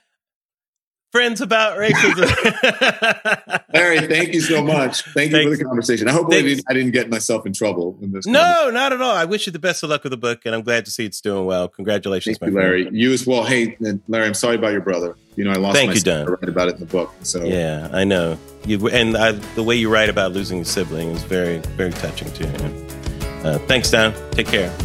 friends 1.15 1.39
about 1.39 1.77
racism. 1.77 3.63
Larry, 3.73 3.99
thank 4.07 4.33
you 4.33 4.41
so 4.41 4.61
much. 4.61 5.01
Thank 5.13 5.31
you 5.31 5.37
Thanks. 5.37 5.51
for 5.51 5.57
the 5.57 5.63
conversation. 5.63 6.09
I 6.09 6.11
hope 6.11 6.27
I 6.27 6.41
didn't, 6.41 6.65
I 6.69 6.73
didn't 6.73 6.91
get 6.91 7.09
myself 7.09 7.45
in 7.45 7.53
trouble 7.53 7.97
in 8.01 8.11
this. 8.11 8.27
no, 8.27 8.69
not 8.69 8.91
at 8.91 9.01
all. 9.01 9.15
I 9.15 9.23
wish 9.23 9.45
you 9.47 9.53
the 9.53 9.59
best 9.59 9.81
of 9.81 9.89
luck 9.89 10.03
with 10.03 10.11
the 10.11 10.17
book, 10.17 10.41
and 10.45 10.53
I'm 10.53 10.61
glad 10.61 10.83
to 10.85 10.91
see 10.91 11.05
it's 11.05 11.21
doing 11.21 11.45
well. 11.45 11.69
Congratulations, 11.69 12.37
Thank 12.37 12.51
you, 12.51 12.57
my 12.57 12.61
friend. 12.61 12.83
Larry. 12.85 12.97
You 12.99 13.13
as 13.13 13.25
well. 13.25 13.45
Hey, 13.45 13.77
Larry, 14.09 14.25
I'm 14.27 14.33
sorry 14.33 14.55
about 14.57 14.73
your 14.73 14.81
brother. 14.81 15.15
You 15.37 15.45
know, 15.45 15.51
I 15.51 15.55
lost 15.55 15.77
Thank 15.77 15.89
my 15.91 15.93
you. 15.95 16.01
Don. 16.01 16.27
I 16.27 16.31
write 16.31 16.49
about 16.49 16.67
it 16.67 16.73
in 16.75 16.79
the 16.81 16.85
book. 16.85 17.13
So 17.21 17.45
Yeah, 17.45 17.87
I 17.93 18.03
know. 18.03 18.37
You 18.65 18.89
and 18.89 19.15
I, 19.15 19.31
the 19.31 19.63
way 19.63 19.77
you 19.77 19.89
write 19.89 20.09
about 20.09 20.33
losing 20.33 20.59
a 20.59 20.65
sibling 20.65 21.11
is 21.11 21.23
very, 21.23 21.59
very 21.77 21.91
touching 21.91 22.29
too. 22.33 22.47
Uh, 23.47 23.57
thanks, 23.67 23.89
Don. 23.89 24.13
Take 24.31 24.47
care. 24.47 24.75